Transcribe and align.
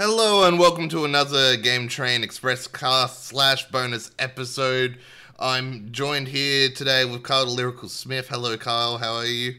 Hello 0.00 0.46
and 0.46 0.60
welcome 0.60 0.88
to 0.90 1.04
another 1.04 1.56
Game 1.56 1.88
Train 1.88 2.22
Express 2.22 2.68
cast 2.68 3.24
slash 3.24 3.68
bonus 3.68 4.12
episode. 4.16 4.96
I'm 5.40 5.90
joined 5.90 6.28
here 6.28 6.68
today 6.70 7.04
with 7.04 7.24
Kyle 7.24 7.46
the 7.46 7.50
Lyrical 7.50 7.88
Smith. 7.88 8.28
Hello, 8.28 8.56
Kyle. 8.56 8.98
How 8.98 9.16
are 9.16 9.26
you? 9.26 9.56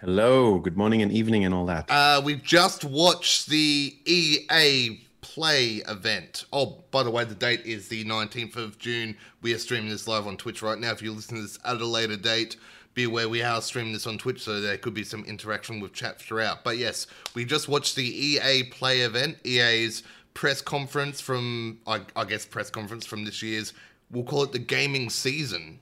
Hello. 0.00 0.58
Good 0.58 0.76
morning 0.76 1.00
and 1.00 1.12
evening 1.12 1.44
and 1.44 1.54
all 1.54 1.64
that. 1.66 1.88
Uh, 1.88 2.20
we've 2.24 2.42
just 2.42 2.84
watched 2.84 3.46
the 3.50 3.96
EA 4.04 5.00
Play 5.20 5.74
event. 5.86 6.44
Oh, 6.52 6.78
by 6.90 7.04
the 7.04 7.12
way, 7.12 7.24
the 7.24 7.36
date 7.36 7.64
is 7.64 7.86
the 7.86 8.04
19th 8.04 8.56
of 8.56 8.80
June. 8.80 9.16
We 9.42 9.54
are 9.54 9.58
streaming 9.58 9.90
this 9.90 10.08
live 10.08 10.26
on 10.26 10.36
Twitch 10.36 10.60
right 10.60 10.76
now. 10.76 10.90
If 10.90 11.02
you 11.02 11.12
listen 11.12 11.36
to 11.36 11.42
this 11.42 11.60
at 11.64 11.80
a 11.80 11.86
later 11.86 12.16
date, 12.16 12.56
be 12.94 13.04
aware 13.04 13.28
we 13.28 13.42
are 13.42 13.60
streaming 13.62 13.92
this 13.92 14.06
on 14.06 14.18
Twitch, 14.18 14.42
so 14.42 14.60
there 14.60 14.76
could 14.76 14.94
be 14.94 15.04
some 15.04 15.24
interaction 15.24 15.80
with 15.80 15.92
chat 15.92 16.20
throughout. 16.20 16.62
But 16.64 16.78
yes, 16.78 17.06
we 17.34 17.44
just 17.44 17.68
watched 17.68 17.96
the 17.96 18.04
EA 18.04 18.64
Play 18.64 19.00
event, 19.00 19.38
EA's 19.44 20.02
press 20.34 20.60
conference 20.60 21.20
from, 21.20 21.78
I, 21.86 22.00
I 22.16 22.24
guess, 22.24 22.44
press 22.44 22.70
conference 22.70 23.06
from 23.06 23.24
this 23.24 23.42
year's, 23.42 23.72
we'll 24.10 24.24
call 24.24 24.42
it 24.42 24.52
the 24.52 24.58
gaming 24.58 25.10
season. 25.10 25.78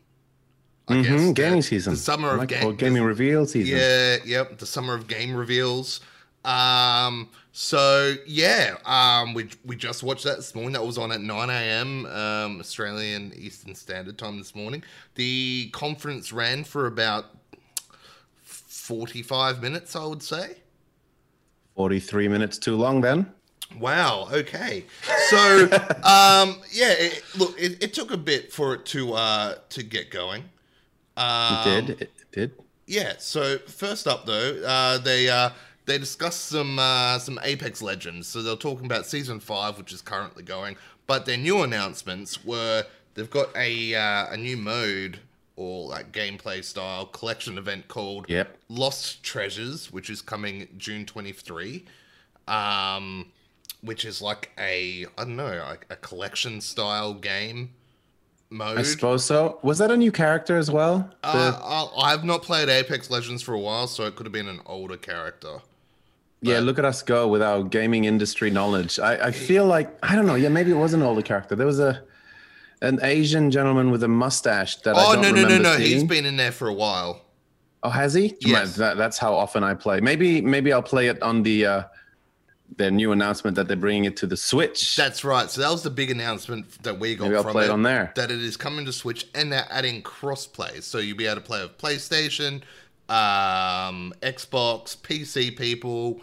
I 0.88 0.94
Mhm, 0.94 1.02
guess. 1.04 1.32
gaming 1.34 1.56
The- 1.60 1.62
season. 1.62 1.94
The 1.94 1.98
summer 2.00 2.28
I 2.30 2.32
of 2.34 2.38
like 2.38 2.48
ga- 2.48 2.64
or 2.64 2.72
gaming 2.72 3.02
reveal 3.02 3.46
season. 3.46 3.76
Yeah, 3.76 4.16
yep, 4.24 4.58
the 4.58 4.66
summer 4.66 4.94
of 4.94 5.06
game 5.06 5.34
reveals. 5.34 6.00
Um, 6.44 7.28
so 7.52 8.14
yeah, 8.26 8.76
um, 8.84 9.34
we 9.34 9.48
we 9.64 9.76
just 9.76 10.02
watched 10.02 10.24
that 10.24 10.36
this 10.36 10.54
morning. 10.54 10.72
That 10.72 10.84
was 10.84 10.98
on 10.98 11.10
at 11.12 11.20
nine 11.20 11.50
a.m. 11.50 12.06
Um, 12.06 12.60
Australian 12.60 13.32
Eastern 13.36 13.74
Standard 13.74 14.18
Time 14.18 14.38
this 14.38 14.54
morning. 14.54 14.84
The 15.16 15.70
conference 15.72 16.32
ran 16.32 16.64
for 16.64 16.86
about 16.86 17.26
forty-five 18.42 19.60
minutes, 19.62 19.96
I 19.96 20.04
would 20.04 20.22
say. 20.22 20.56
43 21.76 22.28
minutes 22.28 22.58
too 22.58 22.76
long 22.76 23.00
then. 23.00 23.32
Wow. 23.78 24.28
Okay. 24.32 24.84
So, 25.28 25.62
um, 26.04 26.60
yeah. 26.72 26.92
It, 26.98 27.22
look, 27.38 27.58
it, 27.58 27.82
it 27.82 27.94
took 27.94 28.10
a 28.10 28.16
bit 28.16 28.52
for 28.52 28.74
it 28.74 28.84
to 28.86 29.14
uh 29.14 29.54
to 29.70 29.82
get 29.82 30.10
going. 30.10 30.44
Um, 31.16 31.56
It 31.68 31.86
did. 31.86 32.00
It 32.02 32.10
did. 32.32 32.52
Yeah. 32.86 33.14
So 33.18 33.58
first 33.58 34.06
up, 34.06 34.26
though, 34.26 34.62
uh, 34.66 34.98
they 34.98 35.28
uh, 35.28 35.50
they 35.90 35.98
discussed 35.98 36.46
some 36.46 36.78
uh, 36.78 37.18
some 37.18 37.38
Apex 37.42 37.82
Legends. 37.82 38.28
So 38.28 38.42
they're 38.42 38.56
talking 38.56 38.86
about 38.86 39.06
season 39.06 39.40
five, 39.40 39.76
which 39.78 39.92
is 39.92 40.00
currently 40.00 40.42
going. 40.42 40.76
But 41.06 41.26
their 41.26 41.36
new 41.36 41.62
announcements 41.62 42.44
were 42.44 42.84
they've 43.14 43.28
got 43.30 43.48
a 43.56 43.94
uh, 43.94 44.32
a 44.32 44.36
new 44.36 44.56
mode 44.56 45.18
or 45.56 45.88
like 45.88 46.12
gameplay 46.12 46.64
style 46.64 47.06
collection 47.06 47.58
event 47.58 47.88
called 47.88 48.26
Yep. 48.28 48.56
Lost 48.68 49.22
Treasures, 49.22 49.92
which 49.92 50.08
is 50.08 50.22
coming 50.22 50.68
June 50.78 51.04
twenty 51.04 51.32
three. 51.32 51.84
Um, 52.48 53.26
which 53.82 54.04
is 54.04 54.20
like 54.22 54.50
a 54.58 55.06
I 55.18 55.24
don't 55.24 55.36
know 55.36 55.62
like 55.68 55.86
a 55.90 55.96
collection 55.96 56.60
style 56.60 57.14
game 57.14 57.70
mode. 58.50 58.78
I 58.78 58.82
suppose 58.82 59.24
so. 59.24 59.58
Was 59.62 59.78
that 59.78 59.90
a 59.90 59.96
new 59.96 60.12
character 60.12 60.56
as 60.56 60.70
well? 60.70 61.10
Uh, 61.22 61.50
The- 61.52 61.56
I- 61.64 62.12
I've 62.12 62.24
not 62.24 62.42
played 62.42 62.68
Apex 62.68 63.10
Legends 63.10 63.42
for 63.42 63.54
a 63.54 63.58
while, 63.60 63.86
so 63.86 64.04
it 64.04 64.16
could 64.16 64.26
have 64.26 64.32
been 64.32 64.48
an 64.48 64.60
older 64.66 64.96
character. 64.96 65.60
Yeah, 66.42 66.60
look 66.60 66.78
at 66.78 66.84
us 66.84 67.02
go 67.02 67.28
with 67.28 67.42
our 67.42 67.62
gaming 67.62 68.04
industry 68.04 68.50
knowledge. 68.50 68.98
I, 68.98 69.28
I 69.28 69.30
feel 69.30 69.66
like 69.66 69.96
I 70.02 70.16
don't 70.16 70.26
know. 70.26 70.36
Yeah, 70.36 70.48
maybe 70.48 70.70
it 70.70 70.76
was 70.76 70.94
an 70.94 71.02
older 71.02 71.22
character. 71.22 71.54
There 71.54 71.66
was 71.66 71.80
a 71.80 72.02
an 72.82 72.98
Asian 73.02 73.50
gentleman 73.50 73.90
with 73.90 74.02
a 74.02 74.08
mustache 74.08 74.76
that 74.76 74.96
I 74.96 75.04
Oh 75.04 75.12
don't 75.14 75.34
no 75.34 75.42
no 75.42 75.48
no 75.48 75.58
no! 75.58 75.76
He's 75.76 76.04
been 76.04 76.24
in 76.24 76.36
there 76.36 76.52
for 76.52 76.68
a 76.68 76.74
while. 76.74 77.22
Oh, 77.82 77.90
has 77.90 78.12
he? 78.12 78.36
Yes. 78.40 78.76
That, 78.76 78.98
that's 78.98 79.16
how 79.16 79.34
often 79.34 79.64
I 79.64 79.74
play. 79.74 80.00
Maybe 80.00 80.40
maybe 80.40 80.72
I'll 80.72 80.82
play 80.82 81.08
it 81.08 81.22
on 81.22 81.42
the 81.42 81.66
uh, 81.66 81.82
their 82.76 82.90
new 82.90 83.12
announcement 83.12 83.56
that 83.56 83.68
they're 83.68 83.76
bringing 83.76 84.04
it 84.04 84.16
to 84.18 84.26
the 84.26 84.36
Switch. 84.36 84.96
That's 84.96 85.24
right. 85.24 85.50
So 85.50 85.60
that 85.62 85.70
was 85.70 85.82
the 85.82 85.90
big 85.90 86.10
announcement 86.10 86.82
that 86.82 86.98
we 86.98 87.14
got 87.14 87.24
Maybe 87.24 87.36
I'll 87.36 87.42
from 87.42 87.52
play 87.52 87.64
it, 87.64 87.68
it 87.68 87.72
on 87.72 87.82
there. 87.82 88.12
That 88.16 88.30
it 88.30 88.40
is 88.40 88.56
coming 88.56 88.84
to 88.86 88.92
Switch, 88.92 89.26
and 89.34 89.52
they're 89.52 89.66
adding 89.70 90.02
crossplay, 90.02 90.82
so 90.82 90.98
you'll 90.98 91.16
be 91.16 91.26
able 91.26 91.36
to 91.36 91.46
play 91.46 91.62
with 91.62 91.78
PlayStation, 91.78 92.62
um, 93.08 94.14
Xbox, 94.22 94.96
PC 94.96 95.56
people, 95.56 96.20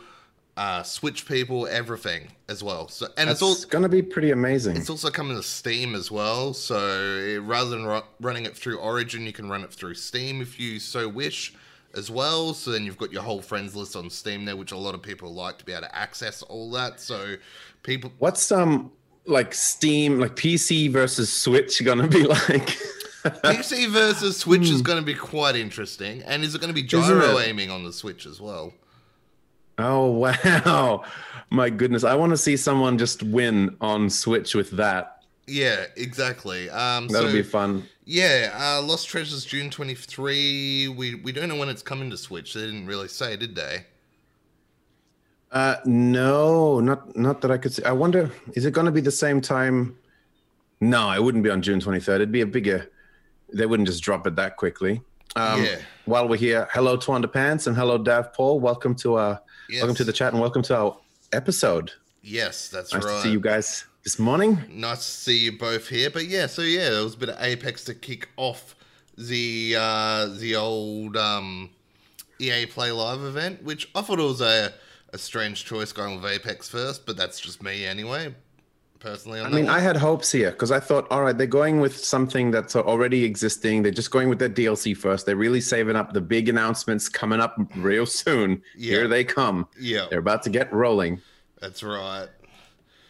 uh, 0.58 0.84
Switch 0.84 1.26
people, 1.28 1.68
everything 1.68 2.28
as 2.50 2.62
well. 2.64 2.88
So 2.90 3.06
and 3.18 3.30
That's 3.30 3.42
it's 3.42 3.64
all 3.64 3.70
gonna 3.70 3.88
be 3.90 4.02
pretty 4.02 4.32
amazing. 4.32 4.76
It's 4.76 4.90
also 4.90 5.10
coming 5.10 5.38
to 5.38 5.44
Steam 5.44 5.96
as 5.96 6.10
well. 6.12 6.54
So 6.54 7.40
rather 7.44 7.70
than 7.70 7.86
ru- 7.86 8.02
running 8.20 8.46
it 8.46 8.58
through 8.58 8.78
Origin, 8.80 9.26
you 9.26 9.32
can 9.34 9.50
run 9.50 9.64
it 9.64 9.72
through 9.72 9.94
Steam 9.94 10.42
if 10.42 10.60
you 10.60 10.80
so 10.80 11.08
wish 11.08 11.54
as 11.94 12.10
well. 12.12 12.54
So 12.54 12.72
then 12.72 12.86
you've 12.86 12.98
got 12.98 13.14
your 13.14 13.22
whole 13.22 13.42
friends 13.42 13.76
list 13.76 13.96
on 13.96 14.10
Steam 14.10 14.46
there, 14.46 14.56
which 14.58 14.72
a 14.72 14.78
lot 14.78 14.96
of 14.96 15.02
people 15.02 15.34
like 15.34 15.58
to 15.60 15.66
be 15.66 15.72
able 15.74 15.84
to 15.84 15.96
access 15.96 16.42
all 16.42 16.72
that. 16.72 17.00
So 17.00 17.36
people, 17.84 18.12
What's 18.18 18.52
um 18.52 18.92
like 19.26 19.54
Steam 19.54 20.20
like 20.20 20.36
PC 20.36 20.90
versus 20.92 21.32
Switch 21.32 21.84
gonna 21.86 22.08
be 22.08 22.24
like? 22.28 22.78
PC 23.24 23.90
versus 23.90 24.38
Switch 24.38 24.70
is 24.70 24.82
going 24.82 25.00
to 25.00 25.06
be 25.06 25.14
quite 25.14 25.56
interesting. 25.58 26.22
And 26.24 26.44
is 26.44 26.56
it 26.56 26.62
going 26.62 26.74
to 26.74 26.82
be 26.82 26.84
Hmm. 26.84 26.88
Gyro 26.88 27.40
aiming 27.40 27.70
on 27.70 27.84
the 27.84 27.92
Switch 27.92 28.26
as 28.26 28.40
well? 28.40 28.74
Oh 29.78 30.12
wow, 30.56 31.04
my 31.50 31.70
goodness! 31.70 32.04
I 32.04 32.16
want 32.16 32.32
to 32.32 32.38
see 32.38 32.58
someone 32.58 32.98
just 32.98 33.24
win 33.24 33.76
on 33.82 34.10
Switch 34.10 34.56
with 34.56 34.72
that. 34.72 35.24
Yeah, 35.48 35.86
exactly. 35.96 36.70
Um, 36.70 37.08
That'll 37.08 37.30
so, 37.30 37.34
be 37.34 37.44
fun. 37.44 37.88
Yeah, 38.04 38.54
uh, 38.54 38.82
Lost 38.82 39.08
Treasures 39.08 39.46
June 39.46 39.70
23. 39.70 40.90
We, 40.90 41.16
we 41.16 41.32
don't 41.32 41.48
know 41.48 41.56
when 41.56 41.70
it's 41.70 41.82
coming 41.82 42.10
to 42.10 42.18
Switch. 42.18 42.54
They 42.54 42.62
didn't 42.62 42.86
really 42.86 43.08
say, 43.08 43.38
did 43.38 43.56
they? 43.56 43.86
Uh, 45.52 45.78
no, 45.86 46.82
not 46.82 47.16
not 47.16 47.40
that 47.42 47.52
I 47.52 47.58
could 47.58 47.74
see. 47.74 47.84
I 47.84 47.94
wonder, 47.94 48.30
is 48.54 48.66
it 48.66 48.72
gonna 48.74 48.92
be 48.92 49.02
the 49.02 49.12
same 49.12 49.40
time? 49.40 49.98
No, 50.82 51.12
it 51.12 51.24
wouldn't 51.24 51.44
be 51.44 51.50
on 51.50 51.62
June 51.62 51.80
twenty 51.80 52.02
third. 52.02 52.16
It'd 52.16 52.32
be 52.32 52.42
a 52.42 52.46
bigger. 52.46 52.92
They 53.54 53.66
wouldn't 53.66 53.88
just 53.88 54.04
drop 54.04 54.28
it 54.28 54.36
that 54.36 54.58
quickly. 54.58 55.02
Um, 55.38 55.64
Yeah. 55.64 55.78
While 56.04 56.28
we're 56.28 56.38
here, 56.38 56.68
hello 56.74 56.98
to 56.98 57.28
Pants 57.30 57.68
and 57.68 57.78
hello 57.78 57.98
Dav 57.98 58.34
Paul. 58.34 58.60
Welcome 58.60 58.94
to 58.96 59.40
uh, 59.70 59.78
welcome 59.80 59.96
to 59.96 60.04
the 60.04 60.14
chat 60.14 60.34
and 60.34 60.42
welcome 60.42 60.62
to 60.64 60.78
our 60.78 60.98
episode. 61.34 61.92
Yes, 62.22 62.70
that's 62.70 62.94
Nice 62.94 63.04
right. 63.04 63.16
to 63.16 63.22
see 63.22 63.32
you 63.32 63.40
guys 63.40 63.86
this 64.04 64.20
morning. 64.20 64.60
Nice 64.70 65.00
to 65.06 65.12
see 65.12 65.38
you 65.38 65.58
both 65.58 65.88
here. 65.88 66.10
But 66.10 66.26
yeah, 66.26 66.48
so 66.48 66.62
yeah, 66.62 66.90
there 66.90 67.04
was 67.04 67.16
a 67.16 67.18
bit 67.18 67.30
of 67.30 67.42
Apex 67.42 67.84
to 67.86 67.94
kick 67.94 68.30
off 68.38 68.76
the 69.18 69.76
uh, 69.78 70.26
the 70.28 70.56
old 70.56 71.18
um, 71.18 71.70
EA 72.40 72.66
Play 72.66 72.92
Live 72.92 73.22
event, 73.22 73.64
which 73.64 73.90
I 73.96 74.02
thought 74.02 74.20
it 74.20 74.24
was 74.24 74.42
a 74.42 74.74
a 75.14 75.18
strange 75.18 75.64
choice 75.66 75.92
going 75.94 76.22
with 76.22 76.30
Apex 76.32 76.68
first, 76.68 77.06
but 77.06 77.16
that's 77.16 77.40
just 77.40 77.64
me 77.64 77.86
anyway. 77.86 78.36
Personally, 79.00 79.40
on 79.40 79.48
I 79.48 79.50
mean, 79.50 79.66
one. 79.66 79.76
I 79.76 79.80
had 79.80 79.96
hopes 79.98 80.32
here 80.32 80.52
because 80.52 80.72
I 80.72 80.80
thought, 80.80 81.08
all 81.12 81.22
right, 81.24 81.38
they're 81.38 81.46
going 81.48 81.80
with 81.80 81.96
something 81.98 82.52
that's 82.52 82.76
already 82.76 83.24
existing. 83.24 83.84
They're 83.84 83.92
just 83.92 84.12
going 84.12 84.28
with 84.30 84.40
their 84.40 84.50
DLC 84.50 84.96
first. 84.98 85.26
They're 85.26 85.36
really 85.36 85.62
saving 85.62 85.96
up 85.96 86.14
the 86.14 86.22
big 86.22 86.50
announcements 86.50 87.08
coming 87.08 87.40
up 87.40 87.56
real 87.76 88.06
soon. 88.06 88.62
Yeah. 88.76 88.92
Here 88.92 89.08
they 89.08 89.24
come. 89.24 89.68
yeah, 89.80 90.08
They're 90.10 90.20
about 90.20 90.44
to 90.44 90.50
get 90.50 90.72
rolling. 90.74 91.22
that's 91.62 91.84
right. 91.84 92.28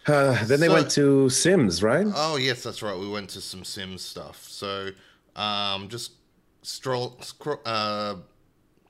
Uh, 0.07 0.43
then 0.45 0.59
they 0.59 0.69
went 0.69 0.89
to 0.91 1.29
Sims, 1.29 1.81
right? 1.83 2.07
Oh 2.15 2.35
yes, 2.37 2.63
that's 2.63 2.81
right. 2.81 2.97
We 2.97 3.07
went 3.09 3.29
to 3.31 3.41
some 3.41 3.63
Sims 3.63 4.01
stuff. 4.01 4.45
So, 4.47 4.89
um, 5.35 5.87
just 5.89 6.11
stroll, 6.63 7.17
scro- 7.21 7.61
uh, 7.65 8.15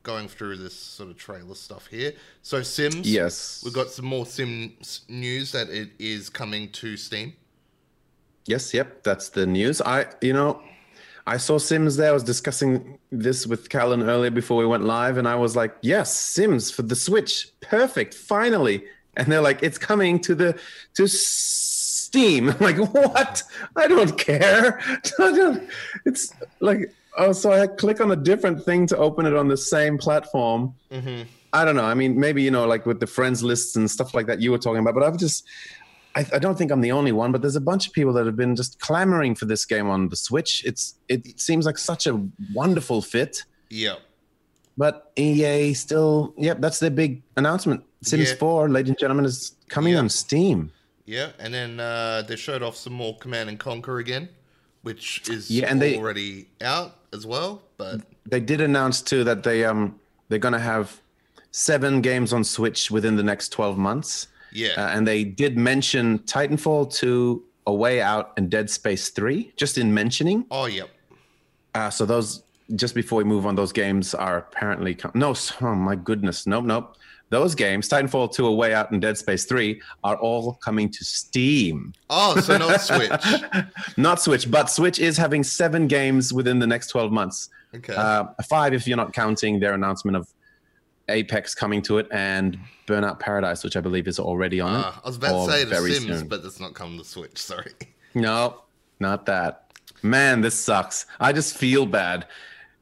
going 0.07 0.29
through 0.29 0.55
this 0.55 0.73
sort 0.73 1.09
of 1.09 1.17
trailer 1.17 1.53
stuff 1.53 1.85
here. 1.87 2.13
So 2.41 2.63
Sims. 2.63 3.05
Yes. 3.05 3.61
We've 3.63 3.73
got 3.73 3.89
some 3.89 4.05
more 4.05 4.25
Sims 4.25 5.01
news 5.09 5.51
that 5.51 5.69
it 5.69 5.89
is 5.99 6.29
coming 6.29 6.69
to 6.71 6.95
Steam. 6.95 7.33
Yes, 8.45 8.73
yep, 8.73 9.03
that's 9.03 9.27
the 9.29 9.45
news. 9.45 9.81
I, 9.81 10.05
you 10.21 10.31
know, 10.31 10.61
I 11.27 11.35
saw 11.35 11.57
Sims 11.57 11.97
there. 11.97 12.11
I 12.11 12.13
was 12.13 12.23
discussing 12.23 12.97
this 13.11 13.45
with 13.45 13.67
Callan 13.67 14.01
earlier 14.01 14.31
before 14.31 14.55
we 14.55 14.65
went 14.65 14.85
live, 14.85 15.17
and 15.17 15.27
I 15.27 15.35
was 15.35 15.57
like, 15.57 15.75
"Yes, 15.81 16.15
Sims 16.17 16.71
for 16.71 16.83
the 16.83 16.95
Switch, 16.95 17.49
perfect, 17.59 18.13
finally!" 18.13 18.85
And 19.17 19.27
they're 19.27 19.41
like, 19.41 19.61
"It's 19.61 19.77
coming 19.77 20.21
to 20.21 20.33
the 20.33 20.57
to 20.93 21.07
Steam." 21.07 22.49
I'm 22.51 22.59
like, 22.59 22.77
"What? 22.77 23.43
I 23.75 23.89
don't 23.89 24.17
care. 24.17 24.79
I 25.19 25.31
don't, 25.39 25.69
it's 26.05 26.33
like." 26.61 26.93
Oh, 27.17 27.31
so 27.31 27.51
I 27.51 27.67
click 27.67 27.99
on 27.99 28.11
a 28.11 28.15
different 28.15 28.63
thing 28.63 28.85
to 28.87 28.97
open 28.97 29.25
it 29.25 29.35
on 29.35 29.47
the 29.47 29.57
same 29.57 29.97
platform. 29.97 30.73
Mm-hmm. 30.91 31.23
I 31.53 31.65
don't 31.65 31.75
know. 31.75 31.85
I 31.85 31.93
mean, 31.93 32.19
maybe 32.19 32.43
you 32.43 32.51
know, 32.51 32.67
like 32.67 32.85
with 32.85 32.99
the 32.99 33.07
friends 33.07 33.41
lists 33.43 33.75
and 33.75 33.89
stuff 33.89 34.13
like 34.13 34.27
that 34.27 34.39
you 34.41 34.51
were 34.51 34.57
talking 34.59 34.79
about. 34.79 34.93
But 34.93 35.03
I've 35.03 35.17
just, 35.17 35.45
I, 36.15 36.25
I 36.33 36.39
don't 36.39 36.57
think 36.57 36.71
I'm 36.71 36.81
the 36.81 36.91
only 36.91 37.11
one. 37.11 37.31
But 37.31 37.41
there's 37.41 37.55
a 37.55 37.61
bunch 37.61 37.87
of 37.87 37.93
people 37.93 38.13
that 38.13 38.25
have 38.25 38.35
been 38.35 38.55
just 38.55 38.79
clamoring 38.79 39.33
for 39.35 39.45
this 39.45 39.65
game 39.65 39.89
on 39.89 40.09
the 40.09 40.15
Switch. 40.15 40.63
It's 40.65 40.95
it 41.09 41.39
seems 41.39 41.65
like 41.65 41.77
such 41.77 42.05
a 42.05 42.21
wonderful 42.53 43.01
fit. 43.01 43.43
Yep. 43.69 43.99
But 44.77 45.11
EA 45.15 45.73
still, 45.73 46.35
yep, 46.37 46.61
that's 46.61 46.77
their 46.79 46.91
big 46.91 47.23
announcement. 47.35 47.83
Sims 48.03 48.29
Yeah. 48.29 48.35
4, 48.35 48.69
ladies 48.69 48.89
and 48.89 48.99
gentlemen, 48.99 49.25
is 49.25 49.55
coming 49.69 49.95
on 49.95 50.07
Steam. 50.09 50.71
Yeah, 51.05 51.29
and 51.39 51.51
then 51.51 51.79
uh, 51.79 52.21
they 52.27 52.35
showed 52.35 52.61
off 52.61 52.75
some 52.75 52.93
more 52.93 53.17
Command 53.17 53.49
and 53.49 53.57
Conquer 53.57 53.97
again, 53.97 54.29
which 54.83 55.27
is 55.29 55.49
Yeah, 55.49 55.65
and 55.71 55.81
they- 55.81 55.97
already 55.97 56.47
out 56.61 56.96
as 57.13 57.25
well. 57.25 57.61
But 57.77 58.01
They 58.25 58.39
did 58.39 58.61
announce 58.61 59.01
too 59.01 59.23
that 59.23 59.43
they 59.43 59.65
um 59.65 59.99
they're 60.29 60.39
gonna 60.39 60.59
have 60.59 61.01
seven 61.51 62.01
games 62.01 62.33
on 62.33 62.43
Switch 62.43 62.91
within 62.91 63.15
the 63.15 63.23
next 63.23 63.49
12 63.49 63.77
months. 63.77 64.27
Yeah. 64.51 64.69
Uh, 64.77 64.89
and 64.89 65.07
they 65.07 65.23
did 65.23 65.57
mention 65.57 66.19
Titanfall 66.19 66.93
2, 66.93 67.43
A 67.67 67.73
Way 67.73 68.01
Out, 68.01 68.33
and 68.37 68.49
Dead 68.49 68.69
Space 68.69 69.09
3, 69.09 69.53
just 69.57 69.77
in 69.77 69.93
mentioning. 69.93 70.45
oh, 70.51 70.65
yep. 70.65 70.89
Uh, 71.73 71.89
so 71.89 72.05
those, 72.05 72.43
just 72.75 72.95
before 72.95 73.17
we 73.17 73.23
move 73.23 73.45
on, 73.45 73.55
those 73.55 73.71
games 73.71 74.13
are 74.13 74.37
apparently 74.39 74.95
com- 74.95 75.11
no. 75.15 75.33
Oh 75.61 75.75
my 75.75 75.95
goodness, 75.95 76.45
nope, 76.47 76.65
nope. 76.65 76.95
Those 77.29 77.55
games, 77.55 77.89
Titanfall 77.89 78.31
2, 78.33 78.47
A 78.47 78.55
Way 78.55 78.73
Out, 78.73 78.91
and 78.91 79.01
Dead 79.01 79.17
Space 79.17 79.43
3, 79.43 79.81
are 80.05 80.15
all 80.15 80.53
coming 80.63 80.89
to 80.89 81.03
Steam, 81.03 81.91
Oh, 82.09 82.39
so 82.39 82.57
not 82.57 82.79
Switch. 82.89 83.11
not 83.97 84.21
Switch. 84.21 84.49
But 84.49 84.69
Switch 84.69 84.97
is 84.99 85.17
having 85.17 85.43
seven 85.43 85.87
games 85.87 86.31
within 86.31 86.57
the 86.59 86.67
next 86.67 86.87
12 86.87 87.11
months. 87.11 87.49
Okay. 87.75 87.93
Uh, 87.93 88.27
five 88.47 88.73
if 88.73 88.87
you're 88.87 88.95
not 88.95 89.11
counting 89.11 89.59
their 89.59 89.73
announcement 89.73 90.15
of 90.15 90.29
Apex 91.09 91.53
coming 91.53 91.81
to 91.83 91.97
it 91.97 92.07
and 92.11 92.57
Burnout 92.87 93.19
Paradise, 93.19 93.61
which 93.63 93.75
I 93.75 93.81
believe 93.81 94.07
is 94.07 94.19
already 94.19 94.61
on 94.61 94.71
Ah, 94.73 94.89
it. 94.97 95.01
I 95.03 95.07
was 95.07 95.17
about 95.17 95.45
to 95.47 95.51
say 95.51 95.63
The 95.65 95.75
Sims, 95.75 96.19
soon. 96.19 96.27
but 96.29 96.45
it's 96.45 96.61
not 96.61 96.73
coming 96.75 96.97
to 96.97 97.03
Switch. 97.05 97.37
Sorry. 97.37 97.73
No, 98.13 98.63
not 99.01 99.25
that. 99.25 99.73
Man, 100.01 100.39
this 100.41 100.55
sucks. 100.55 101.05
I 101.19 101.33
just 101.33 101.57
feel 101.57 101.85
bad 101.85 102.25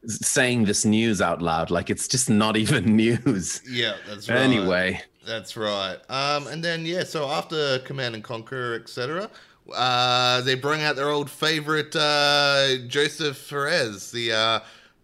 saying 0.06 0.64
this 0.64 0.84
news 0.84 1.20
out 1.20 1.42
loud. 1.42 1.70
Like 1.70 1.90
it's 1.90 2.08
just 2.08 2.30
not 2.30 2.56
even 2.62 2.96
news. 2.96 3.60
Yeah, 3.68 3.96
that's 4.08 4.28
right. 4.28 4.38
Anyway, 4.38 5.00
That's 5.26 5.56
right. 5.56 5.98
Um, 6.08 6.46
and 6.46 6.62
then 6.62 6.86
yeah, 6.86 7.04
so 7.04 7.28
after 7.28 7.80
Command 7.80 8.14
and 8.14 8.22
Conquer, 8.24 8.74
etc., 8.74 9.28
uh, 9.74 10.40
they 10.42 10.54
bring 10.54 10.82
out 10.82 10.96
their 10.96 11.10
old 11.10 11.28
favorite 11.30 11.94
uh, 11.96 12.76
Josef 12.86 13.36
Fares, 13.36 14.12
the 14.12 14.32
uh, 14.32 14.60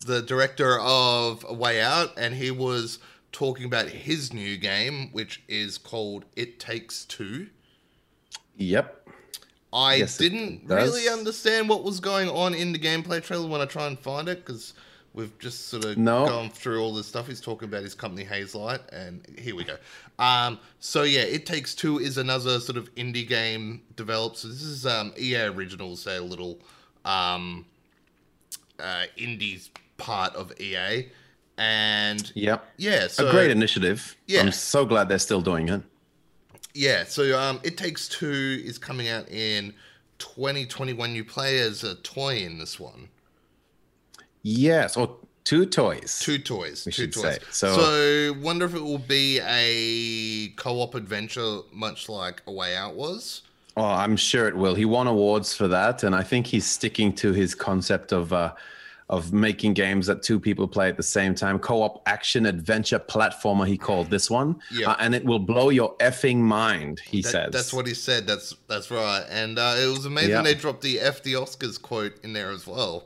the 0.06 0.22
director 0.22 0.78
of 0.80 1.44
A 1.48 1.54
Way 1.54 1.80
Out, 1.82 2.10
and 2.16 2.34
he 2.34 2.50
was 2.50 2.98
talking 3.32 3.64
about 3.64 3.88
his 3.88 4.32
new 4.32 4.56
game, 4.56 5.08
which 5.12 5.42
is 5.48 5.78
called 5.78 6.24
It 6.36 6.60
Takes 6.60 7.04
Two. 7.04 7.48
yep. 8.56 8.98
I 9.74 9.94
Yes, 9.96 10.18
didn't 10.18 10.64
really 10.68 11.08
understand 11.08 11.68
what 11.70 11.82
was 11.82 11.98
going 11.98 12.28
on 12.28 12.52
in 12.54 12.72
the 12.72 12.78
gameplay 12.78 13.22
trailer 13.22 13.48
when 13.48 13.62
I 13.62 13.64
try 13.64 13.86
and 13.86 13.98
find 13.98 14.28
it 14.28 14.44
because 14.44 14.74
we've 15.14 15.36
just 15.38 15.68
sort 15.68 15.84
of 15.84 15.98
No. 15.98 16.26
gone 16.26 16.50
through 16.50 16.80
all 16.82 16.94
this 16.94 17.06
stuff. 17.06 17.26
He's 17.26 17.40
talking 17.40 17.68
about 17.68 17.82
his 17.82 17.94
company 17.94 18.24
Hazelight, 18.24 18.80
and 18.92 19.24
here 19.38 19.54
we 19.54 19.64
go. 19.64 19.76
Um, 20.18 20.58
so 20.80 21.02
yeah, 21.02 21.22
It 21.22 21.46
Takes 21.46 21.74
Two 21.74 21.98
is 21.98 22.18
another 22.18 22.60
sort 22.60 22.76
of 22.78 22.92
indie 22.94 23.26
game 23.28 23.82
developed. 23.96 24.38
So 24.38 24.48
this 24.48 24.62
is 24.62 24.86
um, 24.86 25.12
EA 25.18 25.44
Originals, 25.46 26.06
a 26.06 26.20
little 26.20 26.60
um, 27.04 27.66
uh, 28.78 29.04
indies 29.16 29.70
part 29.98 30.34
of 30.34 30.52
EA, 30.60 31.08
and 31.58 32.32
Yep. 32.34 32.64
yeah, 32.76 33.06
so 33.08 33.28
a 33.28 33.30
great 33.30 33.50
initiative. 33.50 34.16
Yeah. 34.26 34.40
I'm 34.40 34.52
so 34.52 34.84
glad 34.84 35.08
they're 35.08 35.18
still 35.18 35.42
doing 35.42 35.68
it. 35.68 35.82
Yeah, 36.74 37.04
so 37.04 37.38
um, 37.38 37.60
It 37.62 37.76
Takes 37.76 38.08
Two 38.08 38.62
is 38.64 38.78
coming 38.78 39.08
out 39.08 39.28
in 39.28 39.74
2021. 40.18 41.14
You 41.14 41.24
play 41.24 41.58
as 41.58 41.84
a 41.84 41.96
toy 41.96 42.38
in 42.38 42.58
this 42.58 42.80
one. 42.80 43.08
Yes. 44.42 44.96
Or 44.96 45.16
two 45.44 45.66
toys. 45.66 46.18
Two 46.20 46.38
toys. 46.38 46.84
Two 46.90 47.06
toys. 47.08 47.38
So- 47.50 47.74
So, 47.76 48.34
wonder 48.40 48.64
if 48.64 48.74
it 48.74 48.82
will 48.82 48.98
be 48.98 49.40
a 49.40 50.48
co-op 50.56 50.94
adventure, 50.94 51.60
much 51.72 52.08
like 52.08 52.42
A 52.46 52.52
Way 52.52 52.76
Out 52.76 52.94
was. 52.94 53.42
Oh, 53.76 53.84
I'm 53.84 54.16
sure 54.16 54.46
it 54.48 54.56
will. 54.56 54.74
He 54.74 54.84
won 54.84 55.06
awards 55.06 55.54
for 55.54 55.66
that, 55.68 56.02
and 56.02 56.14
I 56.14 56.22
think 56.22 56.46
he's 56.46 56.66
sticking 56.66 57.14
to 57.14 57.32
his 57.32 57.54
concept 57.54 58.12
of 58.12 58.32
uh, 58.32 58.52
of 59.08 59.30
making 59.32 59.74
games 59.74 60.06
that 60.06 60.22
two 60.22 60.40
people 60.40 60.66
play 60.66 60.88
at 60.88 60.96
the 60.96 61.02
same 61.02 61.34
time. 61.34 61.58
Co-op 61.58 62.02
action 62.06 62.46
adventure 62.46 62.98
platformer. 62.98 63.66
He 63.66 63.76
called 63.76 64.08
this 64.10 64.30
one, 64.30 64.56
Yeah. 64.70 64.90
Uh, 64.92 64.96
and 65.00 65.14
it 65.14 65.24
will 65.24 65.38
blow 65.38 65.68
your 65.70 65.94
effing 65.98 66.36
mind. 66.38 67.00
He 67.00 67.20
That- 67.22 67.30
says. 67.30 67.50
That's 67.52 67.72
what 67.74 67.86
he 67.86 67.94
said. 67.94 68.26
That's 68.26 68.54
that's 68.68 68.90
right. 68.90 69.24
And 69.30 69.58
uh, 69.58 69.74
it 69.78 69.86
was 69.88 70.04
amazing 70.06 70.30
Yeah. 70.30 70.42
they 70.42 70.54
dropped 70.54 70.82
the 70.82 71.00
F 71.00 71.22
the 71.22 71.34
Oscars 71.34 71.80
quote 71.80 72.12
in 72.22 72.32
there 72.34 72.50
as 72.50 72.66
well. 72.66 73.04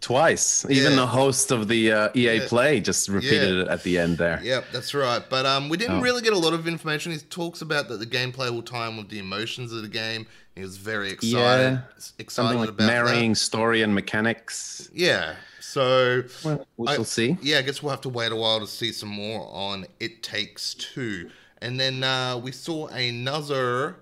Twice. 0.00 0.64
Even 0.68 0.92
Yeah. 0.92 0.96
the 0.96 1.06
host 1.06 1.50
of 1.50 1.68
the 1.68 1.92
uh, 1.92 2.08
EA 2.14 2.36
Yeah. 2.38 2.48
Play 2.48 2.80
just 2.80 3.08
repeated 3.08 3.56
Yeah. 3.56 3.62
it 3.62 3.68
at 3.68 3.82
the 3.82 3.98
end 3.98 4.18
there. 4.18 4.40
Yep, 4.42 4.66
that's 4.72 4.94
right. 4.94 5.22
But 5.28 5.46
um, 5.46 5.68
we 5.68 5.76
didn't 5.76 5.96
Oh. 5.98 6.00
really 6.02 6.22
get 6.22 6.32
a 6.32 6.38
lot 6.38 6.52
of 6.52 6.66
information. 6.68 7.12
He 7.12 7.18
talks 7.18 7.60
about 7.62 7.88
that 7.88 7.98
the 7.98 8.06
gameplay 8.06 8.50
will 8.50 8.62
tie 8.62 8.88
in 8.88 8.96
with 8.96 9.08
the 9.08 9.18
emotions 9.18 9.72
of 9.72 9.82
the 9.82 9.88
game. 9.88 10.26
He 10.54 10.62
was 10.62 10.76
very 10.78 11.10
excited, 11.10 11.82
excited 12.18 12.30
Something 12.30 12.58
like 12.60 12.68
about 12.70 12.86
marrying 12.86 13.32
that. 13.32 13.36
story 13.36 13.82
and 13.82 13.94
mechanics. 13.94 14.88
Yeah. 14.94 15.34
So 15.60 16.22
Well, 16.44 16.66
we 16.78 16.88
I- 16.88 17.02
see. 17.02 17.36
Yeah, 17.42 17.58
I 17.58 17.62
guess 17.62 17.82
we'll 17.82 17.90
have 17.90 18.00
to 18.02 18.08
wait 18.08 18.32
a 18.32 18.36
while 18.36 18.60
to 18.60 18.66
see 18.66 18.92
some 18.92 19.10
more 19.10 19.48
on 19.52 19.86
It 20.00 20.22
Takes 20.22 20.72
Two. 20.74 21.30
And 21.60 21.78
then 21.80 22.02
uh, 22.04 22.38
we 22.38 22.52
saw 22.52 22.86
another 22.88 23.96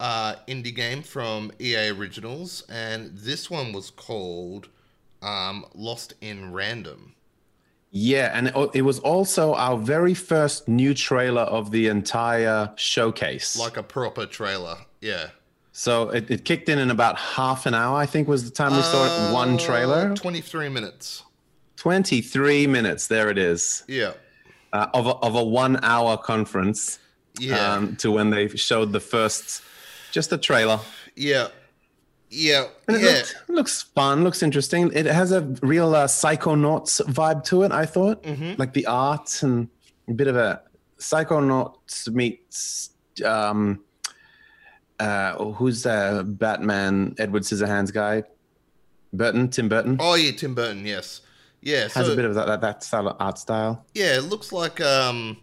uh, 0.00 0.34
indie 0.48 0.74
game 0.74 1.02
from 1.02 1.50
EA 1.60 1.88
Originals, 1.90 2.64
and 2.68 3.16
this 3.16 3.48
one 3.50 3.72
was 3.72 3.90
called 3.90 4.68
um, 5.26 5.64
Lost 5.74 6.14
in 6.20 6.52
Random. 6.52 7.14
Yeah, 7.90 8.30
and 8.34 8.48
it, 8.48 8.70
it 8.74 8.82
was 8.82 8.98
also 8.98 9.54
our 9.54 9.78
very 9.78 10.12
first 10.14 10.68
new 10.68 10.92
trailer 10.94 11.42
of 11.42 11.70
the 11.70 11.88
entire 11.88 12.72
showcase. 12.76 13.56
Like 13.58 13.76
a 13.76 13.82
proper 13.82 14.26
trailer. 14.26 14.76
Yeah. 15.00 15.28
So 15.72 16.10
it, 16.10 16.30
it 16.30 16.44
kicked 16.44 16.68
in 16.68 16.78
in 16.78 16.90
about 16.90 17.18
half 17.18 17.66
an 17.66 17.74
hour, 17.74 17.96
I 17.96 18.06
think 18.06 18.28
was 18.28 18.44
the 18.44 18.50
time 18.50 18.74
we 18.76 18.82
saw 18.82 19.04
it. 19.30 19.32
One 19.32 19.54
Uh, 19.54 19.58
trailer. 19.58 20.14
23 20.14 20.68
minutes. 20.68 21.22
23 21.76 22.66
minutes. 22.66 23.06
There 23.06 23.30
it 23.30 23.38
is. 23.38 23.84
Yeah. 23.86 24.12
Uh, 24.72 24.86
of, 24.94 25.06
a, 25.06 25.10
of 25.16 25.34
a 25.34 25.44
one 25.44 25.78
hour 25.82 26.16
conference 26.16 26.98
Yeah. 27.38 27.74
um, 27.74 27.96
to 27.96 28.10
when 28.10 28.30
they 28.30 28.48
showed 28.48 28.92
the 28.92 29.00
first, 29.00 29.62
just 30.12 30.32
a 30.32 30.38
trailer. 30.38 30.80
yeah. 31.14 31.48
Yeah. 32.30 32.66
And 32.88 32.96
it 32.96 33.02
yeah. 33.02 33.10
looked, 33.12 33.36
looks 33.48 33.82
fun, 33.82 34.24
looks 34.24 34.42
interesting. 34.42 34.90
It 34.92 35.06
has 35.06 35.32
a 35.32 35.42
real 35.62 35.94
uh, 35.94 36.06
Psychonauts 36.06 37.00
vibe 37.06 37.44
to 37.44 37.62
it, 37.62 37.72
I 37.72 37.86
thought. 37.86 38.22
Mhm. 38.22 38.58
Like 38.58 38.72
the 38.72 38.86
art 38.86 39.42
and 39.42 39.68
a 40.08 40.12
bit 40.12 40.26
of 40.26 40.36
a 40.36 40.62
Psychonauts 40.98 42.08
meets. 42.12 42.90
Um, 43.24 43.82
uh, 44.98 45.32
who's 45.52 45.82
the 45.82 46.24
Batman 46.26 47.14
Edward 47.18 47.42
Scissorhands 47.42 47.92
guy? 47.92 48.24
Burton, 49.12 49.48
Tim 49.48 49.68
Burton. 49.68 49.96
Oh, 50.00 50.14
yeah, 50.14 50.32
Tim 50.32 50.54
Burton, 50.54 50.84
yes. 50.86 51.20
Yeah. 51.60 51.82
has 51.82 52.06
so- 52.06 52.12
a 52.12 52.16
bit 52.16 52.24
of 52.24 52.34
that, 52.34 52.46
that, 52.46 52.60
that 52.60 52.82
style 52.82 53.08
of 53.08 53.16
art 53.20 53.38
style. 53.38 53.84
Yeah, 53.94 54.16
it 54.16 54.24
looks 54.24 54.52
like 54.52 54.80
um 54.80 55.38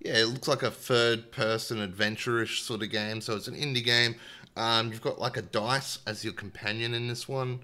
yeah, 0.00 0.14
it 0.18 0.24
looks 0.26 0.48
like 0.48 0.64
a 0.64 0.70
third 0.70 1.30
person 1.30 1.78
adventure-ish 1.80 2.62
sort 2.62 2.82
of 2.82 2.90
game. 2.90 3.20
So 3.20 3.36
it's 3.36 3.46
an 3.46 3.54
indie 3.54 3.84
game. 3.84 4.16
Um 4.56 4.88
you've 4.92 5.02
got 5.02 5.18
like 5.20 5.36
a 5.36 5.42
dice 5.42 5.98
as 6.06 6.24
your 6.24 6.32
companion 6.34 6.94
in 6.94 7.08
this 7.08 7.28
one. 7.28 7.60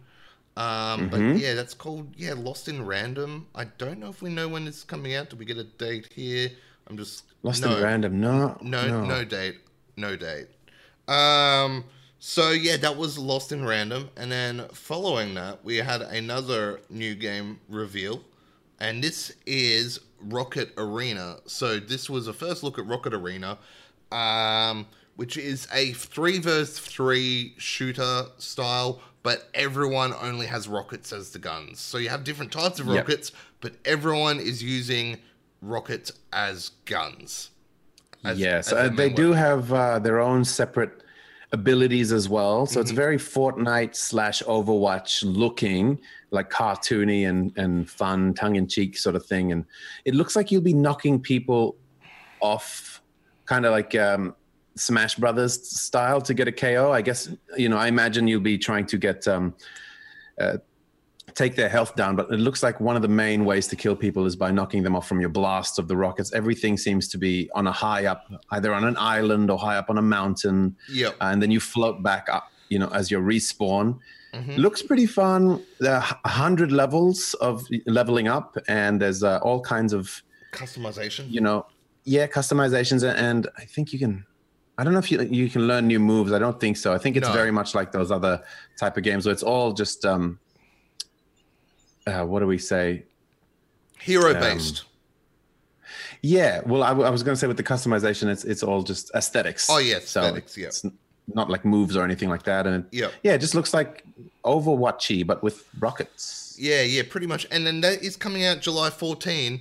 Um 0.56 1.08
but 1.10 1.20
Mhm. 1.20 1.38
yeah, 1.38 1.54
that's 1.54 1.74
called 1.74 2.14
yeah, 2.16 2.34
Lost 2.34 2.68
in 2.68 2.84
Random. 2.84 3.46
I 3.54 3.64
don't 3.64 3.98
know 3.98 4.08
if 4.08 4.22
we 4.22 4.30
know 4.30 4.48
when 4.48 4.66
it's 4.66 4.84
coming 4.84 5.14
out. 5.14 5.30
Do 5.30 5.36
we 5.36 5.44
get 5.44 5.58
a 5.58 5.64
date 5.64 6.08
here? 6.12 6.50
I'm 6.86 6.96
just 6.96 7.24
Lost 7.42 7.62
no, 7.62 7.76
in 7.76 7.82
Random. 7.82 8.20
No, 8.20 8.58
No, 8.62 9.04
no, 9.04 9.24
date. 9.24 9.58
No 9.96 10.16
date. 10.16 10.48
Um 11.06 11.84
so 12.20 12.50
yeah, 12.50 12.76
that 12.78 12.96
was 12.96 13.16
Lost 13.16 13.52
in 13.52 13.64
Random, 13.64 14.10
and 14.16 14.32
then 14.32 14.66
following 14.72 15.34
that, 15.34 15.64
we 15.64 15.76
had 15.76 16.02
another 16.02 16.80
new 16.90 17.14
game 17.14 17.60
reveal, 17.68 18.24
and 18.80 19.04
this 19.04 19.32
is 19.46 20.00
Rocket 20.20 20.72
Arena. 20.76 21.36
So 21.46 21.78
this 21.78 22.10
was 22.10 22.26
a 22.26 22.32
first 22.32 22.64
look 22.64 22.76
at 22.76 22.86
Rocket 22.86 23.14
Arena, 23.14 23.56
um, 24.10 24.86
which 25.18 25.36
is 25.36 25.66
a 25.72 25.92
three 25.94 26.38
versus 26.38 26.78
three 26.78 27.52
shooter 27.58 28.26
style, 28.38 29.00
but 29.24 29.48
everyone 29.52 30.14
only 30.22 30.46
has 30.46 30.68
rockets 30.68 31.12
as 31.12 31.30
the 31.32 31.40
guns. 31.40 31.80
So 31.80 31.98
you 31.98 32.08
have 32.08 32.22
different 32.22 32.52
types 32.52 32.78
of 32.78 32.86
Yep. 32.86 32.96
rockets, 32.96 33.32
but 33.60 33.72
everyone 33.84 34.38
is 34.38 34.62
using 34.62 35.18
rockets 35.60 36.12
as 36.32 36.70
guns. 36.84 37.50
As- 38.24 38.38
yes, 38.38 38.72
as 38.72 38.92
uh, 38.92 38.94
they 38.94 39.10
do 39.10 39.30
weapon. 39.30 39.42
have 39.42 39.72
uh, 39.72 39.98
their 39.98 40.20
own 40.20 40.44
separate 40.44 41.02
abilities 41.50 42.12
as 42.12 42.28
well. 42.28 42.64
So 42.64 42.74
Mm-hmm. 42.74 42.80
it's 42.82 42.90
very 42.92 43.16
Fortnite 43.18 43.96
slash 43.96 44.40
Overwatch 44.44 45.24
looking, 45.24 45.98
like 46.30 46.48
cartoony 46.48 47.28
and 47.28 47.52
and 47.58 47.90
fun, 47.90 48.34
tongue 48.34 48.54
in 48.54 48.68
cheek 48.68 48.96
sort 48.96 49.16
of 49.16 49.26
thing. 49.26 49.50
And 49.50 49.64
it 50.04 50.14
looks 50.14 50.36
like 50.36 50.52
you'll 50.52 50.62
be 50.62 50.74
knocking 50.74 51.18
people 51.18 51.74
off, 52.40 53.02
kind 53.46 53.66
of 53.66 53.72
like 53.72 53.96
um, 53.96 54.36
Smash 54.78 55.16
Brothers 55.16 55.68
style 55.68 56.20
to 56.22 56.34
get 56.34 56.48
a 56.48 56.52
KO. 56.52 56.92
I 56.92 57.02
guess 57.02 57.28
you 57.56 57.68
know. 57.68 57.76
I 57.76 57.88
imagine 57.88 58.28
you'll 58.28 58.40
be 58.40 58.58
trying 58.58 58.86
to 58.86 58.98
get. 58.98 59.26
Um, 59.28 59.54
uh, 60.40 60.58
take 61.34 61.54
their 61.54 61.68
health 61.68 61.94
down 61.94 62.16
but 62.16 62.28
it 62.32 62.38
looks 62.38 62.64
like 62.64 62.80
one 62.80 62.96
of 62.96 63.02
the 63.02 63.06
main 63.06 63.44
ways 63.44 63.68
to 63.68 63.76
kill 63.76 63.94
people 63.94 64.26
is 64.26 64.34
by 64.34 64.50
knocking 64.50 64.82
them 64.82 64.96
off 64.96 65.06
from 65.06 65.20
your 65.20 65.28
blasts 65.28 65.78
of 65.78 65.86
the 65.86 65.96
rockets 65.96 66.32
everything 66.32 66.76
seems 66.76 67.06
to 67.06 67.16
be 67.18 67.48
on 67.54 67.66
a 67.68 67.70
high 67.72 68.06
up 68.06 68.24
either 68.52 68.72
on 68.74 68.82
an 68.82 68.96
island 68.98 69.48
or 69.48 69.56
high 69.58 69.76
up 69.76 69.88
on 69.88 69.98
a 69.98 70.02
mountain 70.02 70.74
Yep. 70.90 71.14
and 71.20 71.40
then 71.40 71.52
you 71.52 71.60
float 71.60 72.02
back 72.02 72.26
up 72.32 72.50
you 72.70 72.78
know 72.80 72.88
as 72.88 73.10
you 73.10 73.18
respawn 73.20 73.98
Mhm. 74.34 74.56
looks 74.56 74.82
pretty 74.82 75.06
fun 75.06 75.62
there 75.78 75.96
are 75.96 76.18
100 76.24 76.72
levels 76.72 77.34
of 77.34 77.64
leveling 77.86 78.26
up 78.26 78.56
and 78.66 79.00
there's 79.00 79.22
uh, 79.22 79.38
all 79.42 79.60
kinds 79.60 79.92
of 79.92 80.22
Customization. 80.52 81.30
you 81.30 81.40
know 81.40 81.66
yeah 82.04 82.26
customizations 82.26 83.04
and 83.16 83.46
i 83.58 83.64
think 83.64 83.92
you 83.92 83.98
can 83.98 84.24
I 84.78 84.84
don't 84.84 84.92
know 84.92 85.00
if 85.00 85.10
you 85.10 85.20
you 85.22 85.50
can 85.50 85.66
learn 85.66 85.86
new 85.88 85.98
moves. 85.98 86.32
I 86.32 86.38
don't 86.38 86.58
think 86.60 86.76
so. 86.76 86.92
I 86.94 86.98
think 86.98 87.16
it's 87.16 87.26
No. 87.26 87.32
very 87.34 87.50
much 87.50 87.74
like 87.74 87.90
those 87.92 88.10
other 88.12 88.42
type 88.78 88.96
of 88.96 89.02
games 89.02 89.26
where 89.26 89.32
it's 89.32 89.42
all 89.42 89.72
just 89.72 90.04
um 90.06 90.38
uh, 92.06 92.24
what 92.24 92.40
do 92.40 92.46
we 92.46 92.58
say? 92.58 93.04
Hero 94.00 94.32
based. 94.32 94.84
Yeah, 96.22 96.62
well, 96.66 96.82
I, 96.82 96.88
w- 96.88 97.06
I 97.06 97.10
was 97.10 97.22
going 97.22 97.34
to 97.34 97.38
say 97.38 97.46
with 97.46 97.56
the 97.58 97.62
customization, 97.62 98.28
it's 98.28 98.44
it's 98.44 98.62
all 98.62 98.82
just 98.82 99.10
aesthetics. 99.14 99.68
Oh, 99.70 99.78
yeah, 99.78 99.98
So 100.00 100.22
aesthetics, 100.22 100.56
yeah. 100.56 100.66
It's 100.68 100.84
n- 100.84 100.96
not 101.34 101.50
like 101.50 101.64
moves 101.64 101.96
or 101.96 102.04
anything 102.04 102.28
like 102.28 102.42
that, 102.44 102.66
and 102.66 102.86
Yeah. 102.90 103.08
yeah, 103.22 103.34
it 103.34 103.38
just 103.40 103.54
looks 103.54 103.74
like 103.74 104.04
Overwatchy 104.44 105.26
but 105.26 105.42
with 105.42 105.64
rockets. 105.78 106.56
Yeah, 106.58 106.82
yeah, 106.82 107.02
pretty 107.08 107.26
much. 107.26 107.46
And 107.50 107.66
then 107.66 107.80
that 107.82 108.02
is 108.02 108.16
coming 108.16 108.44
out 108.44 108.60
July 108.60 108.90
14. 108.90 109.60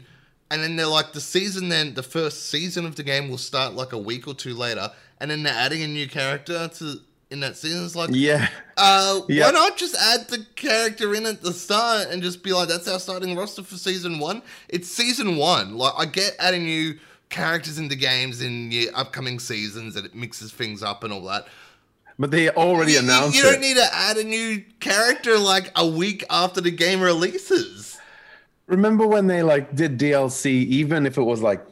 And 0.50 0.64
then 0.64 0.78
they're 0.78 0.88
like, 0.88 1.12
the 1.12 1.20
season 1.22 1.68
then, 1.70 1.94
the 1.94 2.02
first 2.04 2.50
season 2.50 2.86
of 2.86 2.96
the 2.96 3.04
game 3.04 3.28
will 3.30 3.38
start 3.38 3.74
like 3.74 3.92
a 3.92 3.98
week 3.98 4.28
or 4.30 4.34
two 4.34 4.54
later. 4.54 4.90
And 5.20 5.32
then 5.32 5.44
they're 5.44 5.54
adding 5.54 5.82
a 5.84 5.88
new 5.88 6.08
character 6.08 6.68
to 6.76 6.96
in 7.30 7.40
that 7.42 7.58
season. 7.58 7.84
It's 7.84 7.96
like, 7.96 8.10
Yeah, 8.14 8.48
uh, 8.78 9.22
Yeah. 9.28 9.46
why 9.48 9.52
not 9.52 9.78
just 9.78 9.96
add 9.96 10.30
the 10.30 10.46
character 10.56 11.14
in 11.14 11.26
at 11.26 11.42
the 11.42 11.52
start 11.52 12.08
and 12.10 12.22
just 12.24 12.42
be 12.44 12.54
like, 12.54 12.70
that's 12.70 12.88
our 12.88 13.00
starting 13.00 13.36
roster 13.36 13.64
for 13.64 13.76
season 13.76 14.20
one? 14.20 14.42
It's 14.70 14.88
season 14.88 15.36
one. 15.36 15.78
Like, 15.78 15.94
I 15.98 16.06
get 16.06 16.36
adding 16.40 16.64
new 16.64 16.98
characters 17.30 17.80
into 17.80 17.96
games 17.96 18.42
in 18.42 18.72
your 18.72 18.96
upcoming 18.96 19.40
seasons 19.40 19.98
and 19.98 20.06
it 20.06 20.16
mixes 20.16 20.52
things 20.54 20.82
up 20.82 21.04
and 21.04 21.12
all 21.12 21.24
that. 21.26 21.48
but 22.20 22.32
they 22.32 22.50
already 22.50 22.94
You, 22.94 23.00
you- 23.00 23.04
announced 23.04 23.36
you 23.36 23.44
don't 23.44 23.56
it. 23.56 23.60
need 23.62 23.76
to 23.76 23.94
add 23.94 24.18
a 24.18 24.24
new 24.24 24.64
character 24.80 25.38
like 25.38 25.72
a 25.76 25.86
week 25.86 26.24
after 26.30 26.62
the 26.62 26.72
game 26.72 27.02
releases. 27.02 27.98
Remember 28.68 29.06
when 29.06 29.28
they 29.28 29.44
like 29.44 29.76
did 29.76 29.98
DLC, 30.00 30.46
even 30.66 31.06
if 31.06 31.18
it 31.18 31.22
was 31.24 31.42
like 31.42 31.64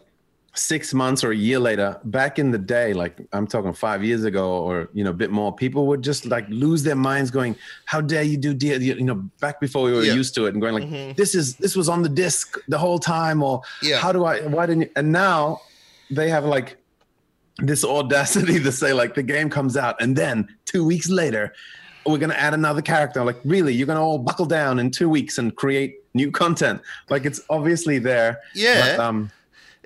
six 0.57 0.93
months 0.93 1.23
or 1.23 1.31
a 1.31 1.35
year 1.35 1.59
later, 1.59 1.99
back 2.05 2.39
in 2.39 2.51
the 2.51 2.57
day, 2.57 2.93
like 2.93 3.17
I'm 3.33 3.45
talking 3.47 3.73
five 3.73 4.03
years 4.03 4.23
ago 4.23 4.49
or 4.63 4.89
you 4.93 5.03
know 5.03 5.09
a 5.11 5.13
bit 5.13 5.31
more, 5.31 5.53
people 5.55 5.87
would 5.87 6.01
just 6.01 6.25
like 6.25 6.45
lose 6.49 6.83
their 6.83 6.95
minds, 6.95 7.31
going, 7.31 7.55
"How 7.85 8.01
dare 8.01 8.23
you 8.23 8.37
do 8.37 8.53
deal?" 8.53 8.81
You 8.81 9.01
know, 9.03 9.23
back 9.39 9.59
before 9.59 9.83
we 9.83 9.91
were 9.93 10.03
Yeah. 10.03 10.13
used 10.13 10.35
to 10.35 10.45
it, 10.45 10.53
and 10.53 10.61
going 10.61 10.73
like, 10.75 11.15
"This 11.17 11.35
is 11.35 11.57
this 11.57 11.75
was 11.75 11.89
on 11.89 12.01
the 12.01 12.09
disc 12.09 12.57
the 12.67 12.77
whole 12.77 12.99
time," 12.99 13.43
or 13.43 13.61
Yeah. 13.81 13.97
"How 13.99 14.11
do 14.11 14.25
I? 14.25 14.41
Why 14.41 14.65
didn't?" 14.65 14.81
You? 14.83 14.89
And 14.95 15.11
now 15.11 15.61
they 16.09 16.29
have 16.29 16.45
like 16.45 16.77
this 17.59 17.83
audacity 17.83 18.59
to 18.63 18.71
say 18.71 18.93
like 18.93 19.15
the 19.15 19.23
game 19.23 19.49
comes 19.49 19.77
out 19.77 19.95
and 20.01 20.15
then 20.15 20.45
two 20.65 20.83
weeks 20.85 21.09
later 21.09 21.53
we're 22.05 22.17
going 22.19 22.29
to 22.29 22.39
add 22.39 22.53
another 22.53 22.81
character 22.81 23.23
like 23.23 23.37
really 23.45 23.73
you're 23.73 23.87
going 23.87 23.95
to 23.97 24.01
all 24.01 24.19
buckle 24.19 24.45
down 24.45 24.77
in 24.77 24.91
two 24.91 25.09
weeks 25.09 25.37
and 25.37 25.55
create 25.55 25.95
new 26.13 26.29
content 26.29 26.81
like 27.09 27.25
it's 27.25 27.39
obviously 27.49 27.97
there 27.97 28.37
Yeah. 28.53 28.97
but, 28.97 28.99
um 29.05 29.31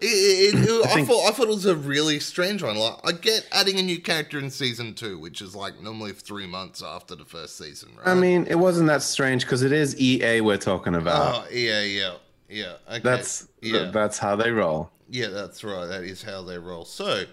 It, 0.02 0.56
it, 0.56 0.70
it- 0.70 0.86
I, 0.86 0.94
think- 0.94 1.08
thought 1.08 1.28
I 1.28 1.32
thought 1.32 1.44
it 1.48 1.50
was 1.50 1.66
a 1.66 1.76
really 1.76 2.20
strange 2.20 2.64
one. 2.64 2.78
Like 2.78 2.96
I 3.04 3.12
get 3.12 3.48
adding 3.52 3.80
a 3.80 3.84
new 3.84 4.00
character 4.02 4.40
in 4.40 4.50
season 4.50 4.94
two, 4.94 5.20
which 5.20 5.42
is 5.42 5.56
like 5.56 5.82
normally 5.82 6.14
three 6.14 6.48
months 6.48 6.82
after 6.82 7.16
the 7.16 7.26
first 7.26 7.58
season, 7.58 7.90
right? 7.98 8.08
i 8.08 8.14
mean 8.14 8.46
it 8.50 8.56
wasn't 8.56 8.88
that 8.88 9.02
strange 9.02 9.44
because 9.44 9.62
it 9.62 9.72
is 9.72 10.00
ea 10.00 10.42
we're 10.42 10.58
talking 10.58 10.96
about 10.96 11.46
oh 11.46 11.48
yeah, 11.52 11.82
yeah, 11.84 12.14
yeah. 12.48 12.74
Okay. 12.90 13.00
that's 13.00 13.48
yeah, 13.62 13.92
that's 13.92 14.18
how 14.18 14.36
they 14.36 14.52
roll 14.52 14.90
yeah, 15.12 15.28
that's 15.28 15.64
right. 15.64 15.88
That 15.88 16.04
is 16.04 16.22
how 16.22 16.44
they 16.44 16.60
roll. 16.60 16.86
So, 16.86 17.24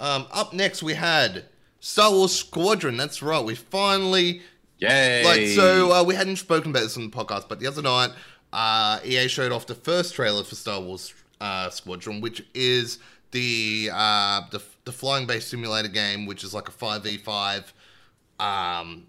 um, 0.00 0.26
up 0.32 0.54
next 0.54 0.82
we 0.82 0.94
had 0.94 1.44
Star 1.80 2.10
Wars 2.10 2.34
Squadron. 2.34 2.96
That's 2.96 3.20
right. 3.22 3.44
We 3.44 3.54
finally 3.54 4.40
yay 4.78 5.22
like 5.24 5.46
so 5.48 5.92
uh, 5.92 6.02
we 6.02 6.14
hadn't 6.14 6.36
spoken 6.36 6.70
about 6.70 6.80
this 6.84 6.96
on 6.96 7.10
the 7.10 7.16
podcast, 7.16 7.48
but 7.48 7.60
the 7.60 7.66
other 7.66 7.82
night 7.82 8.10
uh, 8.54 9.00
EA 9.04 9.28
showed 9.28 9.52
off 9.52 9.66
the 9.66 9.74
first 9.74 10.14
trailer 10.14 10.42
for 10.44 10.54
Star 10.54 10.80
Wars 10.80 11.12
uh, 11.40 11.70
Squadron, 11.70 12.20
which 12.20 12.44
is 12.54 12.98
the 13.32 13.90
uh, 13.92 14.42
the 14.50 14.62
the 14.84 14.92
flying 14.92 15.26
base 15.26 15.46
simulator 15.46 15.88
game, 15.88 16.26
which 16.26 16.44
is 16.44 16.54
like 16.54 16.68
a 16.68 16.72
five 16.72 17.02
v 17.02 17.16
five. 17.18 17.72
Um, 18.38 19.04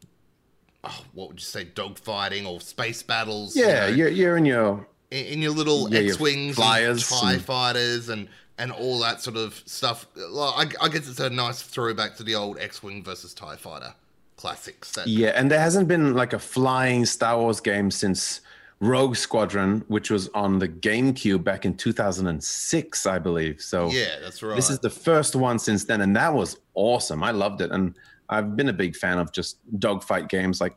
oh, 0.83 1.03
what 1.13 1.29
would 1.29 1.39
you 1.39 1.45
say, 1.45 1.65
dogfighting 1.65 2.47
or 2.47 2.61
space 2.61 3.03
battles? 3.03 3.55
you 3.55 3.65
yeah 3.65 3.81
know, 3.81 3.95
you're, 3.95 4.09
you're 4.09 4.37
in 4.37 4.45
your 4.45 4.87
in, 5.11 5.25
in 5.25 5.41
your 5.41 5.51
little 5.51 5.89
Yeah, 5.93 6.01
X-wings, 6.11 6.55
flyers 6.55 7.11
and 7.11 7.21
Tie 7.21 7.33
and- 7.33 7.41
fighters, 7.45 8.09
and 8.09 8.27
and 8.59 8.71
all 8.71 8.99
that 8.99 9.21
sort 9.21 9.37
of 9.37 9.61
stuff. 9.65 10.07
Like, 10.15 10.75
I, 10.81 10.85
I 10.85 10.89
guess 10.89 11.07
it's 11.07 11.19
a 11.19 11.29
nice 11.29 11.61
throwback 11.61 12.15
to 12.17 12.23
the 12.23 12.33
old 12.35 12.57
X-wing 12.59 13.03
versus 13.03 13.33
Tie 13.35 13.55
fighter 13.55 13.93
classics. 14.35 14.93
That, 14.93 15.07
Yeah, 15.07 15.29
and 15.35 15.51
there 15.51 15.59
hasn't 15.59 15.87
been 15.87 16.13
like 16.15 16.33
a 16.33 16.39
flying 16.39 17.05
Star 17.05 17.37
Wars 17.39 17.59
game 17.59 17.91
since 17.91 18.41
Rogue 18.79 19.15
Squadron, 19.15 19.83
which 19.87 20.11
was 20.11 20.29
on 20.29 20.59
the 20.59 20.67
GameCube 20.67 21.43
back 21.43 21.65
in 21.65 21.75
2006, 21.75 23.05
I 23.05 23.19
believe. 23.19 23.61
So 23.61 23.89
yeah, 23.89 24.15
that's 24.21 24.43
right. 24.43 24.55
this 24.55 24.69
is 24.69 24.79
the 24.79 24.89
first 24.89 25.35
one 25.35 25.57
since 25.59 25.85
then, 25.85 26.01
and 26.01 26.15
that 26.15 26.33
was 26.33 26.57
awesome. 26.75 27.23
I 27.23 27.31
loved 27.31 27.61
it, 27.61 27.71
and 27.71 27.95
I've 28.29 28.55
been 28.55 28.69
a 28.69 28.73
big 28.73 28.95
fan 28.95 29.17
of 29.17 29.31
just 29.31 29.57
dogfight 29.79 30.29
games 30.29 30.61
like 30.61 30.75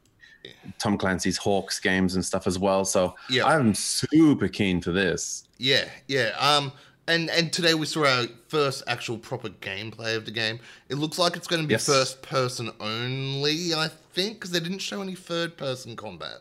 Tom 0.79 0.97
Clancy's 0.97 1.39
HAWX 1.39 1.83
games 1.83 2.15
and 2.15 2.25
stuff 2.25 2.47
as 2.47 2.59
well. 2.59 2.85
So 2.85 3.15
Yeah. 3.29 3.45
I'm 3.47 3.75
super 3.75 4.49
keen 4.49 4.81
for 4.81 4.93
this. 4.93 5.45
Yeah, 5.59 5.85
yeah. 6.09 6.31
Um, 6.39 6.73
and 7.07 7.29
and 7.31 7.53
today 7.53 7.75
we 7.75 7.85
saw 7.87 8.07
our 8.07 8.25
first 8.49 8.83
actual 8.87 9.19
proper 9.19 9.49
gameplay 9.51 10.17
of 10.17 10.25
the 10.25 10.31
game. 10.31 10.59
It 10.89 10.95
looks 10.95 11.19
like 11.19 11.37
it's 11.37 11.47
going 11.49 11.61
to 11.63 11.69
be 11.69 11.75
Yes. 11.75 11.85
first 11.87 12.23
person 12.23 12.71
only. 12.81 13.75
I 13.75 13.91
think 14.15 14.35
because 14.35 14.53
they 14.53 14.61
didn't 14.61 14.79
show 14.79 15.03
any 15.03 15.15
third 15.15 15.57
person 15.59 15.97
combat. 15.97 16.39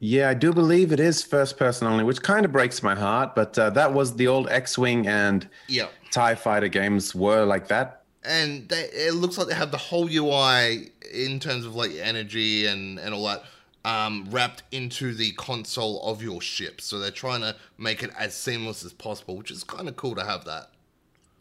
Yeah, 0.00 0.28
I 0.28 0.34
do 0.34 0.52
believe 0.52 0.92
it 0.92 1.00
is 1.00 1.22
first 1.22 1.56
person 1.58 1.86
only, 1.88 2.04
which 2.04 2.22
kind 2.22 2.44
of 2.44 2.52
breaks 2.52 2.82
my 2.82 2.94
heart. 2.94 3.34
But 3.34 3.58
uh, 3.58 3.70
that 3.70 3.92
was 3.92 4.14
the 4.16 4.28
old 4.28 4.48
X-wing 4.48 5.06
and 5.08 5.48
Yeah, 5.66 5.88
Tie 6.12 6.36
Fighter 6.36 6.68
games 6.68 7.14
were 7.14 7.44
like 7.44 7.68
that. 7.68 8.02
and 8.24 8.68
they, 8.68 8.82
it 8.92 9.14
looks 9.14 9.38
like 9.38 9.48
they 9.48 9.54
have 9.54 9.70
the 9.70 9.76
whole 9.78 10.08
UI 10.10 10.90
in 11.12 11.40
terms 11.40 11.64
of 11.66 11.74
like 11.74 11.92
energy 12.00 12.66
and 12.66 12.98
and 12.98 13.12
all 13.14 13.24
that. 13.26 13.42
Um, 13.84 14.26
wrapped 14.30 14.64
into 14.72 15.14
the 15.14 15.30
console 15.32 16.02
of 16.02 16.22
your 16.22 16.40
ship, 16.42 16.80
so 16.80 16.98
they're 16.98 17.10
trying 17.12 17.40
to 17.40 17.56
make 17.78 18.02
it 18.02 18.10
as 18.18 18.34
seamless 18.34 18.84
as 18.84 18.92
possible, 18.92 19.36
which 19.36 19.50
is 19.50 19.64
kind 19.64 19.88
of 19.88 19.96
cool 19.96 20.14
to 20.16 20.24
have 20.24 20.44
that. 20.44 20.70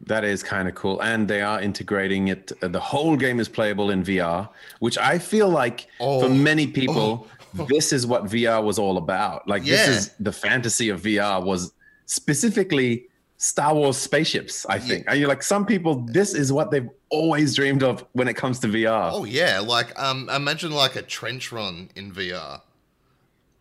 That 0.05 0.23
is 0.23 0.43
kind 0.43 0.67
of 0.69 0.75
cool, 0.75 1.01
and 1.01 1.27
they 1.27 1.41
are 1.41 1.59
integrating 1.59 2.27
it. 2.29 2.51
uh, 2.61 2.67
The 2.69 2.79
whole 2.79 3.17
game 3.17 3.39
is 3.41 3.49
playable 3.49 3.89
in 3.89 4.03
VR, 4.03 4.47
which 4.79 4.97
I 4.99 5.17
feel 5.17 5.49
like 5.49 5.87
Oh. 5.99 6.21
for 6.21 6.29
many 6.29 6.67
people, 6.67 7.27
this 7.67 7.91
is 7.93 8.05
what 8.05 8.25
VR 8.25 8.63
was 8.63 8.77
all 8.79 8.97
about. 8.97 9.47
Like 9.47 9.65
Yeah. 9.65 9.75
this 9.85 9.87
is 9.97 10.11
the 10.19 10.31
fantasy 10.31 10.89
of 10.89 11.01
VR 11.01 11.43
was 11.43 11.73
specifically 12.05 13.07
Star 13.37 13.73
Wars 13.75 13.97
spaceships. 13.97 14.65
I 14.67 14.79
think. 14.79 15.05
And 15.07 15.19
you're 15.19 15.29
like 15.29 15.43
some 15.43 15.65
people, 15.65 15.95
this 16.07 16.33
is 16.33 16.51
what 16.51 16.71
they've 16.71 16.89
always 17.09 17.55
dreamed 17.55 17.83
of 17.83 18.03
when 18.13 18.27
it 18.27 18.35
comes 18.35 18.59
to 18.59 18.67
VR. 18.67 19.09
Oh 19.13 19.23
yeah, 19.25 19.59
like 19.59 19.97
um, 19.99 20.29
imagine 20.29 20.71
like 20.71 20.95
a 20.95 21.01
trench 21.03 21.51
run 21.51 21.89
in 21.95 22.11
VR. 22.11 22.61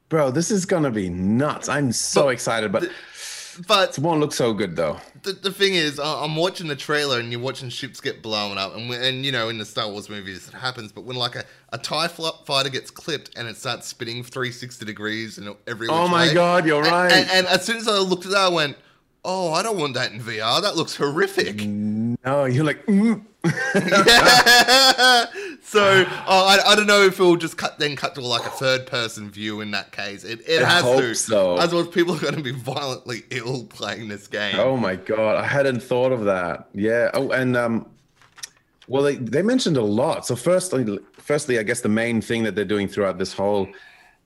Bro, 0.09 0.31
this 0.31 0.51
is 0.51 0.65
gonna 0.65 0.91
be 0.91 1.09
nuts. 1.11 1.69
I'm 1.69 1.91
so 1.93 2.29
excited, 2.29 2.71
but 2.73 2.89
But 3.67 3.97
it 3.97 4.03
won't 4.03 4.21
look 4.21 4.33
so 4.33 4.53
good 4.53 4.77
though. 4.77 4.99
the, 5.23 5.33
the 5.33 5.51
thing 5.51 5.75
is, 5.75 5.99
I'm 5.99 6.37
watching 6.37 6.67
the 6.69 6.77
trailer 6.77 7.19
and 7.21 7.31
you're 7.33 7.41
watching 7.41 7.69
ships 7.69 8.01
get 8.01 8.23
blown 8.23 8.59
up, 8.59 8.75
and 8.77 8.91
and 8.93 9.25
you 9.25 9.33
know 9.33 9.49
in 9.49 9.59
the 9.59 9.65
Star 9.65 9.89
Wars 9.89 10.09
movies 10.09 10.49
it 10.49 10.55
happens. 10.55 10.93
But 10.93 11.05
when 11.05 11.17
like 11.17 11.37
a, 11.37 11.45
a 11.73 11.79
Tie 11.79 12.09
fighter 12.09 12.69
gets 12.69 12.91
clipped 12.91 13.37
and 13.37 13.49
it 13.49 13.57
starts 13.57 13.87
spinning 13.87 14.23
360 14.23 14.85
degrees 14.85 15.39
and 15.39 15.55
every 15.67 15.89
Oh 15.89 16.09
my 16.09 16.29
way, 16.29 16.35
god, 16.35 16.67
you're 16.67 16.83
and, 16.83 16.93
right. 16.93 17.13
And, 17.13 17.31
and 17.31 17.47
as 17.47 17.65
soon 17.65 17.77
as 17.77 17.89
I 17.89 17.99
looked 17.99 18.27
at 18.27 18.33
that, 18.33 18.41
I 18.41 18.49
went, 18.49 18.77
"Oh, 19.25 19.53
I 19.53 19.63
don't 19.63 19.79
want 19.79 19.95
that 19.95 20.13
in 20.13 20.21
VR. 20.21 20.61
That 20.63 20.77
looks 20.77 20.97
horrific." 20.97 21.65
no, 21.65 22.45
you're 22.45 22.65
like, 22.65 22.85
mm. 22.87 23.23
so 25.63 26.05
oh, 26.27 26.47
I, 26.47 26.59
I 26.67 26.75
don't 26.77 26.87
know 26.87 27.03
if 27.03 27.19
it 27.19 27.23
will 27.23 27.37
just 27.37 27.57
cut 27.57 27.79
then 27.79 27.97
cut 27.97 28.15
to 28.17 28.21
like 28.21 28.47
a 28.47 28.51
third 28.51 28.87
person 28.87 29.31
view 29.31 29.61
in 29.61 29.71
that 29.73 29.93
case. 29.93 30.25
It, 30.25 30.41
it 30.49 30.63
I 30.63 30.69
has 30.69 30.83
hope 30.83 31.01
to. 31.01 31.15
so. 31.15 31.55
Otherwise, 31.57 31.89
people 31.89 32.15
are 32.17 32.21
going 32.21 32.37
to 32.37 32.43
be 32.43 32.53
violently 32.53 33.25
ill 33.31 33.65
playing 33.65 34.09
this 34.09 34.27
game. 34.27 34.57
Oh 34.59 34.77
my 34.77 34.97
god, 34.97 35.37
I 35.37 35.45
hadn't 35.47 35.83
thought 35.83 36.13
of 36.13 36.25
that. 36.25 36.69
Yeah. 36.75 37.11
Oh, 37.15 37.31
and 37.31 37.57
um, 37.57 37.87
well, 38.89 39.03
they, 39.03 39.17
they 39.17 39.43
mentioned 39.43 39.77
a 39.77 39.83
lot. 39.83 40.27
So 40.27 40.37
firstly, 40.37 40.99
firstly, 41.19 41.59
I 41.59 41.63
guess 41.63 41.81
the 41.81 41.89
main 41.89 42.21
thing 42.21 42.43
that 42.45 42.55
they're 42.55 42.65
doing 42.65 42.89
throughout 42.89 43.19
this 43.19 43.33
whole 43.33 43.69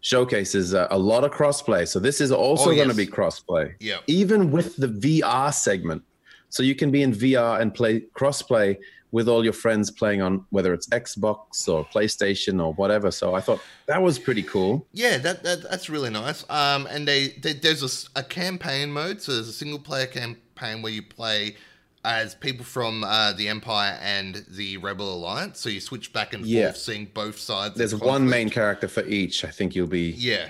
showcase 0.02 0.54
is 0.54 0.74
uh, 0.74 0.86
a 0.90 0.98
lot 0.98 1.24
of 1.24 1.30
crossplay. 1.30 1.86
So 1.86 1.98
this 1.98 2.20
is 2.20 2.32
also 2.32 2.70
Oh, 2.70 2.74
going 2.74 2.88
to 2.88 2.94
be 2.94 3.06
crossplay. 3.06 3.74
Yeah. 3.80 3.98
Even 4.06 4.50
with 4.50 4.76
the 4.76 4.88
VR 4.88 5.52
segment, 5.52 6.02
so 6.48 6.62
you 6.62 6.74
can 6.74 6.90
be 6.90 7.02
in 7.02 7.12
VR 7.12 7.60
and 7.60 7.72
play 7.72 8.00
crossplay 8.16 8.76
with 9.12 9.29
all 9.29 9.43
your 9.43 9.52
friends 9.52 9.90
playing 9.90 10.23
on 10.23 10.45
whether 10.50 10.73
it's 10.73 10.88
Xbox 10.88 11.69
or 11.69 11.85
PlayStation 11.87 12.64
or 12.64 12.73
whatever. 12.75 13.11
So 13.11 13.35
I 13.35 13.40
thought 13.40 13.61
that 13.87 14.00
was 14.02 14.19
pretty 14.19 14.43
cool. 14.43 14.87
Yeah, 14.93 15.19
that, 15.19 15.43
that 15.43 15.62
that's 15.62 15.88
really 15.90 16.11
nice. 16.11 16.45
Um, 16.49 16.87
and 16.87 17.07
they, 17.09 17.29
they 17.43 17.55
there's 17.55 18.09
a 18.14 18.23
campaign 18.23 18.93
mode, 18.93 19.21
so 19.21 19.33
there's 19.33 19.49
a 19.49 19.52
single 19.52 19.79
player 19.81 20.07
campaign 20.07 20.83
where 20.83 20.93
you 20.93 21.02
play 21.02 21.57
as 22.05 22.35
people 22.35 22.64
from 22.64 23.05
uh, 23.05 23.33
the 23.35 23.47
Empire 23.49 23.99
and 24.00 24.45
the 24.49 24.76
Rebel 24.79 25.12
Alliance. 25.12 25.61
So 25.61 25.69
you 25.69 25.81
switch 25.81 26.12
back 26.14 26.33
and 26.33 26.47
Yeah. 26.47 26.67
forth, 26.69 26.79
seeing 26.79 27.07
both 27.12 27.38
sides. 27.38 27.75
There's 27.76 27.90
the 27.90 27.99
one 27.99 28.26
main 28.29 28.49
character 28.49 28.88
for 28.88 29.05
each. 29.05 29.45
I 29.45 29.50
think 29.50 29.75
you'll 29.75 29.87
be 29.87 30.11
Yeah. 30.12 30.49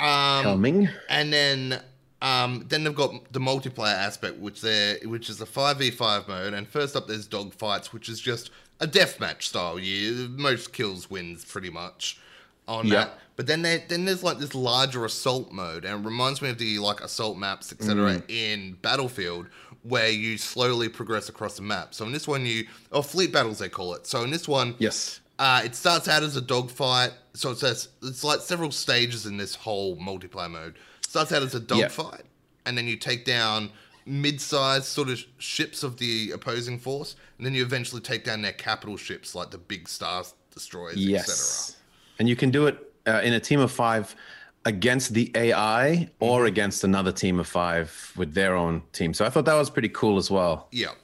Um, 0.00 0.42
coming. 0.42 0.88
and 1.08 1.32
then 1.32 1.82
Um, 2.24 2.64
then 2.68 2.84
they've 2.84 2.94
got 2.94 3.32
the 3.32 3.38
multiplayer 3.38 3.92
aspect, 3.94 4.38
which 4.38 4.62
they 4.62 4.98
which 5.04 5.28
is 5.28 5.40
a 5.40 5.46
five 5.46 5.78
v 5.78 5.90
five 5.90 6.26
mode. 6.26 6.54
And 6.54 6.66
first 6.66 6.96
up, 6.96 7.06
there's 7.06 7.26
dog 7.26 7.52
fights, 7.52 7.92
which 7.92 8.08
is 8.08 8.18
just 8.18 8.50
a 8.80 8.86
deathmatch 8.86 9.42
style. 9.42 9.78
You 9.78 10.28
most 10.30 10.72
kills 10.72 11.10
wins 11.10 11.44
pretty 11.44 11.70
much 11.70 12.18
on 12.66 12.86
Yeah. 12.86 12.94
that. 12.94 13.18
But 13.36 13.46
then 13.46 13.62
there, 13.62 13.82
then 13.88 14.04
there's 14.06 14.22
like 14.22 14.38
this 14.38 14.54
larger 14.54 15.04
assault 15.04 15.52
mode, 15.52 15.84
and 15.84 16.00
it 16.02 16.06
reminds 16.06 16.40
me 16.40 16.48
of 16.48 16.56
the 16.58 16.78
like 16.78 17.00
assault 17.02 17.36
maps, 17.36 17.72
etc. 17.72 18.22
in 18.28 18.78
Battlefield, 18.80 19.46
where 19.82 20.08
you 20.08 20.38
slowly 20.38 20.88
progress 20.88 21.28
across 21.28 21.56
the 21.56 21.62
map. 21.62 21.92
So 21.94 22.06
in 22.06 22.12
this 22.12 22.26
one, 22.26 22.46
you 22.46 22.66
or 22.90 23.02
fleet 23.02 23.32
battles 23.32 23.58
they 23.58 23.68
call 23.68 23.92
it. 23.94 24.06
So 24.06 24.22
in 24.22 24.30
this 24.30 24.48
one, 24.48 24.76
Yes. 24.78 25.20
uh, 25.38 25.60
it 25.64 25.74
starts 25.74 26.08
out 26.08 26.22
as 26.22 26.36
a 26.36 26.40
dogfight. 26.40 27.12
So 27.34 27.50
it 27.50 27.58
says 27.58 27.88
it's 28.02 28.24
like 28.24 28.40
several 28.40 28.70
stages 28.70 29.26
in 29.26 29.36
this 29.36 29.54
whole 29.56 29.96
multiplayer 29.98 30.50
mode. 30.50 30.76
Starts 31.14 31.30
out 31.30 31.44
as 31.44 31.54
a 31.54 31.58
Yeah. 31.60 31.82
dogfight, 31.82 32.24
and 32.66 32.76
then 32.76 32.88
you 32.88 32.96
take 32.96 33.24
down 33.24 33.70
mid-sized 34.04 34.86
sort 34.86 35.08
of 35.08 35.22
ships 35.38 35.84
of 35.84 35.96
the 35.98 36.32
opposing 36.32 36.76
force, 36.76 37.14
and 37.38 37.46
then 37.46 37.54
you 37.54 37.62
eventually 37.62 38.00
take 38.00 38.24
down 38.24 38.42
their 38.42 38.52
capital 38.52 38.96
ships 38.96 39.32
like 39.32 39.52
the 39.52 39.58
big 39.58 39.88
star 39.88 40.24
destroyers, 40.52 40.96
etc. 40.96 41.76
And 42.18 42.28
you 42.28 42.34
can 42.34 42.50
do 42.50 42.66
it 42.66 42.76
uh, 43.06 43.20
in 43.22 43.32
a 43.32 43.38
team 43.38 43.60
of 43.60 43.70
five 43.70 44.16
against 44.64 45.14
the 45.14 45.30
AI 45.36 46.10
or 46.18 46.40
Mm-hmm. 46.40 46.46
against 46.48 46.82
another 46.82 47.12
team 47.12 47.38
of 47.38 47.46
five 47.46 48.12
with 48.16 48.34
their 48.34 48.56
own 48.56 48.82
team. 48.92 49.14
So 49.14 49.24
I 49.24 49.30
thought 49.30 49.44
that 49.44 49.54
was 49.54 49.70
pretty 49.70 49.90
cool 49.90 50.16
as 50.18 50.32
well. 50.32 50.66
Yeah, 50.72 50.94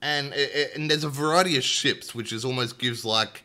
and 0.00 0.32
it, 0.32 0.50
it- 0.54 0.76
and 0.76 0.88
there's 0.88 1.02
a 1.02 1.08
variety 1.10 1.56
of 1.56 1.64
ships, 1.64 2.14
which 2.14 2.32
is 2.32 2.44
almost 2.44 2.78
gives 2.78 3.04
like 3.04 3.42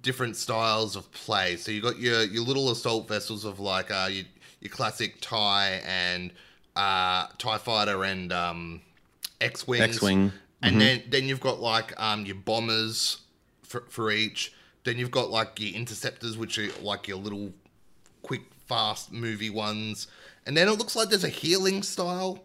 different 0.00 0.36
styles 0.36 0.94
of 0.94 1.10
play. 1.10 1.56
So 1.56 1.72
you 1.72 1.80
got 1.82 1.98
your 1.98 2.22
your 2.22 2.44
little 2.44 2.70
assault 2.70 3.08
vessels 3.08 3.44
of 3.44 3.58
like 3.58 3.90
uh 3.90 4.08
your, 4.12 4.26
your 4.60 4.70
classic 4.70 5.16
Tie 5.20 5.80
and 5.86 6.32
uh 6.76 7.26
Tie 7.38 7.58
fighter 7.58 8.04
and 8.04 8.32
um 8.32 8.80
X 9.40 9.66
wings. 9.66 9.96
X-wing. 9.96 10.32
And 10.62 10.80
then 10.80 11.02
then 11.08 11.24
you've 11.24 11.40
got 11.40 11.60
like 11.60 11.98
um 12.00 12.26
your 12.26 12.36
bombers 12.36 13.18
for 13.62 13.84
for 13.88 14.10
each. 14.10 14.52
Then 14.84 14.98
you've 14.98 15.10
got 15.10 15.30
like 15.30 15.58
your 15.60 15.74
interceptors, 15.74 16.36
which 16.38 16.58
are 16.58 16.68
like 16.82 17.06
your 17.08 17.18
little 17.18 17.52
quick, 18.22 18.42
fast, 18.66 19.12
movie 19.12 19.50
ones. 19.50 20.06
And 20.46 20.56
then 20.56 20.68
it 20.68 20.72
looks 20.72 20.96
like 20.96 21.08
there's 21.10 21.24
a 21.24 21.28
healing 21.28 21.82
style 21.82 22.44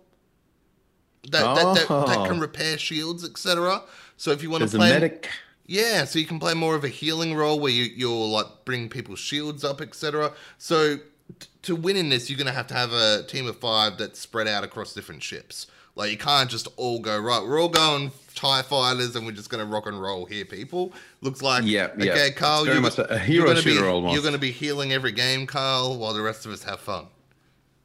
that, 1.31 1.55
that, 1.55 1.75
that, 1.75 1.87
that 1.87 2.17
Oh. 2.19 2.25
can 2.27 2.39
repair 2.39 2.77
shields, 2.77 3.23
etc. 3.23 3.83
So 4.17 4.31
if 4.31 4.43
you 4.43 4.49
want 4.49 4.61
There's 4.61 4.71
to 4.71 4.77
a 4.77 4.79
play, 4.79 4.89
medic. 4.91 5.29
yeah, 5.65 6.05
so 6.05 6.19
you 6.19 6.25
can 6.25 6.39
play 6.39 6.53
more 6.53 6.75
of 6.75 6.83
a 6.83 6.87
healing 6.89 7.35
role 7.35 7.59
where 7.59 7.71
you 7.71 7.83
you're 7.83 8.27
like 8.27 8.47
bring 8.65 8.89
people's 8.89 9.19
shields 9.19 9.63
up, 9.63 9.81
etc. 9.81 10.33
So 10.57 10.97
to 11.63 11.75
win 11.75 11.95
in 11.97 12.09
this, 12.09 12.29
you're 12.29 12.37
gonna 12.37 12.51
have 12.51 12.67
to 12.67 12.73
have 12.73 12.91
a 12.93 13.23
team 13.23 13.47
of 13.47 13.57
five 13.59 13.97
that's 13.97 14.19
spread 14.19 14.47
out 14.47 14.63
across 14.63 14.93
different 14.93 15.23
ships. 15.23 15.67
Like 15.95 16.11
you 16.11 16.17
can't 16.17 16.49
just 16.49 16.67
all 16.77 16.99
go 16.99 17.17
right. 17.19 17.41
We're 17.41 17.59
all 17.61 17.69
going 17.69 18.11
Tie 18.35 18.61
fighters, 18.63 19.15
and 19.15 19.25
we're 19.25 19.31
just 19.31 19.49
gonna 19.49 19.65
rock 19.65 19.87
and 19.87 19.99
roll 20.01 20.25
here, 20.25 20.43
people. 20.43 20.91
Looks 21.21 21.41
like 21.41 21.63
Yeah, 21.65 21.87
yeah. 21.97 22.11
Okay, 22.11 22.31
Carl, 22.31 22.65
you're, 22.65 22.81
much 22.81 22.97
a- 22.99 23.13
a 23.13 23.19
you're. 23.25 23.45
You're 23.47 24.23
gonna 24.23 24.37
be 24.37 24.51
healing 24.51 24.91
every 24.91 25.13
game, 25.13 25.47
Carl, 25.47 25.97
while 25.97 26.13
the 26.13 26.21
rest 26.21 26.45
of 26.45 26.51
us 26.51 26.61
have 26.63 26.79
fun. 26.81 27.07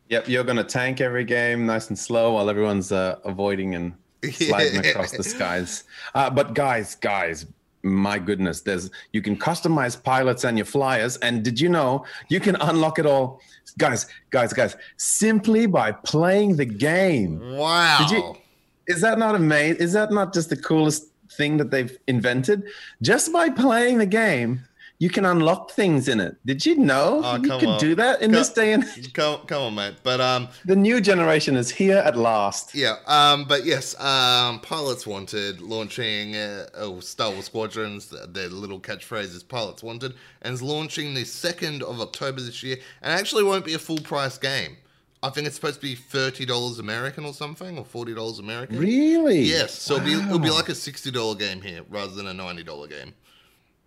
Yep, 0.09 0.29
you're 0.29 0.43
going 0.43 0.57
to 0.57 0.65
tank 0.65 1.01
every 1.01 1.23
game 1.23 1.67
nice 1.67 1.89
and 1.89 1.97
slow 1.97 2.33
while 2.33 2.51
everyone's 2.51 2.91
uh, 2.91 3.21
avoiding 3.25 3.77
and 3.77 3.93
sliding 4.33 4.83
Yeah. 4.83 4.91
across 4.91 5.13
the 5.13 5.23
skies. 5.23 5.85
Uh, 6.17 6.29
but 6.29 6.53
guys, 6.53 6.97
guys, 6.97 7.47
my 7.83 8.19
goodness, 8.19 8.61
there's 8.61 8.91
you 9.13 9.23
can 9.23 9.37
customize 9.37 10.01
pilots 10.03 10.45
and 10.45 10.59
your 10.59 10.67
flyers. 10.67 11.17
And 11.19 11.43
did 11.43 11.61
you 11.61 11.69
know 11.69 12.05
you 12.29 12.41
can 12.41 12.57
unlock 12.57 12.99
it 12.99 13.07
all, 13.07 13.41
guys, 13.79 14.07
guys, 14.31 14.53
guys, 14.53 14.77
simply 14.97 15.67
by 15.67 15.93
playing 15.93 16.57
the 16.57 16.65
game? 16.65 17.57
Wow. 17.57 17.99
Did 18.01 18.19
you? 18.19 18.37
Is 18.87 19.01
that 19.03 19.19
not 19.19 19.35
amazing? 19.35 19.81
Is 19.81 19.93
that 19.93 20.11
not 20.11 20.35
just 20.35 20.51
the 20.51 20.57
coolest 20.57 21.07
thing 21.33 21.57
that 21.59 21.71
they've 21.71 21.97
invented? 22.07 22.65
Just 23.03 23.33
by 23.33 23.49
playing 23.49 23.99
the 23.99 24.07
game, 24.07 24.67
you 25.01 25.09
can 25.11 25.25
unlock 25.25 25.71
things 25.73 26.07
in 26.09 26.21
it. 26.21 26.37
Did 26.47 26.65
you 26.65 26.77
know 26.77 27.23
Oh, 27.25 27.37
you 27.37 27.49
come 27.49 27.59
could 27.61 27.69
on. 27.71 27.81
do 27.81 27.95
that 27.97 28.23
in 28.23 28.31
Co- 28.31 28.37
this 28.39 28.51
day 28.51 28.73
and 28.75 28.85
age? 28.97 29.13
Come, 29.13 29.41
come 29.47 29.63
on, 29.63 29.75
mate. 29.75 29.95
But 30.05 30.21
um, 30.21 30.49
The 30.67 30.77
new 30.77 31.01
generation 31.01 31.57
is 31.57 31.71
here 31.71 31.97
at 31.97 32.17
last. 32.17 32.75
Yeah, 32.75 32.97
um, 33.07 33.47
but 33.47 33.65
yes, 33.65 33.99
um, 33.99 34.61
Pilots 34.61 35.07
Wanted 35.07 35.61
launching, 35.61 36.37
uh, 36.37 36.67
oh, 36.75 37.01
Star 37.01 37.31
Wars 37.33 37.47
Squadrons, 37.47 38.15
their 38.29 38.49
little 38.49 38.79
catchphrase 38.79 39.35
is 39.35 39.43
Pilots 39.43 39.83
Wanted, 39.83 40.15
and 40.43 40.55
is 40.55 40.63
launching 40.63 41.15
the 41.15 41.23
2nd 41.25 41.83
of 41.83 42.01
October 42.01 42.41
this 42.43 42.63
year, 42.63 42.77
and 43.03 43.13
actually 43.13 43.43
won't 43.43 43.65
be 43.65 43.75
a 43.75 43.79
full 43.79 43.99
price 43.99 44.39
game. 44.39 44.77
I 45.23 45.29
think 45.31 45.47
it's 45.47 45.57
supposed 45.57 45.77
to 45.77 45.87
be 45.87 45.97
$30 45.97 46.79
American 46.79 47.25
or 47.27 47.35
something, 47.35 47.77
or 47.79 47.85
$40 47.85 48.39
American. 48.39 48.79
Really? 48.79 49.41
Yes, 49.41 49.79
so 49.79 49.97
it'll, 49.97 50.07
be, 50.07 50.13
it'll 50.15 50.39
be 50.39 50.51
like 50.51 50.69
a 50.71 50.73
$60 50.73 51.39
game 51.39 51.61
here 51.61 51.83
rather 51.91 52.13
than 52.13 52.27
a 52.27 52.33
$90 52.35 52.89
game. 52.89 53.13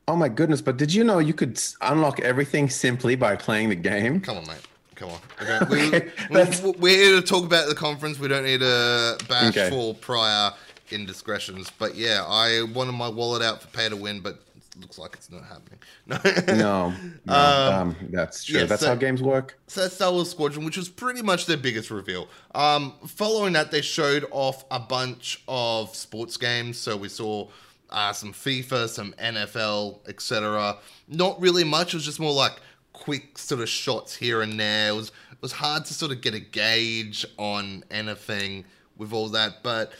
Oh 0.07 0.15
my 0.15 0.27
goodness! 0.29 0.61
But 0.61 0.77
did 0.77 0.93
you 0.93 1.03
know 1.03 1.19
you 1.19 1.33
could 1.33 1.61
unlock 1.81 2.19
everything 2.19 2.69
simply 2.69 3.15
by 3.15 3.35
playing 3.35 3.69
the 3.69 3.75
game? 3.75 4.19
Come 4.19 4.37
on, 4.37 4.47
mate. 4.47 4.57
Come 4.95 5.09
on. 5.11 5.19
Okay, 5.41 5.59
we, 5.69 5.87
Okay, 5.87 6.11
we, 6.29 6.35
that's- 6.35 6.61
we're 6.61 6.97
here 6.97 7.21
to 7.21 7.25
talk 7.25 7.45
about 7.45 7.69
the 7.69 7.75
conference. 7.75 8.19
We 8.19 8.27
don't 8.27 8.43
need 8.43 8.59
to 8.59 9.17
bash 9.29 9.55
Okay. 9.57 9.69
for 9.69 9.93
prior 9.95 10.51
indiscretions. 10.91 11.71
But 11.79 11.95
yeah, 11.95 12.23
I 12.27 12.63
wanted 12.73 12.91
my 12.93 13.07
wallet 13.07 13.41
out 13.41 13.61
for 13.61 13.67
pay 13.69 13.89
to 13.89 13.95
win, 13.95 14.19
but 14.19 14.39
it 14.75 14.81
looks 14.81 14.97
like 14.97 15.13
it's 15.13 15.31
not 15.31 15.43
happening. 15.45 15.79
No. 16.59 16.89
No, 16.89 16.93
no 17.25 17.33
um, 17.33 17.95
that's 18.09 18.43
true. 18.43 18.59
yeah, 18.59 18.65
that's 18.65 18.81
so- 18.81 18.89
how 18.89 18.95
games 18.95 19.23
work. 19.23 19.57
So 19.67 19.81
that's 19.81 19.95
Star 19.95 20.11
Wars 20.11 20.29
Squadron, 20.29 20.65
which 20.65 20.75
was 20.77 20.89
pretty 20.89 21.21
much 21.21 21.45
their 21.45 21.55
biggest 21.57 21.89
reveal. 21.89 22.27
Um, 22.53 22.93
following 23.07 23.53
that, 23.53 23.71
they 23.71 23.81
showed 23.81 24.25
off 24.31 24.65
a 24.69 24.79
bunch 24.79 25.41
of 25.47 25.95
sports 25.95 26.35
games. 26.37 26.77
So 26.77 26.97
we 26.97 27.07
saw 27.07 27.47
uh, 27.93 28.11
some 28.11 28.33
FIFA, 28.33 28.89
some 28.89 29.13
NFL, 29.13 29.99
etc. 30.09 30.77
Not 31.07 31.39
really 31.39 31.63
much. 31.63 31.93
It 31.93 31.97
was 31.97 32.05
just 32.05 32.19
more 32.19 32.33
like 32.33 32.59
quick 32.91 33.37
sort 33.37 33.61
of 33.61 33.69
shots 33.69 34.15
here 34.15 34.41
and 34.41 34.59
there. 34.59 34.89
It 34.89 34.95
was 34.95 35.09
it 35.31 35.41
was 35.41 35.53
hard 35.53 35.85
to 35.85 35.93
sort 35.93 36.11
of 36.11 36.21
get 36.21 36.33
a 36.33 36.39
gauge 36.39 37.25
on 37.37 37.83
anything 37.91 38.65
with 38.97 39.13
all 39.13 39.29
that, 39.29 39.63
but 39.63 39.91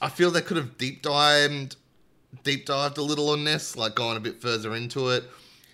I 0.00 0.08
feel 0.08 0.30
they 0.30 0.40
could 0.40 0.56
have 0.56 0.78
deep 0.78 1.02
dived 1.02 1.76
deep 2.44 2.66
dived 2.66 2.98
a 2.98 3.02
little 3.02 3.30
on 3.30 3.44
this, 3.44 3.76
like 3.76 3.94
going 3.94 4.16
a 4.16 4.20
bit 4.20 4.40
further 4.40 4.74
into 4.74 5.10
it. 5.10 5.24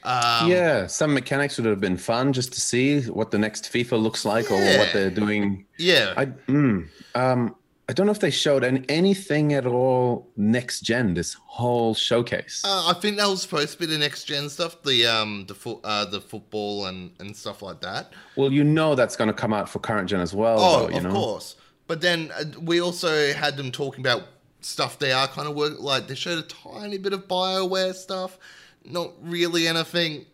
Um, 0.04 0.50
yeah, 0.50 0.86
some 0.88 1.14
mechanics 1.14 1.58
would 1.58 1.66
have 1.66 1.80
been 1.80 1.96
fun 1.96 2.32
just 2.32 2.52
to 2.54 2.60
see 2.60 3.02
what 3.02 3.30
the 3.30 3.38
next 3.38 3.72
FIFA 3.72 4.02
looks 4.02 4.24
like 4.24 4.50
or 4.50 4.56
what 4.56 4.92
they're 4.92 5.10
doing. 5.10 5.64
yeah. 5.78 6.14
I 6.16 6.26
mm, 6.26 6.88
um, 7.14 7.54
I 7.88 7.92
don't 7.92 8.06
know 8.06 8.12
if 8.12 8.20
they 8.20 8.30
showed 8.30 8.62
any, 8.62 8.84
anything 8.88 9.52
at 9.52 9.66
all 9.66 10.30
next 10.36 10.80
gen 10.80 11.14
this 11.14 11.34
whole 11.34 11.94
showcase. 11.94 12.62
Uh, 12.64 12.86
I 12.88 12.94
think 12.94 13.16
that 13.16 13.28
was 13.28 13.42
supposed 13.42 13.72
to 13.72 13.78
be 13.78 13.86
the 13.86 13.98
next 13.98 14.24
gen 14.24 14.48
stuff, 14.48 14.82
the 14.82 15.06
um, 15.06 15.44
the 15.48 15.54
fo- 15.54 15.80
uh, 15.82 16.04
the 16.04 16.20
football 16.20 16.86
and 16.86 17.10
and 17.18 17.36
stuff 17.36 17.60
like 17.60 17.80
that. 17.80 18.12
well, 18.36 18.52
you 18.52 18.62
know 18.64 18.94
that's 18.94 19.16
going 19.16 19.28
to 19.28 19.34
come 19.34 19.52
out 19.52 19.68
for 19.68 19.78
current 19.80 20.08
gen 20.08 20.20
as 20.20 20.32
well. 20.32 20.58
Oh, 20.60 20.86
though, 20.88 20.96
of 20.96 21.02
know? 21.02 21.12
course. 21.12 21.56
But 21.88 22.00
then 22.00 22.30
uh, 22.38 22.44
we 22.60 22.80
also 22.80 23.32
had 23.32 23.56
them 23.56 23.72
talking 23.72 24.00
about 24.00 24.22
stuff 24.60 24.98
they 25.00 25.10
are 25.10 25.26
kind 25.26 25.48
of 25.48 25.56
work 25.56 25.80
like 25.80 26.06
they 26.06 26.14
showed 26.14 26.38
a 26.38 26.42
tiny 26.42 26.96
bit 26.98 27.12
of 27.12 27.26
Bioware 27.26 27.94
stuff, 27.94 28.38
not 28.84 29.10
really 29.20 29.66
anything. 29.66 30.24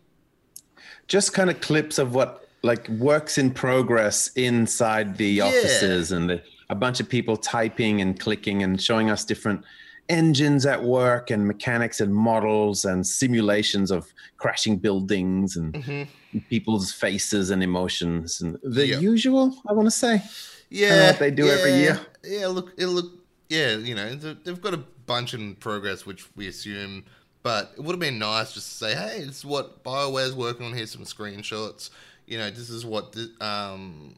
just 1.09 1.33
kind 1.33 1.49
of 1.49 1.61
clips 1.63 1.99
of 1.99 2.15
what 2.15 2.47
like 2.63 2.87
works 2.91 3.39
in 3.39 3.51
progress 3.53 4.29
inside 4.37 5.17
the 5.17 5.41
offices 5.41 6.13
and 6.13 6.29
the, 6.29 6.43
a 6.71 6.75
bunch 6.75 7.01
of 7.01 7.09
people 7.09 7.37
typing 7.37 8.01
and 8.01 8.19
clicking 8.21 8.63
and 8.63 8.81
showing 8.81 9.11
us 9.11 9.25
different 9.25 9.65
engines 10.09 10.65
at 10.67 10.83
work 10.83 11.31
and 11.31 11.47
mechanics 11.47 12.01
and 12.01 12.15
models 12.15 12.85
and 12.85 13.07
simulations 13.07 13.91
of 13.91 14.13
crashing 14.39 14.77
buildings 14.77 15.57
and 15.57 15.75
Mm-hmm. 15.75 16.39
people's 16.51 16.93
faces 16.93 17.51
and 17.51 17.63
emotions 17.63 18.41
and 18.43 18.59
the 18.63 18.87
Yeah. 18.87 18.99
usual 19.01 19.55
i 19.69 19.73
want 19.73 19.87
to 19.87 19.91
say 19.91 20.23
Yeah, 20.71 21.07
what 21.11 21.19
they 21.19 21.31
do 21.31 21.49
every 21.49 21.73
year. 21.73 21.99
Yeah, 22.23 22.49
look, 22.49 22.73
it 22.77 22.87
look, 22.87 23.07
yeah, 23.49 23.77
you 23.77 23.95
know, 23.95 24.15
they've 24.15 24.61
got 24.61 24.75
a 24.75 24.83
bunch 25.07 25.33
in 25.33 25.55
progress, 25.55 26.05
which 26.05 26.27
we 26.37 26.47
assume. 26.49 27.05
But 27.43 27.73
it 27.79 27.81
would 27.83 27.93
have 27.93 28.01
been 28.01 28.19
nice 28.19 28.53
just 28.53 28.69
to 28.69 28.75
say, 28.77 28.95
hey, 28.95 29.25
this 29.25 29.39
is 29.39 29.45
what 29.47 29.83
Bioware's 29.83 30.35
working 30.35 30.67
on. 30.67 30.75
Here's 30.75 30.91
some 30.91 31.05
screenshots. 31.05 31.89
You 32.27 32.37
know, 32.37 32.51
this 32.51 32.69
is 32.69 32.85
what 32.85 33.15
thi- 33.15 33.33
um, 33.41 34.17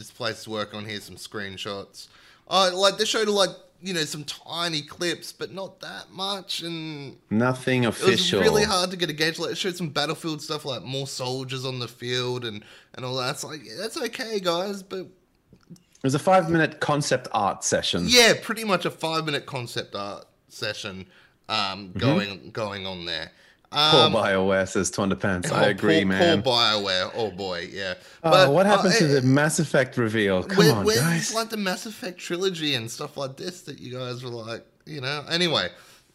this 0.00 0.10
place 0.10 0.42
to 0.44 0.50
work 0.50 0.74
on. 0.74 0.84
Here's 0.84 1.04
some 1.04 1.16
screenshots. 1.16 2.08
Uh, 2.48 2.70
like 2.74 2.96
they 2.98 3.04
showed 3.04 3.28
like 3.28 3.50
you 3.82 3.94
know 3.94 4.00
some 4.04 4.24
tiny 4.24 4.82
clips, 4.82 5.32
but 5.32 5.52
not 5.52 5.80
that 5.80 6.10
much, 6.10 6.62
and 6.62 7.16
nothing 7.30 7.86
official. 7.86 8.40
it 8.40 8.42
was 8.42 8.50
really 8.50 8.64
hard 8.64 8.90
to 8.90 8.96
get 8.96 9.08
a 9.08 9.12
gauge. 9.12 9.38
Like 9.38 9.52
it 9.52 9.58
showed 9.58 9.76
some 9.76 9.88
battlefield 9.90 10.42
stuff, 10.42 10.64
like 10.64 10.82
more 10.82 11.06
soldiers 11.06 11.64
on 11.64 11.78
the 11.78 11.88
field 11.88 12.44
and 12.44 12.64
and 12.94 13.04
all 13.04 13.14
that. 13.16 13.30
It's 13.34 13.44
like 13.44 13.64
yeah, 13.64 13.74
that's 13.78 13.96
okay, 13.96 14.40
guys, 14.40 14.82
but 14.82 15.00
it 15.00 16.04
was 16.04 16.14
a 16.14 16.18
five 16.18 16.50
minute 16.50 16.80
concept 16.80 17.28
art 17.32 17.62
session 17.62 18.04
yeah, 18.06 18.32
pretty 18.42 18.64
much 18.64 18.84
a 18.86 18.90
five 18.90 19.24
minute 19.26 19.44
concept 19.46 19.94
art 19.94 20.24
session 20.48 21.06
um, 21.48 21.88
Mm-hmm. 21.90 21.98
going 21.98 22.50
going 22.52 22.86
on 22.86 23.04
there. 23.04 23.32
Poor 23.70 24.10
Bioware 24.10 24.68
says 24.68 24.90
to 24.92 25.00
Underpants. 25.02 25.50
I 25.52 25.66
Oh, 25.66 25.68
agree, 25.70 25.98
poor, 26.00 26.06
man. 26.08 26.42
Poor 26.42 26.52
Bioware. 26.54 27.10
Oh 27.14 27.30
boy, 27.30 27.68
yeah. 27.72 27.94
Oh, 28.24 28.50
what 28.50 28.66
happened 28.66 28.94
uh, 28.94 28.98
to 28.98 29.06
the 29.06 29.22
Mass 29.22 29.58
Effect 29.60 29.96
reveal? 29.96 30.42
Come 30.42 30.58
where- 30.58 30.74
on, 30.74 30.84
where's 30.84 31.00
guys. 31.00 31.34
like 31.34 31.50
the 31.50 31.56
Mass 31.56 31.86
Effect 31.86 32.18
trilogy 32.18 32.74
and 32.74 32.90
stuff 32.90 33.16
like 33.16 33.36
this 33.36 33.62
that 33.62 33.78
you 33.78 33.92
guys 33.96 34.22
were 34.24 34.30
like, 34.30 34.66
you 34.86 35.00
know? 35.00 35.24
Anyway, 35.30 35.68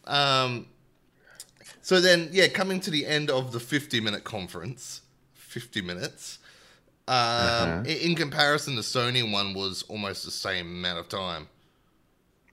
um, 0.06 0.66
so 1.82 2.00
then, 2.00 2.28
yeah, 2.32 2.48
coming 2.48 2.80
to 2.80 2.90
the 2.90 3.06
end 3.06 3.30
of 3.30 3.52
the 3.52 3.60
50 3.60 4.00
minute 4.00 4.24
conference, 4.24 5.02
50 5.34 5.80
minutes. 5.82 6.38
Um, 7.08 7.14
Uh-huh. 7.16 7.82
in 7.86 8.16
comparison, 8.16 8.74
the 8.74 8.82
Sony 8.82 9.30
one 9.30 9.54
was 9.54 9.84
almost 9.88 10.24
the 10.24 10.30
same 10.32 10.66
amount 10.66 10.98
of 10.98 11.08
time. 11.08 11.46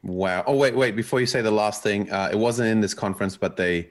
Wow. 0.04 0.44
Oh, 0.46 0.56
wait, 0.56 0.76
wait. 0.76 0.96
Before 0.96 1.20
you 1.20 1.26
say 1.26 1.42
the 1.42 1.50
last 1.52 1.82
thing, 1.82 2.12
uh, 2.12 2.30
it 2.32 2.38
wasn't 2.38 2.70
in 2.70 2.80
this 2.82 2.94
conference, 2.94 3.36
but 3.38 3.58
they, 3.58 3.90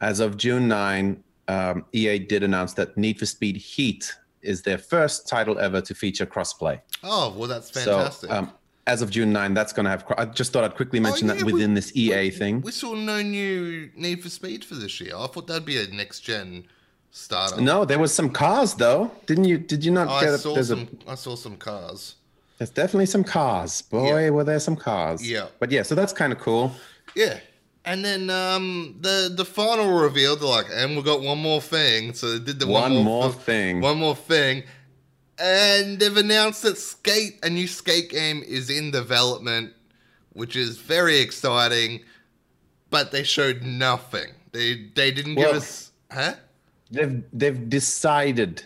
as 0.00 0.20
of 0.20 0.36
June 0.36 0.68
9, 0.68 1.22
um, 1.48 1.84
EA 1.92 2.18
did 2.18 2.42
announce 2.42 2.72
that 2.74 2.96
Need 2.96 3.18
for 3.18 3.26
Speed 3.26 3.56
Heat 3.56 4.14
is 4.42 4.62
their 4.62 4.78
first 4.78 5.28
title 5.28 5.58
ever 5.58 5.80
to 5.80 5.94
feature 5.94 6.26
crossplay. 6.26 6.80
Oh, 7.02 7.34
well, 7.36 7.48
that's 7.48 7.70
fantastic. 7.70 8.30
So, 8.30 8.36
um, 8.36 8.52
as 8.86 9.02
of 9.02 9.10
June 9.10 9.32
9, 9.32 9.54
that's 9.54 9.72
going 9.72 9.84
to 9.84 9.90
have. 9.90 10.04
I 10.16 10.26
just 10.26 10.52
thought 10.52 10.62
I'd 10.64 10.76
quickly 10.76 11.00
mention 11.00 11.28
Oh, 11.28 11.32
yeah, 11.34 11.38
that 11.40 11.46
we- 11.46 11.52
within 11.54 11.74
this 11.74 11.90
EA 11.96 12.30
thing. 12.30 12.60
we 12.60 12.70
saw 12.72 12.94
no 12.94 13.20
new 13.22 13.90
Need 13.96 14.22
for 14.22 14.28
Speed 14.28 14.64
for 14.64 14.74
this 14.76 15.00
year. 15.00 15.12
I 15.16 15.26
thought 15.26 15.46
that'd 15.48 15.64
be 15.64 15.80
a 15.82 15.86
next 15.88 16.20
gen 16.20 16.64
starter. 17.10 17.60
no, 17.60 17.84
there 17.84 17.98
was 17.98 18.14
some 18.14 18.30
cars 18.30 18.74
though. 18.74 19.10
Didn't 19.26 19.44
you? 19.44 19.58
Did 19.58 19.84
you 19.84 19.90
not 19.90 20.08
I 20.08 20.20
get? 20.20 20.34
A, 20.34 20.38
saw 20.38 20.54
there's, 20.54 20.68
some. 20.68 20.88
a, 21.06 21.10
I 21.12 21.14
saw 21.16 21.34
some 21.34 21.56
cars. 21.56 22.14
there's 22.58 22.70
definitely 22.70 23.06
some 23.06 23.24
cars. 23.24 23.82
Boy, 23.82 24.24
Yeah. 24.24 24.30
were 24.30 24.44
there 24.44 24.60
some 24.60 24.76
cars. 24.76 25.28
Yeah. 25.28 25.46
But 25.58 25.72
yeah, 25.72 25.82
so 25.82 25.94
that's 25.96 26.12
kind 26.12 26.32
of 26.32 26.38
cool. 26.38 26.72
Yeah. 27.16 27.38
And 27.86 28.04
then 28.04 28.30
um, 28.30 28.96
the 29.00 29.32
the 29.34 29.44
final 29.44 29.92
reveal, 29.92 30.34
they're 30.34 30.48
like, 30.48 30.66
and 30.72 30.96
we 30.96 31.02
got 31.02 31.20
one 31.22 31.38
more 31.38 31.60
thing. 31.60 32.12
So 32.14 32.32
they 32.32 32.44
did 32.44 32.58
the 32.58 32.66
one, 32.66 32.94
One 32.94 33.04
more 33.04 33.22
more 33.22 33.32
thing. 33.32 33.80
One 33.80 33.98
more 33.98 34.16
thing. 34.16 34.64
And 35.38 35.98
they've 36.00 36.16
announced 36.16 36.62
that 36.62 36.78
Skate, 36.78 37.38
a 37.44 37.50
new 37.50 37.68
Skate 37.68 38.10
game, 38.10 38.42
is 38.46 38.70
in 38.70 38.90
development, 38.90 39.72
which 40.32 40.56
is 40.56 40.78
very 40.78 41.18
exciting. 41.18 42.02
But 42.90 43.12
they 43.12 43.22
showed 43.22 43.62
nothing. 43.62 44.32
They 44.50 44.90
they 44.94 45.12
didn't 45.12 45.36
give 45.36 45.54
us, 45.54 45.92
huh? 46.10 46.34
They've 46.90 47.22
they've 47.32 47.68
decided 47.68 48.64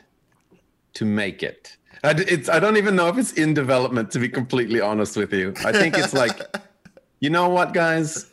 to 0.95 1.05
make 1.05 1.43
it. 1.43 1.77
I, 2.03 2.15
it's, 2.17 2.49
I 2.49 2.59
don't 2.59 2.79
even 2.79 2.97
know 2.97 3.09
if 3.09 3.19
it's 3.19 3.33
in 3.35 3.53
development, 3.53 4.11
to 4.13 4.19
be 4.19 4.29
completely 4.29 4.81
honest 4.81 5.17
with 5.17 5.35
you. 5.35 5.53
I 5.59 5.73
think 5.73 5.99
it's 5.99 6.15
like, 6.15 6.41
you 7.21 7.29
know 7.29 7.51
what, 7.51 7.75
guys, 7.75 8.30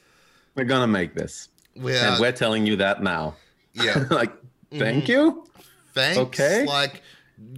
we're 0.58 0.65
gonna 0.65 0.88
make 0.88 1.13
this, 1.13 1.50
We 1.76 1.96
and 1.96 2.20
we're 2.20 2.32
telling 2.34 2.65
you 2.65 2.76
that 2.78 3.02
now. 3.02 3.36
yeah. 3.74 4.06
like, 4.12 4.34
thank 4.72 5.08
you. 5.08 5.48
Thanks. 5.93 6.17
Okay. 6.17 6.65
Like 6.65 7.02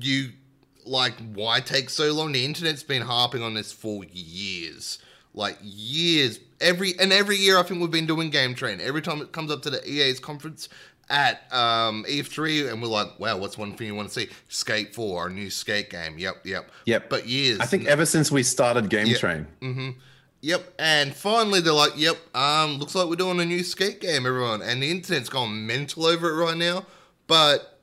you 0.01 0.29
like 0.85 1.13
why 1.33 1.61
take 1.61 1.89
so 1.89 2.11
long? 2.13 2.31
The 2.33 2.43
internet's 2.45 2.83
been 2.83 3.01
harping 3.01 3.41
on 3.41 3.53
this 3.53 3.71
for 3.71 4.03
years. 4.11 4.99
Like 5.33 5.57
years. 5.61 6.39
Every 6.61 6.93
and 6.99 7.13
every 7.13 7.37
year 7.37 7.57
I 7.57 7.63
think 7.63 7.79
we've 7.81 7.91
been 7.91 8.07
doing 8.07 8.29
game 8.29 8.53
train. 8.55 8.79
Every 8.81 9.01
time 9.01 9.21
it 9.21 9.31
comes 9.31 9.51
up 9.51 9.61
to 9.63 9.69
the 9.69 9.87
EA's 9.89 10.19
conference 10.19 10.67
at 11.09 11.41
um 11.53 12.05
E3 12.07 12.71
and 12.71 12.81
we're 12.81 12.87
like, 12.89 13.17
wow, 13.19 13.37
what's 13.37 13.57
one 13.57 13.73
thing 13.75 13.87
you 13.87 13.95
want 13.95 14.09
to 14.09 14.13
see? 14.13 14.29
Skate 14.47 14.93
4, 14.93 15.21
our 15.21 15.29
new 15.29 15.49
skate 15.49 15.89
game. 15.89 16.17
Yep, 16.17 16.45
yep. 16.45 16.71
Yep. 16.85 17.09
But 17.09 17.27
years. 17.27 17.59
I 17.59 17.65
think 17.65 17.87
ever 17.87 18.05
since 18.05 18.31
we 18.31 18.43
started 18.43 18.89
Game 18.89 19.07
Yeah. 19.07 19.17
Train, 19.17 19.47
Yep, 20.41 20.73
and 20.79 21.13
finally 21.13 21.59
they're 21.59 21.73
like, 21.73 21.93
"Yep, 21.97 22.35
um, 22.35 22.77
looks 22.77 22.95
like 22.95 23.07
we're 23.07 23.15
doing 23.15 23.39
a 23.39 23.45
new 23.45 23.63
skate 23.63 23.99
game, 23.99 24.25
everyone." 24.25 24.61
And 24.61 24.81
the 24.81 24.89
internet's 24.89 25.29
gone 25.29 25.65
mental 25.67 26.05
over 26.05 26.29
it 26.29 26.43
right 26.43 26.55
now. 26.57 26.85
But 27.27 27.79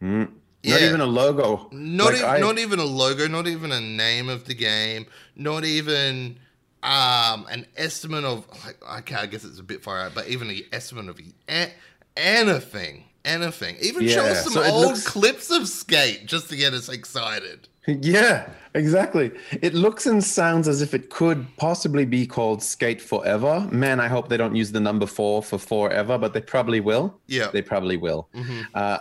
not 0.00 0.28
Yeah. 0.62 0.78
even 0.88 1.00
a 1.00 1.06
logo. 1.06 1.68
Not 1.72 2.12
Like, 2.12 2.22
even, 2.22 2.40
not 2.40 2.58
even 2.58 2.78
a 2.78 2.84
logo, 2.84 3.26
not 3.28 3.46
even 3.46 3.72
a 3.72 3.80
name 3.80 4.28
of 4.28 4.44
the 4.44 4.54
game, 4.54 5.06
not 5.36 5.64
even 5.64 6.38
um 6.82 7.46
an 7.50 7.66
estimate 7.76 8.24
of 8.24 8.46
like 8.64 8.82
okay, 9.00 9.14
I 9.14 9.26
guess 9.26 9.44
it's 9.44 9.58
a 9.58 9.62
bit 9.62 9.82
far 9.82 10.00
out, 10.00 10.14
but 10.14 10.28
even 10.28 10.50
an 10.50 10.60
estimate 10.72 11.08
of 11.08 11.20
anything, 12.16 13.04
anything. 13.24 13.76
Even 13.80 14.08
show 14.08 14.24
us 14.24 14.44
some 14.44 14.52
so 14.54 14.62
old 14.64 14.86
looks- 14.88 15.06
clips 15.06 15.50
of 15.50 15.68
skate 15.68 16.26
just 16.26 16.48
to 16.50 16.56
get 16.56 16.72
us 16.74 16.88
excited. 16.88 17.68
Yeah, 17.86 18.48
exactly. 18.74 19.32
It 19.62 19.72
looks 19.74 20.06
and 20.06 20.22
sounds 20.22 20.68
as 20.68 20.80
if 20.82 20.92
it 20.94 21.08
could 21.10 21.46
possibly 21.56 22.04
be 22.04 22.26
called 22.26 22.62
Skate 22.62 23.00
Forever. 23.00 23.66
Man, 23.72 23.98
I 23.98 24.06
hope 24.06 24.28
they 24.28 24.36
don't 24.36 24.54
use 24.54 24.70
the 24.70 24.78
number 24.80 25.06
four 25.06 25.42
for 25.42 25.58
forever, 25.58 26.18
but 26.18 26.34
they 26.34 26.42
probably 26.42 26.78
will. 26.80 27.18
Yeah. 27.26 27.48
They 27.50 27.62
probably 27.62 27.96
will. 27.96 28.28
Uh, 28.74 28.98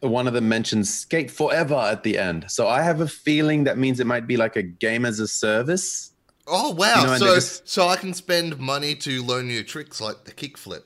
one 0.00 0.26
of 0.26 0.34
them 0.34 0.48
mentions 0.48 0.92
Skate 0.92 1.30
Forever 1.30 1.76
at 1.76 2.02
the 2.02 2.18
end. 2.18 2.50
So 2.50 2.66
I 2.68 2.82
have 2.82 3.00
a 3.00 3.08
feeling 3.08 3.62
that 3.64 3.78
means 3.78 4.00
it 4.00 4.06
might 4.08 4.26
be 4.26 4.36
like 4.36 4.56
a 4.56 4.62
game 4.62 5.06
as 5.06 5.20
a 5.20 5.28
service. 5.28 6.12
Oh 6.48 6.72
wow! 6.72 7.00
You 7.02 7.06
know, 7.06 7.16
so 7.18 7.34
just- 7.36 7.68
so 7.68 7.88
I 7.88 7.96
can 7.96 8.12
spend 8.12 8.58
money 8.58 8.94
to 8.96 9.22
learn 9.22 9.46
new 9.46 9.62
tricks 9.62 10.00
like 10.00 10.24
the 10.24 10.32
kickflip. 10.32 10.82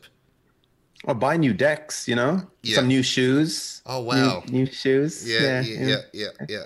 Or 1.04 1.14
buy 1.14 1.36
new 1.36 1.54
decks, 1.54 2.06
you 2.06 2.14
know? 2.14 2.42
Yeah. 2.62 2.76
Some 2.76 2.88
new 2.88 3.02
shoes. 3.02 3.82
Oh, 3.86 4.02
wow. 4.02 4.42
New, 4.48 4.66
shoes. 4.66 5.26
Yeah, 5.26 5.62
yeah, 5.62 5.88
yeah, 5.88 5.96
yeah, 6.12 6.46
yeah. 6.48 6.64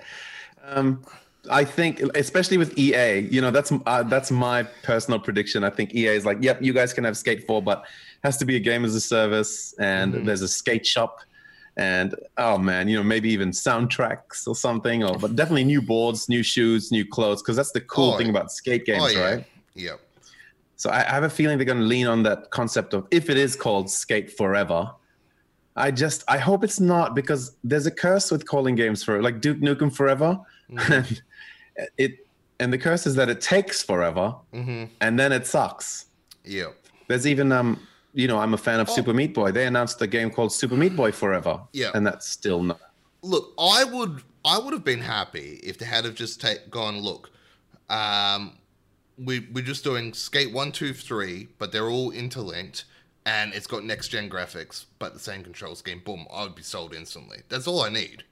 Um, 0.63 1.05
I 1.49 1.63
think, 1.63 2.01
especially 2.15 2.57
with 2.57 2.77
EA, 2.77 3.19
you 3.19 3.39
know, 3.39 3.51
that's 3.51 3.71
uh, 3.85 4.03
that's 4.03 4.31
my 4.31 4.63
personal 4.83 5.19
prediction. 5.19 5.63
I 5.63 5.69
think 5.69 5.93
EA 5.93 6.07
is 6.07 6.25
like, 6.25 6.39
yep, 6.41 6.61
you 6.61 6.73
guys 6.73 6.91
can 6.91 7.03
have 7.03 7.15
Skate 7.15 7.45
4, 7.45 7.61
but 7.61 7.83
has 8.23 8.37
to 8.37 8.45
be 8.45 8.55
a 8.55 8.59
game 8.59 8.83
as 8.83 8.95
a 8.95 8.99
service, 9.01 9.73
and 9.79 10.13
Mm-hmm. 10.13 10.25
there's 10.25 10.41
a 10.41 10.47
skate 10.47 10.85
shop, 10.87 11.19
and 11.77 12.15
oh 12.37 12.57
man, 12.57 12.87
you 12.87 12.97
know, 12.97 13.03
maybe 13.03 13.29
even 13.29 13.51
soundtracks 13.51 14.47
or 14.47 14.55
something, 14.55 15.03
or 15.03 15.19
but 15.19 15.35
definitely 15.35 15.65
new 15.65 15.83
boards, 15.83 16.27
new 16.27 16.41
shoes, 16.41 16.91
new 16.91 17.05
clothes, 17.05 17.43
because 17.43 17.55
that's 17.55 17.71
the 17.73 17.81
cool 17.81 18.13
Oh, 18.13 18.17
thing 18.17 18.29
about 18.31 18.51
skate 18.51 18.85
games, 18.85 19.03
Oh 19.03 19.07
yeah, 19.07 19.21
right? 19.21 19.43
yeah. 19.75 19.91
So 20.77 20.89
I, 20.89 20.99
I 21.01 21.11
have 21.11 21.23
a 21.23 21.29
feeling 21.29 21.57
they're 21.57 21.65
going 21.65 21.79
to 21.79 21.85
lean 21.85 22.07
on 22.07 22.23
that 22.23 22.51
concept 22.51 22.93
of 22.93 23.07
if 23.11 23.29
it 23.29 23.37
is 23.37 23.55
called 23.55 23.89
Skate 23.89 24.31
Forever. 24.31 24.91
I 25.77 25.91
just 25.91 26.23
I 26.27 26.37
hope 26.37 26.63
it's 26.63 26.79
not 26.79 27.15
because 27.15 27.55
there's 27.63 27.85
a 27.85 27.91
curse 27.91 28.31
with 28.31 28.45
calling 28.47 28.75
games 28.75 29.03
for 29.03 29.21
like 29.21 29.41
Duke 29.41 29.59
Nukem 29.59 29.93
Forever, 29.93 30.39
and 30.91 31.21
it 31.97 32.25
and 32.59 32.71
the 32.71 32.77
curse 32.77 33.05
is 33.05 33.15
that 33.15 33.27
it 33.29 33.41
takes 33.41 33.83
forever 33.83 34.33
Mm-hmm. 34.53 34.85
and 35.01 35.19
then 35.19 35.31
it 35.33 35.45
sucks. 35.45 36.05
Yeah. 36.45 36.67
There's 37.09 37.27
even 37.27 37.51
um 37.51 37.79
you 38.13 38.27
know 38.29 38.39
I'm 38.39 38.53
a 38.53 38.57
fan 38.57 38.79
of 38.79 38.89
Super 38.89 39.13
Meat 39.13 39.33
Boy. 39.33 39.51
They 39.51 39.65
announced 39.67 40.01
a 40.01 40.07
game 40.07 40.29
called 40.31 40.53
Super 40.53 40.75
Meat 40.77 40.95
Boy 40.95 41.11
Forever. 41.11 41.59
Yeah. 41.73 41.91
and 41.93 42.07
that's 42.07 42.27
still 42.29 42.63
not. 42.63 42.79
Look, 43.21 43.53
I 43.59 43.83
would 43.83 44.21
I 44.45 44.57
would 44.59 44.71
have 44.73 44.85
been 44.85 45.01
happy 45.01 45.59
if 45.63 45.77
they 45.77 45.85
had 45.85 46.05
have 46.05 46.15
just 46.15 46.39
take, 46.39 46.69
gone, 46.69 46.99
look, 46.99 47.31
um, 47.89 48.57
we, 49.17 49.47
we're 49.53 49.63
just 49.63 49.83
doing 49.83 50.13
Skate 50.13 50.51
1, 50.53 50.71
2, 50.71 50.93
3, 50.93 51.47
but 51.57 51.71
they're 51.71 51.89
all 51.89 52.11
interlinked, 52.11 52.85
and 53.25 53.53
it's 53.53 53.67
got 53.67 53.83
next 53.83 54.09
gen 54.09 54.29
graphics, 54.29 54.85
but 54.99 55.13
the 55.13 55.19
same 55.19 55.43
control 55.43 55.75
scheme. 55.75 56.01
Boom, 56.03 56.25
I 56.33 56.43
would 56.43 56.55
be 56.55 56.63
sold 56.63 56.93
instantly. 56.93 57.39
That's 57.49 57.67
all 57.67 57.81
I 57.81 57.89
need. 57.89 58.23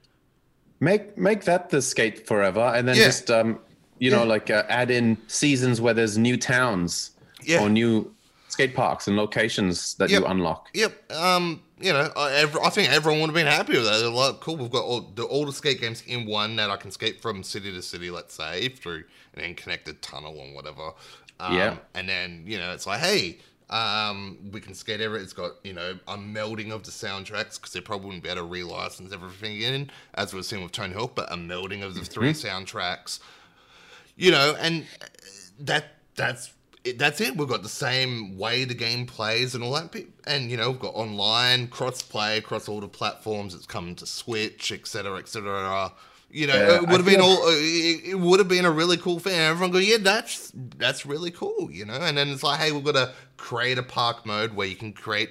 Make 0.79 1.17
make 1.17 1.45
that 1.45 1.69
the 1.69 1.81
Skate 1.81 2.27
Forever, 2.27 2.73
and 2.75 2.85
then 2.87 2.97
Yeah. 2.97 3.05
just 3.05 3.31
um 3.31 3.59
you 3.99 4.11
know 4.11 4.25
like 4.25 4.49
uh, 4.49 4.63
add 4.67 4.91
in 4.91 5.17
seasons 5.27 5.79
where 5.79 5.93
there's 5.93 6.17
new 6.17 6.35
towns 6.35 7.11
Yeah. 7.41 7.61
or 7.61 7.69
new 7.69 8.13
skate 8.49 8.75
parks 8.75 9.07
and 9.07 9.15
locations 9.15 9.93
that 9.95 10.09
Yep. 10.09 10.21
you 10.21 10.27
unlock. 10.27 10.67
Yep. 10.73 11.11
Um, 11.13 11.61
you 11.83 11.93
know, 11.93 12.09
I, 12.15 12.45
I 12.63 12.69
think 12.69 12.91
everyone 12.91 13.21
would 13.21 13.27
have 13.27 13.35
been 13.35 13.47
happy 13.47 13.73
with 13.73 13.85
that. 13.85 13.99
They're 13.99 14.09
like, 14.09 14.39
cool, 14.39 14.57
we've 14.57 14.71
got 14.71 14.83
all 14.83 15.01
the, 15.01 15.23
all 15.23 15.45
the 15.45 15.53
skate 15.53 15.81
games 15.81 16.03
in 16.07 16.25
one 16.25 16.55
that 16.55 16.69
I 16.69 16.77
can 16.77 16.91
skate 16.91 17.21
from 17.21 17.43
city 17.43 17.71
to 17.71 17.81
city, 17.81 18.09
let's 18.09 18.33
say, 18.33 18.69
through 18.69 19.03
an 19.33 19.41
then 19.41 19.55
connected 19.55 20.01
tunnel 20.01 20.37
or 20.37 20.53
whatever. 20.53 20.91
Um, 21.39 21.55
Yeah. 21.55 21.77
And 21.93 22.07
then, 22.07 22.43
you 22.45 22.57
know, 22.57 22.71
it's 22.71 22.87
like, 22.87 22.99
hey, 22.99 23.39
um, 23.69 24.37
we 24.51 24.59
can 24.61 24.73
skate 24.73 25.01
every. 25.01 25.19
It's 25.21 25.33
got, 25.33 25.53
you 25.63 25.73
know, 25.73 25.97
a 26.07 26.17
melding 26.17 26.71
of 26.71 26.83
the 26.83 26.91
soundtracks 26.91 27.55
because 27.59 27.73
they 27.73 27.81
probably 27.81 28.07
wouldn't 28.07 28.23
be 28.23 28.29
able 28.29 28.47
to 28.47 28.47
relicense 28.47 29.13
everything 29.13 29.61
in, 29.61 29.89
as 30.13 30.33
we've 30.33 30.45
seen 30.45 30.61
with 30.61 30.71
Tony 30.71 30.93
Hawk, 30.93 31.15
but 31.15 31.31
a 31.31 31.35
melding 31.35 31.83
of 31.83 31.95
the 31.95 32.05
3 32.05 32.33
soundtracks 32.33 33.19
you 34.15 34.31
know, 34.31 34.55
and 34.59 34.85
that 35.59 35.85
that's 36.15 36.53
it, 36.83 36.99
that's 36.99 37.21
it. 37.21 37.37
We've 37.37 37.47
got 37.47 37.63
the 37.63 37.69
same 37.69 38.37
way 38.37 38.65
the 38.65 38.73
game 38.73 39.05
plays 39.05 39.55
and 39.55 39.63
all 39.63 39.73
that, 39.73 39.95
and 40.25 40.51
you 40.51 40.57
know, 40.57 40.71
we've 40.71 40.79
got 40.79 40.95
online 40.95 41.67
cross 41.67 42.01
play 42.01 42.37
across 42.37 42.67
all 42.67 42.81
the 42.81 42.87
platforms. 42.87 43.55
It's 43.55 43.65
coming 43.65 43.95
to 43.95 44.05
Switch, 44.05 44.71
etc., 44.71 45.17
etc. 45.17 45.91
You 46.29 46.47
know, 46.47 46.55
Yeah, 46.55 46.75
it 46.77 46.81
would 46.81 46.97
have 46.97 47.05
been 47.05 47.21
all. 47.21 47.37
It, 47.47 48.09
it 48.09 48.19
would 48.19 48.39
have 48.39 48.49
been 48.49 48.65
a 48.65 48.71
really 48.71 48.97
cool 48.97 49.19
thing. 49.19 49.33
And 49.33 49.43
everyone 49.43 49.71
go, 49.71 49.77
yeah, 49.77 49.97
that's 49.99 50.51
that's 50.77 51.05
really 51.05 51.31
cool. 51.31 51.69
You 51.71 51.85
know, 51.85 51.93
and 51.93 52.17
then 52.17 52.29
it's 52.29 52.43
like, 52.43 52.59
hey, 52.59 52.71
we've 52.71 52.83
got 52.83 52.93
to 52.93 53.13
create 53.37 53.77
a 53.77 53.83
park 53.83 54.25
mode 54.25 54.53
where 54.53 54.67
you 54.67 54.75
can 54.75 54.93
create 54.93 55.29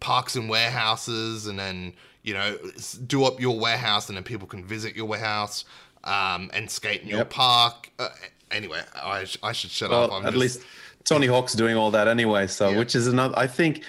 parks 0.00 0.36
and 0.36 0.50
warehouses, 0.50 1.46
and 1.46 1.58
then 1.58 1.94
you 2.22 2.34
know, 2.34 2.58
do 3.06 3.24
up 3.24 3.40
your 3.40 3.58
warehouse, 3.58 4.08
and 4.08 4.16
then 4.16 4.24
people 4.24 4.46
can 4.46 4.64
visit 4.64 4.94
your 4.94 5.06
warehouse 5.06 5.64
um, 6.04 6.50
and 6.52 6.70
skate 6.70 7.02
in 7.02 7.08
your 7.08 7.24
park. 7.24 7.90
Uh, 7.98 8.08
anyway, 8.50 8.80
I, 8.94 9.26
I 9.42 9.52
should 9.52 9.70
shut 9.70 9.90
up. 9.92 10.12
I'm 10.12 10.26
at 10.26 10.32
just 10.32 10.40
least 10.40 10.60
Tony 11.04 11.26
Hawk's 11.26 11.54
doing 11.54 11.76
all 11.76 11.90
that 11.90 12.08
anyway. 12.08 12.46
So, 12.46 12.70
Yeah. 12.70 12.78
which 12.78 12.94
is 12.94 13.06
another. 13.06 13.34
I 13.38 13.46
think 13.46 13.84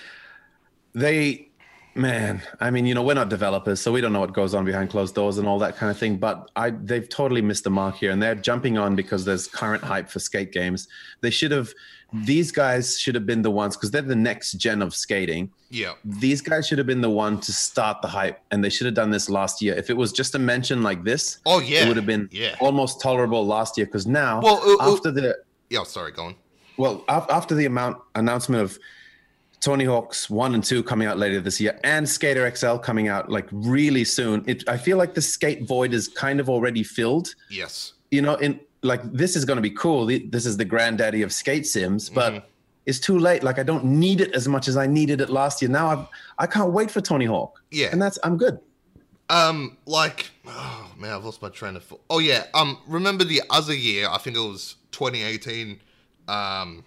they, 0.93 1.49
man. 1.95 2.41
I 2.59 2.71
mean, 2.71 2.85
you 2.85 2.93
know, 2.93 3.03
we're 3.03 3.13
not 3.13 3.29
developers, 3.29 3.79
so 3.81 3.91
we 3.91 4.01
don't 4.01 4.13
know 4.13 4.19
what 4.19 4.33
goes 4.33 4.53
on 4.53 4.65
behind 4.65 4.89
closed 4.89 5.15
doors 5.15 5.37
and 5.37 5.47
all 5.47 5.59
that 5.59 5.77
kind 5.77 5.91
of 5.91 5.97
thing. 5.97 6.17
But 6.17 6.49
I, 6.55 6.71
they've 6.71 7.07
totally 7.07 7.41
missed 7.41 7.63
the 7.63 7.69
mark 7.69 7.95
here, 7.97 8.11
and 8.11 8.21
they're 8.21 8.35
jumping 8.35 8.77
on 8.77 8.95
because 8.95 9.25
there's 9.25 9.47
current 9.47 9.83
hype 9.83 10.09
for 10.09 10.19
skate 10.19 10.51
games. 10.51 10.87
They 11.21 11.29
should 11.29 11.51
have. 11.51 11.71
These 12.25 12.51
guys 12.51 12.99
should 12.99 13.15
have 13.15 13.25
been 13.25 13.41
the 13.41 13.51
ones 13.51 13.77
because 13.77 13.89
they're 13.91 14.01
the 14.01 14.17
next 14.17 14.53
gen 14.57 14.81
of 14.81 14.93
skating 14.93 15.49
Yeah. 15.69 15.93
these 16.03 16.41
guys 16.41 16.67
should 16.67 16.77
have 16.77 16.85
been 16.85 16.99
the 16.99 17.09
one 17.09 17.39
to 17.39 17.53
start 17.53 18.01
the 18.01 18.09
hype 18.09 18.37
and 18.51 18.61
they 18.61 18.69
should 18.69 18.83
have 18.83 18.95
done 18.95 19.11
this 19.11 19.29
last 19.29 19.61
year 19.61 19.75
if 19.75 19.89
it 19.89 19.95
was 19.95 20.11
just 20.11 20.35
a 20.35 20.39
mention 20.39 20.83
like 20.83 21.05
this 21.05 21.37
Oh 21.45 21.61
yeah. 21.61 21.83
it 21.83 21.87
would 21.87 21.95
have 21.95 22.05
been 22.05 22.27
Yeah. 22.29 22.57
almost 22.59 22.99
tolerable 22.99 23.47
last 23.47 23.77
year 23.77 23.85
because 23.85 24.07
now 24.07 24.41
Well, 24.41 24.61
uh, 24.61 24.89
uh, 24.89 24.93
after 24.93 25.09
the 25.09 25.37
Yeah. 25.69 25.83
Sorry. 25.83 26.11
Go 26.11 26.23
on. 26.25 26.35
Well 26.81 26.95
after 27.37 27.53
the 27.59 27.65
amount 27.73 27.95
announcement 28.15 28.61
of 28.65 28.69
tony 29.67 29.85
hawk's 29.85 30.29
1 30.29 30.55
and 30.55 30.63
2 30.63 30.81
coming 30.91 31.07
out 31.09 31.17
later 31.23 31.39
this 31.47 31.57
year 31.63 31.73
and 31.83 32.03
skater 32.15 32.43
xl 32.61 32.77
coming 32.89 33.07
out 33.13 33.29
like 33.37 33.47
really 33.51 34.03
soon 34.17 34.43
it, 34.51 34.59
i 34.67 34.77
feel 34.85 34.97
like 34.97 35.13
the 35.19 35.21
skate 35.35 35.61
void 35.73 35.93
is 35.99 36.07
kind 36.25 36.39
of 36.39 36.49
already 36.49 36.83
filled 36.83 37.27
Yes. 37.49 37.93
you 38.15 38.21
know 38.25 38.35
in 38.35 38.59
like 38.91 39.01
this 39.23 39.35
is 39.35 39.43
going 39.45 39.57
to 39.61 39.67
be 39.71 39.75
cool 39.85 39.99
this 40.35 40.45
is 40.49 40.55
the 40.57 40.65
granddaddy 40.73 41.21
of 41.27 41.31
skate 41.31 41.67
sims 41.67 42.09
but 42.09 42.31
Mhm. 42.33 42.43
it's 42.89 42.99
too 43.09 43.19
late 43.29 43.41
like 43.49 43.59
i 43.63 43.65
don't 43.71 43.85
need 43.85 44.19
it 44.25 44.31
as 44.39 44.45
much 44.47 44.65
as 44.71 44.75
i 44.83 44.87
needed 44.99 45.21
it 45.25 45.29
last 45.41 45.61
year 45.61 45.69
now 45.79 45.87
I've, 45.93 46.05
i 46.43 46.47
can't 46.55 46.71
wait 46.79 46.89
for 46.95 47.01
tony 47.01 47.25
hawk 47.33 47.53
Yeah. 47.79 47.89
and 47.91 48.01
that's 48.01 48.17
i'm 48.25 48.37
good 48.45 48.57
Um, 49.41 49.77
like, 49.85 50.19
oh 50.45 50.85
man, 51.01 51.11
I've 51.15 51.23
lost 51.23 51.41
my 51.41 51.47
train 51.59 51.77
of 51.77 51.83
thought. 51.87 52.01
Oh 52.09 52.19
yeah, 52.19 52.41
um, 52.53 52.71
remember 52.85 53.23
the 53.23 53.41
other 53.49 53.73
year? 53.73 54.03
I 54.15 54.17
think 54.23 54.35
it 54.35 54.45
was 54.53 54.75
2018, 54.91 55.79
um, 56.31 56.83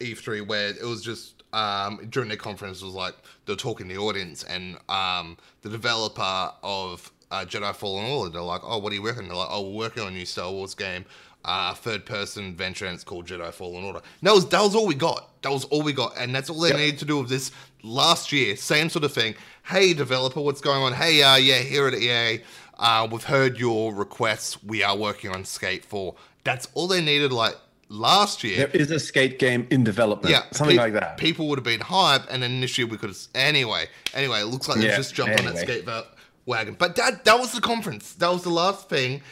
E3, 0.00 0.46
where 0.46 0.68
it 0.70 0.82
was 0.84 1.02
just 1.02 1.34
um 1.54 2.06
during 2.10 2.28
the 2.28 2.36
conference 2.36 2.82
it 2.82 2.84
was 2.84 2.92
like 2.94 3.14
they 3.46 3.54
were 3.54 3.56
talking 3.56 3.88
to 3.88 3.94
the 3.94 4.00
audience, 4.00 4.44
and 4.44 4.76
um, 4.88 5.36
the 5.62 5.68
developer 5.70 6.50
of 6.62 7.10
uh, 7.30 7.44
Jedi 7.44 7.74
Fallen 7.74 8.06
Order, 8.10 8.30
they're 8.30 8.42
like, 8.42 8.62
oh, 8.64 8.78
what 8.78 8.90
are 8.92 8.94
you 8.94 9.02
working? 9.02 9.28
They're 9.28 9.36
like, 9.36 9.48
oh, 9.50 9.62
we're 9.70 9.76
working 9.86 10.02
on 10.02 10.08
a 10.08 10.16
new 10.16 10.24
Star 10.26 10.50
Wars 10.50 10.74
game. 10.74 11.04
Uh, 11.44 11.72
third 11.72 12.04
person 12.04 12.46
adventure 12.46 12.84
and 12.86 12.94
it's 12.94 13.04
called 13.04 13.26
Jedi 13.26 13.52
Fallen 13.52 13.84
Order. 13.84 14.00
And 14.20 14.28
that 14.28 14.34
was 14.34 14.48
that 14.48 14.60
was 14.60 14.74
all 14.74 14.86
we 14.86 14.94
got. 14.94 15.40
That 15.42 15.52
was 15.52 15.64
all 15.66 15.82
we 15.82 15.92
got, 15.92 16.12
and 16.18 16.34
that's 16.34 16.50
all 16.50 16.60
they 16.60 16.70
Yep. 16.70 16.78
needed 16.78 16.98
to 16.98 17.04
do 17.04 17.18
with 17.20 17.28
this 17.30 17.52
last 17.82 18.32
year. 18.32 18.56
Same 18.56 18.88
sort 18.90 19.04
of 19.04 19.12
thing. 19.12 19.34
Hey, 19.64 19.94
developer, 19.94 20.40
what's 20.40 20.60
going 20.60 20.82
on? 20.82 20.92
Hey, 20.94 21.22
uh, 21.22 21.36
yeah, 21.36 21.58
here 21.58 21.86
at 21.86 21.94
EA, 21.94 22.42
uh, 22.78 23.06
we've 23.10 23.22
heard 23.24 23.58
your 23.58 23.94
requests. 23.94 24.62
We 24.64 24.82
are 24.82 24.96
working 24.96 25.30
on 25.30 25.44
Skate 25.44 25.84
4. 25.84 26.14
That's 26.44 26.68
all 26.74 26.88
they 26.88 27.00
needed. 27.00 27.32
Like 27.32 27.54
last 27.88 28.44
year, 28.44 28.56
there 28.58 28.80
is 28.80 28.90
a 28.90 29.00
skate 29.00 29.38
game 29.38 29.66
in 29.70 29.84
development 29.84 30.30
yeah, 30.30 30.42
something 30.52 30.76
pe- 30.76 30.82
like 30.82 30.92
that 30.94 31.18
People 31.18 31.48
would 31.48 31.58
have 31.58 31.64
been 31.64 31.80
hype, 31.80 32.22
and 32.30 32.42
then 32.42 32.60
this 32.60 32.78
year 32.78 32.86
we 32.86 32.96
could 32.96 33.10
have. 33.10 33.18
Anyway, 33.34 33.86
anyway, 34.14 34.40
it 34.40 34.46
looks 34.46 34.68
like 34.68 34.78
they've 34.78 34.96
just 34.96 35.14
jumped 35.14 35.38
on 35.38 35.46
that 35.46 35.58
skate 35.58 35.84
va- 35.84 36.06
wagon. 36.46 36.76
But 36.78 36.96
that 36.96 37.24
that 37.24 37.38
was 37.38 37.52
the 37.52 37.60
conference. 37.60 38.14
That 38.14 38.30
was 38.30 38.42
the 38.42 38.50
last 38.50 38.88
thing, 38.88 39.22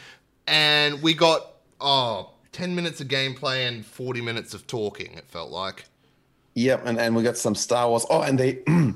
and 0.47 1.01
we 1.01 1.13
got 1.13 1.53
oh 1.79 2.31
10 2.57 2.73
minutes 2.73 2.99
of 3.01 3.07
gameplay 3.07 3.67
and 3.67 3.85
40 3.85 4.21
minutes 4.21 4.55
of 4.55 4.65
talking. 4.65 5.13
It 5.13 5.25
felt 5.27 5.51
like. 5.51 5.85
Yep, 6.55 6.87
and, 6.87 6.99
and 6.99 7.15
we 7.15 7.21
got 7.21 7.37
some 7.37 7.53
Star 7.53 7.87
Wars. 7.87 8.03
Oh, 8.09 8.21
and 8.21 8.39
they 8.39 8.63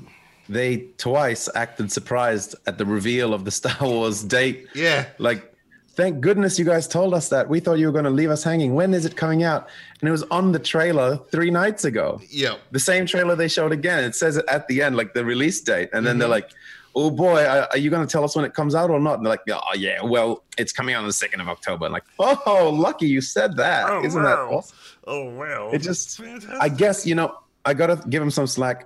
they 0.48 0.78
twice 0.98 1.48
acted 1.54 1.92
surprised 1.92 2.56
at 2.66 2.76
the 2.78 2.84
reveal 2.84 3.32
of 3.32 3.44
the 3.44 3.50
Star 3.62 3.76
Wars 3.80 4.24
date. 4.24 4.66
Yeah. 4.74 5.06
Like, 5.18 5.51
thank 5.94 6.20
goodness 6.20 6.58
you 6.58 6.64
guys 6.64 6.86
told 6.88 7.14
us 7.14 7.28
that. 7.30 7.48
We 7.48 7.60
thought 7.60 7.74
you 7.78 7.86
were 7.86 7.92
going 7.92 8.04
to 8.04 8.10
leave 8.10 8.30
us 8.30 8.42
hanging. 8.44 8.74
When 8.74 8.94
is 8.94 9.04
it 9.04 9.16
coming 9.16 9.42
out? 9.42 9.68
And 10.00 10.08
it 10.08 10.12
was 10.12 10.22
on 10.24 10.52
the 10.52 10.58
trailer 10.58 11.16
three 11.30 11.50
nights 11.50 11.84
ago. 11.84 12.20
Yeah. 12.28 12.56
The 12.70 12.80
same 12.80 13.06
trailer 13.06 13.36
they 13.36 13.48
showed 13.48 13.72
again. 13.72 14.04
It 14.04 14.14
says 14.14 14.36
it 14.36 14.44
at 14.48 14.66
the 14.68 14.82
end, 14.82 14.96
like 14.96 15.14
the 15.14 15.24
release 15.24 15.60
date, 15.60 15.90
and 15.92 16.06
then 16.06 16.18
they're 16.18 16.28
Mhm. 16.28 16.32
like. 16.42 16.50
Oh 16.94 17.10
boy, 17.10 17.42
are 17.46 17.78
you 17.78 17.88
going 17.88 18.06
to 18.06 18.12
tell 18.12 18.22
us 18.22 18.36
when 18.36 18.44
it 18.44 18.52
comes 18.52 18.74
out 18.74 18.90
or 18.90 19.00
not? 19.00 19.14
And 19.16 19.24
they're 19.24 19.30
like, 19.32 19.40
oh 19.50 19.74
yeah, 19.74 20.02
well, 20.02 20.44
it's 20.58 20.74
coming 20.74 20.94
out 20.94 20.98
on 21.00 21.06
the 21.06 21.12
second 21.14 21.40
of 21.40 21.48
October. 21.48 21.86
And 21.86 21.92
like, 21.94 22.04
oh, 22.18 22.68
lucky 22.70 23.06
you 23.08 23.22
said 23.22 23.56
that. 23.56 23.88
Oh, 23.88 24.02
not 24.02 24.12
wow. 24.14 24.22
that 24.24 24.38
awesome? 24.38 24.76
Oh 25.06 25.30
wow. 25.34 25.70
It 25.72 25.78
just- 25.78 26.20
I 26.60 26.68
guess 26.68 27.06
you 27.06 27.14
know 27.14 27.34
I 27.64 27.72
gotta 27.72 27.96
give 28.10 28.20
them 28.20 28.30
some 28.30 28.46
slack. 28.46 28.84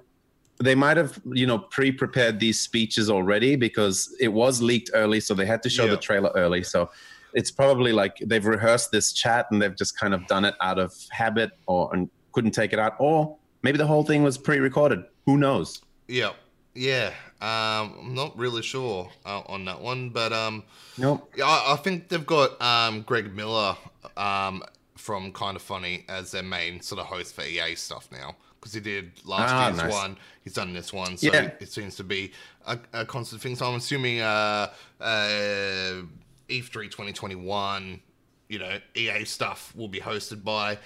They 0.59 0.75
might 0.75 0.97
have 0.97 1.21
you 1.33 1.47
know 1.47 1.59
pre-prepared 1.59 2.41
these 2.41 2.59
speeches 2.61 3.11
already 3.11 3.57
because 3.57 4.15
it 4.21 4.29
was 4.29 4.63
leaked 4.63 4.91
early, 4.95 5.21
so 5.21 5.35
they 5.35 5.47
had 5.47 5.63
to 5.65 5.69
show 5.71 5.85
Yeah. 5.85 5.91
the 5.93 5.97
trailer 5.99 6.31
early. 6.35 6.63
So 6.63 6.91
it's 7.35 7.51
probably 7.51 7.93
like 7.93 8.17
they've 8.25 8.45
rehearsed 8.47 8.91
this 8.91 9.13
chat 9.13 9.47
and 9.51 9.61
they've 9.61 9.77
just 9.77 9.99
kind 9.99 10.15
of 10.15 10.27
done 10.27 10.45
it 10.47 10.55
out 10.63 10.79
of 10.79 10.95
habit 11.11 11.51
or 11.67 11.91
and 11.93 12.09
couldn't 12.33 12.53
take 12.53 12.73
it 12.73 12.79
out, 12.79 12.95
or 12.99 13.37
maybe 13.63 13.77
the 13.79 13.87
whole 13.87 14.03
thing 14.05 14.23
was 14.23 14.39
pre-recorded. 14.39 15.05
Who 15.27 15.37
knows? 15.37 15.83
Yeah, 16.09 16.33
yeah. 16.75 17.13
Um, 17.43 17.95
I'm 18.01 18.15
not 18.15 18.39
really 18.39 18.63
sure 18.63 19.11
uh, 19.27 19.43
on 19.47 19.67
that 19.67 19.81
one, 19.81 20.09
but 20.11 20.33
um, 20.33 20.63
Nope. 20.97 21.31
yeah, 21.37 21.45
I, 21.45 21.75
I 21.75 21.77
think 21.77 22.09
they've 22.09 22.25
got 22.25 22.61
um 22.63 23.03
Greg 23.03 23.35
Miller 23.35 23.77
um 24.17 24.63
from 24.97 25.31
Kind 25.33 25.57
of 25.57 25.63
Funny 25.63 26.05
as 26.09 26.31
their 26.31 26.43
main 26.43 26.81
sort 26.81 26.99
of 27.01 27.07
host 27.09 27.35
for 27.35 27.43
EA 27.43 27.75
stuff 27.75 28.09
now 28.11 28.35
because 28.61 28.73
he 28.75 28.81
did 28.81 29.13
last 29.25 29.53
Ah, 29.53 29.67
year's 29.69 29.77
nice. 29.79 29.93
one. 29.93 30.17
He's 30.43 30.55
done 30.55 30.73
this 30.73 30.93
one, 30.93 31.17
so 31.17 31.33
Yeah. 31.33 31.51
it 31.61 31.69
seems 31.71 31.97
to 31.97 32.05
be 32.05 32.33
a, 32.67 32.79
a 32.93 33.05
constant 33.05 33.43
thing. 33.43 33.57
So 33.57 33.67
I'm 33.69 33.77
assuming 33.77 34.21
uh, 34.21 34.71
uh, 35.01 36.03
E3 36.49 36.73
2021, 36.91 38.01
you 38.49 38.59
know, 38.59 38.79
EA 38.95 39.25
stuff 39.25 39.73
will 39.77 39.89
be 39.89 40.01
hosted 40.01 40.43
by 40.45 40.79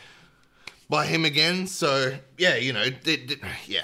by 0.89 1.07
him 1.07 1.25
again. 1.25 1.67
So 1.67 2.17
yeah, 2.39 2.57
you 2.57 2.73
know, 2.73 2.91
d- 2.91 3.27
d- 3.27 3.37
yeah. 3.67 3.83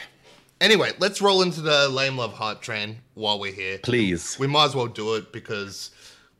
Anyway, 0.60 0.90
let's 0.98 1.20
roll 1.20 1.42
into 1.42 1.60
the 1.60 1.88
lame 1.88 2.16
love 2.16 2.32
hype 2.32 2.62
train 2.62 2.98
while 3.14 3.38
we're 3.38 3.52
here. 3.52 3.78
Please. 3.78 4.38
We 4.38 4.46
might 4.46 4.64
as 4.64 4.74
well 4.74 4.86
do 4.86 5.14
it 5.16 5.30
because 5.30 5.90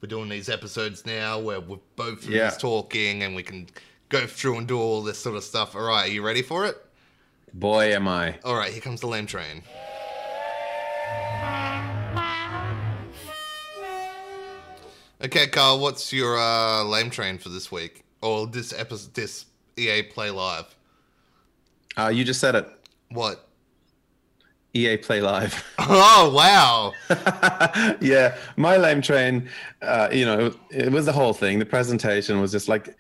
we're 0.01 0.09
doing 0.09 0.29
these 0.31 0.49
episodes 0.49 1.05
now 1.05 1.39
where 1.39 1.61
we're 1.61 1.77
both 1.97 2.25
Yeah. 2.27 2.51
talking 2.51 3.23
and 3.23 3.37
we 3.37 3.43
can 3.43 3.69
go 4.09 4.27
through 4.27 4.57
and 4.59 4.67
do 4.67 4.79
all 4.79 5.03
this 5.03 5.19
sort 5.19 5.37
of 5.37 5.45
stuff. 5.45 5.75
All 5.77 5.83
right, 5.83 6.09
are 6.09 6.13
you 6.13 6.23
ready 6.23 6.41
for 6.43 6.65
it? 6.65 6.83
Boy, 7.53 7.95
am 7.95 8.09
I. 8.09 8.39
All 8.45 8.55
right, 8.57 8.73
here 8.73 8.81
comes 8.81 9.01
the 9.01 9.07
lame 9.07 9.27
train. 9.27 9.63
Okay, 15.25 15.47
Carl, 15.47 15.81
what's 15.81 16.13
your 16.13 16.39
uh, 16.39 16.85
lame 16.85 17.09
train 17.11 17.39
for 17.39 17.49
this 17.49 17.73
week 17.73 18.05
or 18.21 18.47
this 18.47 18.73
episode, 18.73 19.15
this 19.15 19.47
EA 19.77 20.03
Play 20.03 20.31
Live? 20.31 20.75
Uh, 21.97 22.09
you 22.09 22.23
just 22.25 22.41
said 22.41 22.55
it. 22.55 22.69
What? 23.11 23.49
EA 24.75 24.99
Play 24.99 25.21
Live. 25.21 25.65
Oh 25.89 26.33
wow! 26.35 26.93
yeah, 28.01 28.37
my 28.57 28.77
lame 28.77 29.01
train. 29.01 29.49
Uh, 29.83 30.09
you 30.11 30.25
know, 30.25 30.53
it 30.71 30.91
was 30.91 31.07
the 31.07 31.13
whole 31.13 31.33
thing. 31.33 31.61
The 31.61 31.67
presentation 31.67 32.41
was 32.41 32.51
just 32.51 32.67
like, 32.67 32.97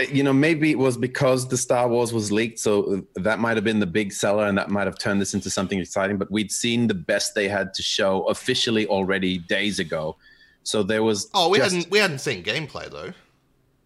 Uh, 0.00 0.04
you 0.10 0.22
know, 0.22 0.32
maybe 0.32 0.70
it 0.70 0.78
was 0.78 0.96
because 0.96 1.48
the 1.48 1.56
Star 1.56 1.88
Wars 1.88 2.12
was 2.12 2.32
leaked, 2.32 2.58
so 2.58 2.94
uh, 2.94 3.00
that 3.16 3.38
might 3.38 3.56
have 3.56 3.64
been 3.64 3.80
the 3.80 3.86
big 3.86 4.12
seller, 4.12 4.46
and 4.46 4.56
that 4.56 4.70
might 4.70 4.86
have 4.86 4.98
turned 4.98 5.20
this 5.20 5.34
into 5.34 5.50
something 5.50 5.78
exciting. 5.78 6.16
But 6.16 6.30
we'd 6.30 6.50
seen 6.50 6.86
the 6.86 6.94
best 6.94 7.34
they 7.34 7.48
had 7.48 7.74
to 7.74 7.82
show 7.82 8.22
officially 8.24 8.86
already 8.86 9.38
days 9.38 9.78
ago, 9.78 10.16
so 10.62 10.82
there 10.82 11.02
was. 11.02 11.28
Oh, 11.34 11.48
we 11.50 11.58
just- 11.58 11.74
hadn't 11.74 11.90
we 11.90 11.98
hadn't 11.98 12.20
seen 12.20 12.42
gameplay 12.42 12.90
though. 12.90 13.12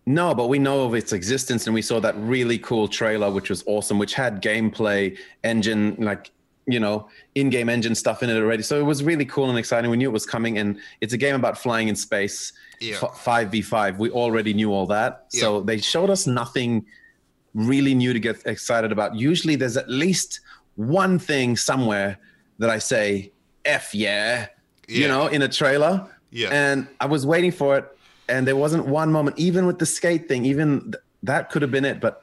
no, 0.07 0.33
but 0.35 0.47
we 0.47 0.59
know 0.61 0.85
of 0.85 0.95
its 0.95 1.12
existence, 1.12 1.66
and 1.66 1.75
we 1.75 1.83
saw 1.83 1.99
that 2.01 2.14
really 2.19 2.59
cool 2.59 2.87
trailer, 2.87 3.31
which 3.31 3.51
was 3.51 3.64
awesome, 3.66 3.99
which 3.99 4.14
had 4.14 4.40
gameplay 4.40 5.19
engine, 5.42 5.97
like 5.99 6.31
you 6.67 6.81
know, 6.81 7.09
in-game 7.35 7.69
engine 7.69 7.95
stuff 7.95 8.23
in 8.23 8.31
it 8.31 8.37
already. 8.37 8.63
So 8.63 8.79
it 8.81 8.83
was 8.83 9.03
really 9.03 9.25
cool 9.25 9.49
and 9.49 9.59
exciting. 9.59 9.91
We 9.91 9.97
knew 9.97 10.09
it 10.09 10.13
was 10.13 10.27
coming, 10.27 10.59
and 10.59 10.79
it's 11.01 11.13
a 11.13 11.19
game 11.19 11.35
about 11.35 11.57
flying 11.57 11.89
in 11.89 11.97
space. 11.97 12.53
Yeah. 12.81 12.97
Five 13.15 13.51
v 13.51 13.63
five. 13.63 13.99
We 13.99 14.11
already 14.11 14.53
knew 14.53 14.73
all 14.73 14.87
that, 14.87 15.27
so 15.29 15.61
they 15.61 15.79
showed 15.79 16.11
us 16.11 16.27
nothing 16.27 16.85
really 17.55 17.95
new 17.95 18.13
to 18.13 18.21
get 18.21 18.45
excited 18.45 18.93
about. 18.93 19.15
Usually, 19.15 19.57
there's 19.57 19.77
at 19.79 19.89
least 19.89 20.41
one 20.75 21.19
thing 21.19 21.57
somewhere 21.57 22.19
that 22.59 22.69
I 22.69 22.79
say, 22.79 23.33
"F 23.65 23.95
yeah," 23.95 24.49
you 24.89 25.09
know, 25.09 25.29
in 25.29 25.43
a 25.43 25.49
trailer. 25.49 26.07
Yeah. 26.31 26.49
And 26.51 26.87
I 27.01 27.07
was 27.07 27.25
waiting 27.25 27.53
for 27.53 27.79
it, 27.79 27.87
and 28.29 28.47
there 28.47 28.57
wasn't 28.57 28.87
one 28.87 29.11
moment, 29.11 29.39
even 29.39 29.65
with 29.67 29.79
the 29.79 29.87
skate 29.87 30.29
thing, 30.29 30.45
even 30.45 30.81
th- 30.83 30.97
that 31.23 31.49
could 31.51 31.63
have 31.63 31.71
been 31.71 31.85
it. 31.87 31.99
But 32.01 32.21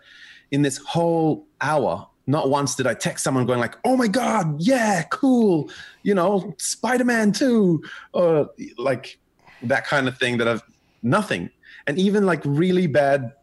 in 0.52 0.62
this 0.62 0.78
whole 0.78 1.48
hour, 1.62 2.08
not 2.26 2.50
once 2.50 2.76
did 2.76 2.88
I 2.88 2.94
text 2.94 3.24
someone 3.24 3.46
going 3.46 3.60
like, 3.60 3.76
"Oh 3.84 3.98
my 3.98 4.08
god, 4.08 4.62
yeah, 4.62 5.04
cool," 5.12 5.70
you 6.04 6.16
know, 6.16 6.56
Spider-Man 6.58 7.32
2, 7.34 7.84
or 8.14 8.50
like 8.78 9.20
that 9.64 9.86
kind 9.86 10.08
of 10.08 10.18
thing. 10.18 10.38
That 10.38 10.48
I've 10.48 10.64
nothing, 11.02 11.50
and 11.88 11.98
even 11.98 12.26
like 12.26 12.42
really 12.46 12.88
bad 12.88 13.34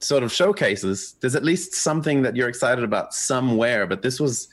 sort 0.00 0.22
of 0.22 0.32
showcases. 0.32 1.14
There's 1.20 1.34
at 1.34 1.44
least 1.44 1.74
something 1.74 2.22
that 2.22 2.36
you're 2.36 2.48
excited 2.48 2.84
about 2.84 3.14
somewhere, 3.14 3.86
but 3.86 4.02
this 4.02 4.20
was 4.20 4.48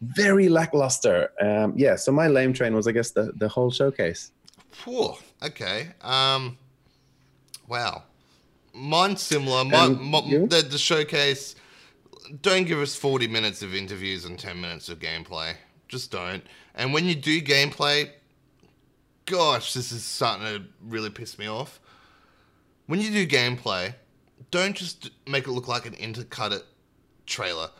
very 0.00 0.48
lackluster. 0.48 1.30
Um, 1.40 1.74
yeah, 1.76 1.96
so 1.96 2.12
my 2.12 2.28
lame 2.28 2.52
train 2.52 2.74
was, 2.74 2.86
I 2.86 2.92
guess, 2.92 3.12
the 3.12 3.32
the 3.36 3.48
whole 3.48 3.70
showcase. 3.70 4.32
Phew, 4.70 5.14
okay. 5.42 5.88
Um. 6.00 6.58
Wow. 7.68 8.04
Mine's 8.74 9.20
similar. 9.20 9.64
My, 9.64 9.88
my, 9.88 10.20
the, 10.20 10.66
the 10.68 10.78
showcase. 10.78 11.56
Don't 12.40 12.64
give 12.64 12.78
us 12.78 12.94
40 12.94 13.28
minutes 13.28 13.62
of 13.62 13.74
interviews 13.74 14.24
and 14.24 14.38
10 14.38 14.60
minutes 14.60 14.88
of 14.88 14.98
gameplay. 14.98 15.54
Just 15.88 16.10
don't. 16.10 16.42
And 16.74 16.92
when 16.92 17.04
you 17.04 17.14
do 17.14 17.40
gameplay, 17.40 18.10
gosh, 19.26 19.74
this 19.74 19.92
is 19.92 20.04
starting 20.04 20.46
to 20.46 20.62
really 20.82 21.10
piss 21.10 21.38
me 21.38 21.46
off. 21.46 21.80
When 22.86 23.00
you 23.00 23.10
do 23.10 23.26
gameplay, 23.26 23.94
don't 24.50 24.76
just 24.76 25.10
make 25.26 25.46
it 25.46 25.50
look 25.50 25.68
like 25.68 25.86
an 25.86 25.94
intercut 25.94 26.52
it 26.52 26.64
trailer. 27.26 27.70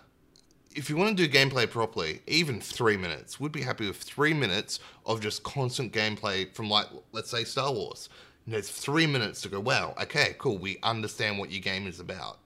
If 0.75 0.89
you 0.89 0.97
want 0.97 1.17
to 1.17 1.29
do 1.29 1.31
gameplay 1.31 1.69
properly, 1.71 2.23
even 2.27 2.61
three 2.61 2.97
minutes, 2.97 3.39
we'd 3.39 3.53
be 3.53 3.63
happy 3.63 3.87
with 3.87 3.99
three 3.99 4.33
minutes 4.33 4.81
of 5.05 5.21
just 5.21 5.43
constant 5.43 5.93
gameplay 5.93 6.51
from, 6.55 6.71
like, 6.71 6.87
let's 7.13 7.31
say 7.31 7.45
Star 7.45 7.73
Wars. 7.73 8.09
And 8.47 8.55
there's 8.55 8.71
three 8.71 9.07
minutes 9.07 9.43
to 9.43 9.49
go, 9.49 9.61
wow, 9.61 9.95
okay, 10.01 10.35
cool, 10.39 10.57
we 10.59 10.79
understand 10.83 11.39
what 11.39 11.51
your 11.51 11.61
game 11.61 11.87
is 11.87 12.01
about. 12.01 12.39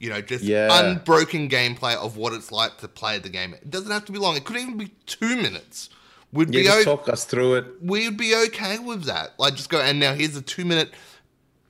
You 0.00 0.08
know, 0.10 0.20
just 0.20 0.42
Yeah. 0.42 0.68
unbroken 0.80 1.48
gameplay 1.48 1.94
of 1.94 2.16
what 2.16 2.32
it's 2.32 2.50
like 2.50 2.78
to 2.78 2.88
play 2.88 3.18
the 3.18 3.28
game. 3.28 3.54
It 3.54 3.70
doesn't 3.70 3.90
have 3.92 4.04
to 4.06 4.12
be 4.12 4.18
long. 4.18 4.34
It 4.36 4.44
could 4.44 4.56
even 4.56 4.76
be 4.78 4.90
two 5.06 5.36
minutes. 5.36 5.90
We'd 6.32 6.52
Yeah, 6.54 6.60
be 6.60 6.64
just 6.66 6.78
o- 6.88 6.96
talk 6.96 7.08
us 7.08 7.24
through 7.26 7.54
it. 7.56 7.66
we'd 7.82 8.16
be 8.16 8.34
okay 8.46 8.78
with 8.78 9.04
that. 9.04 9.34
Like, 9.38 9.54
just 9.56 9.68
go 9.68 9.78
and 9.80 10.00
now 10.00 10.14
here's 10.14 10.34
a 10.36 10.42
two 10.42 10.64
minute, 10.64 10.92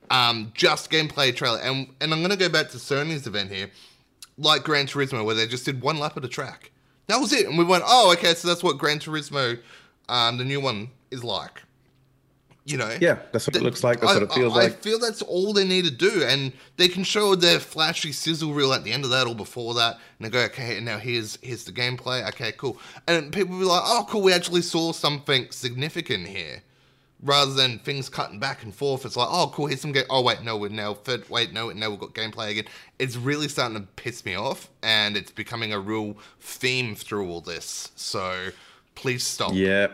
um, 0.09 0.51
just 0.55 0.89
gameplay 0.89 1.35
trailer. 1.35 1.59
And 1.59 1.87
and 1.99 2.13
I'm 2.13 2.21
gonna 2.21 2.35
go 2.37 2.49
back 2.49 2.69
to 2.71 2.77
Sony's 2.77 3.27
event 3.27 3.51
here, 3.51 3.69
like 4.37 4.63
Gran 4.63 4.87
Turismo, 4.87 5.25
where 5.25 5.35
they 5.35 5.47
just 5.47 5.65
did 5.65 5.81
one 5.81 5.99
lap 5.99 6.15
of 6.15 6.21
the 6.21 6.29
track. 6.29 6.71
That 7.07 7.19
was 7.19 7.33
it, 7.33 7.45
and 7.47 7.57
we 7.57 7.65
went, 7.65 7.83
oh, 7.85 8.11
okay, 8.13 8.33
so 8.33 8.47
that's 8.47 8.63
what 8.63 8.77
Gran 8.77 8.99
Turismo, 8.99 9.59
um, 10.07 10.37
the 10.37 10.45
new 10.45 10.61
one 10.61 10.89
is 11.09 11.23
like. 11.23 11.63
You 12.63 12.77
know, 12.77 12.95
Yeah, 13.01 13.17
that's 13.31 13.47
what 13.47 13.55
it 13.55 13.63
looks 13.63 13.83
like. 13.83 14.01
That's 14.01 14.11
I, 14.11 14.15
what 14.15 14.23
it 14.23 14.31
feels 14.33 14.55
I- 14.55 14.65
I 14.65 14.69
feel 14.69 14.99
that's 14.99 15.23
all 15.23 15.51
they 15.51 15.65
need 15.65 15.85
to 15.85 15.91
do, 15.91 16.23
and 16.23 16.53
they 16.77 16.87
can 16.87 17.03
show 17.03 17.33
their 17.33 17.59
flashy 17.59 18.11
sizzle 18.11 18.53
reel 18.53 18.71
at 18.71 18.83
the 18.83 18.91
end 18.91 19.03
of 19.03 19.09
that 19.09 19.25
or 19.25 19.33
before 19.33 19.73
that, 19.73 19.95
and 20.19 20.25
they 20.25 20.29
go, 20.29 20.41
okay, 20.45 20.79
now 20.79 20.99
here's 20.99 21.39
here's 21.41 21.63
the 21.63 21.71
gameplay. 21.71 22.27
Okay, 22.29 22.51
cool, 22.53 22.77
and 23.07 23.33
people 23.33 23.53
will 23.55 23.61
be 23.61 23.65
like, 23.65 23.81
oh, 23.83 24.05
cool, 24.07 24.21
we 24.21 24.31
actually 24.31 24.61
saw 24.61 24.91
something 24.91 25.47
significant 25.49 26.27
here, 26.27 26.61
rather 27.23 27.51
than 27.51 27.79
things 27.79 28.09
cutting 28.09 28.37
back 28.39 28.61
and 28.61 28.75
forth. 28.75 29.05
It's 29.07 29.17
like, 29.17 29.29
oh, 29.31 29.51
cool, 29.55 29.65
here's 29.65 29.81
some 29.81 29.91
game. 29.91 30.05
Oh, 30.11 30.21
wait, 30.21 30.43
no, 30.43 30.55
we're 30.55 30.69
now 30.69 30.93
third. 30.93 31.27
Wait, 31.31 31.51
no, 31.53 31.71
now 31.71 31.89
we've 31.89 31.99
got 31.99 32.13
gameplay 32.13 32.51
again. 32.51 32.65
It's 32.99 33.15
really 33.17 33.47
starting 33.47 33.75
to 33.79 33.87
piss 33.95 34.23
me 34.23 34.35
off, 34.35 34.69
and 34.83 35.17
it's 35.17 35.31
becoming 35.31 35.73
a 35.73 35.79
real 35.79 36.15
theme 36.39 36.93
through 36.93 37.27
all 37.27 37.41
this. 37.41 37.91
So 37.95 38.49
please 38.93 39.23
stop. 39.23 39.53
Yeah, 39.55 39.87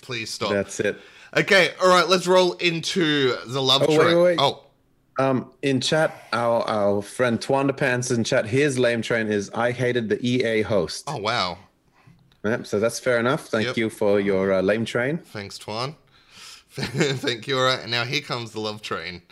Please 0.00 0.30
stop. 0.30 0.50
that's 0.52 0.80
it. 0.80 0.98
Okay, 1.34 1.70
all 1.82 1.88
right, 1.88 2.06
let's 2.08 2.26
roll 2.26 2.52
into 2.54 3.36
the 3.46 3.62
love 3.62 3.82
Oh, 3.88 3.96
train. 3.96 4.16
wait, 4.18 4.22
wait. 4.22 4.38
Oh, 4.40 4.64
Um, 5.18 5.50
in 5.62 5.80
chat, 5.80 6.26
our 6.32 6.62
our 6.68 7.02
friend 7.02 7.38
Twanda 7.40 7.76
Pants 7.76 8.10
in 8.10 8.24
chat, 8.24 8.46
his 8.46 8.78
lame 8.78 9.02
train 9.02 9.28
is 9.30 9.50
I 9.54 9.70
hated 9.72 10.08
the 10.08 10.18
EA 10.26 10.62
host. 10.62 11.04
oh 11.06 11.16
wow. 11.18 11.58
Yep, 12.44 12.66
so 12.66 12.80
that's 12.80 12.98
fair 12.98 13.18
enough. 13.20 13.46
Thank 13.46 13.66
Yep. 13.68 13.76
you 13.76 13.90
for 13.90 14.18
your 14.20 14.52
uh, 14.52 14.62
lame 14.62 14.84
train. 14.84 15.18
Thanks, 15.18 15.58
Twan. 15.58 15.94
Thank 16.72 17.46
you. 17.46 17.58
All 17.58 17.64
right, 17.64 17.80
and 17.80 17.90
now 17.90 18.04
here 18.04 18.20
comes 18.22 18.52
the 18.52 18.60
love 18.60 18.82
train. 18.82 19.22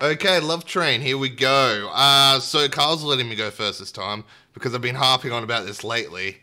Okay, 0.00 0.40
love 0.40 0.64
train. 0.66 1.00
Here 1.00 1.16
we 1.16 1.30
go. 1.30 1.90
Uh, 1.92 2.38
so 2.40 2.68
Carl's 2.68 3.02
letting 3.02 3.28
me 3.28 3.34
go 3.34 3.50
first 3.50 3.78
this 3.78 3.90
time 3.90 4.24
because 4.52 4.74
I've 4.74 4.82
been 4.82 4.94
harping 4.94 5.32
on 5.32 5.42
about 5.42 5.64
this 5.64 5.82
lately. 5.84 6.38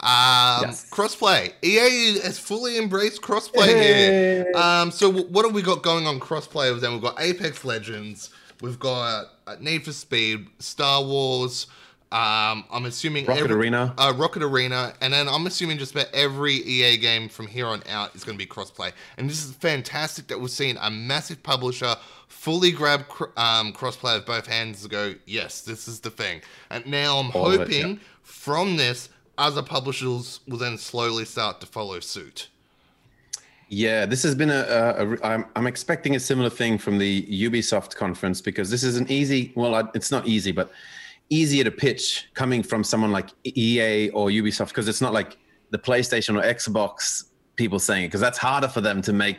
Um, 0.00 0.62
Yes. 0.62 0.88
Crossplay. 0.90 1.52
EA 1.62 2.18
has 2.20 2.38
fully 2.38 2.78
embraced 2.78 3.20
crossplay 3.20 3.68
here. 3.80 4.50
Um, 4.54 4.90
so 4.90 5.08
w- 5.12 5.28
what 5.30 5.44
have 5.44 5.54
we 5.54 5.60
got 5.62 5.82
going 5.82 6.06
on 6.06 6.18
crossplay 6.18 6.72
with 6.72 6.80
them? 6.80 6.94
We've 6.94 7.02
got 7.02 7.20
Apex 7.20 7.64
Legends. 7.64 8.30
We've 8.62 8.78
got 8.78 9.26
uh, 9.46 9.56
Need 9.60 9.84
for 9.84 9.92
Speed, 9.92 10.46
Star 10.58 11.02
Wars. 11.02 11.66
Um, 12.14 12.64
I'm 12.70 12.84
assuming 12.86 13.26
Rocket 13.26 13.50
Arena. 13.50 13.92
uh, 13.98 14.12
Rocket 14.16 14.44
Arena, 14.44 14.94
and 15.00 15.12
then 15.12 15.28
I'm 15.28 15.48
assuming 15.48 15.78
just 15.78 15.92
about 15.96 16.06
every 16.14 16.54
EA 16.54 16.96
game 16.96 17.28
from 17.28 17.48
here 17.48 17.66
on 17.66 17.82
out 17.88 18.14
is 18.14 18.22
going 18.22 18.38
to 18.38 18.44
be 18.44 18.48
crossplay. 18.48 18.92
And 19.18 19.28
this 19.28 19.44
is 19.44 19.50
fantastic 19.56 20.28
that 20.28 20.40
we're 20.40 20.46
seeing 20.46 20.76
a 20.80 20.90
massive 20.92 21.42
publisher 21.42 21.96
fully 22.28 22.70
grab 22.70 23.08
cr- 23.08 23.24
um, 23.36 23.72
crossplay 23.72 24.14
with 24.14 24.26
both 24.26 24.46
hands 24.46 24.82
and 24.82 24.92
go, 24.92 25.14
yes, 25.26 25.62
this 25.62 25.88
is 25.88 25.98
the 25.98 26.10
thing. 26.10 26.40
And 26.70 26.86
now 26.86 27.18
I'm 27.18 27.32
All 27.32 27.46
of 27.48 27.54
it, 27.54 27.58
hoping 27.58 27.94
yeah. 27.94 27.98
from 28.22 28.76
this, 28.76 29.08
other 29.36 29.62
publishers 29.62 30.38
will 30.46 30.58
then 30.58 30.78
slowly 30.78 31.24
start 31.24 31.60
to 31.62 31.66
follow 31.66 31.98
suit. 31.98 32.46
Yeah, 33.68 34.06
this 34.06 34.22
has 34.22 34.36
been 34.36 34.50
a. 34.50 34.60
a, 34.68 35.14
a 35.14 35.24
I'm, 35.24 35.46
I'm 35.56 35.66
expecting 35.66 36.14
a 36.14 36.20
similar 36.20 36.50
thing 36.50 36.78
from 36.78 36.98
the 36.98 37.22
Ubisoft 37.26 37.96
conference 37.96 38.40
because 38.40 38.70
this 38.70 38.84
is 38.84 38.96
an 38.98 39.10
easy. 39.10 39.50
Well, 39.56 39.74
I- 39.74 39.88
it's 39.94 40.12
not 40.12 40.28
easy, 40.28 40.52
but 40.52 40.70
easier 41.30 41.64
to 41.64 41.70
pitch 41.70 42.28
coming 42.34 42.62
from 42.62 42.84
someone 42.84 43.12
like 43.12 43.30
EA 43.44 44.10
or 44.10 44.28
Ubisoft 44.28 44.68
because 44.68 44.88
it's 44.88 45.00
not 45.00 45.12
like 45.12 45.36
the 45.70 45.78
PlayStation 45.78 46.38
or 46.38 46.42
Xbox 46.46 47.24
people 47.56 47.78
saying 47.78 48.04
it 48.04 48.08
because 48.08 48.20
that's 48.20 48.38
harder 48.38 48.68
for 48.68 48.80
them 48.80 49.00
to 49.02 49.12
make 49.12 49.38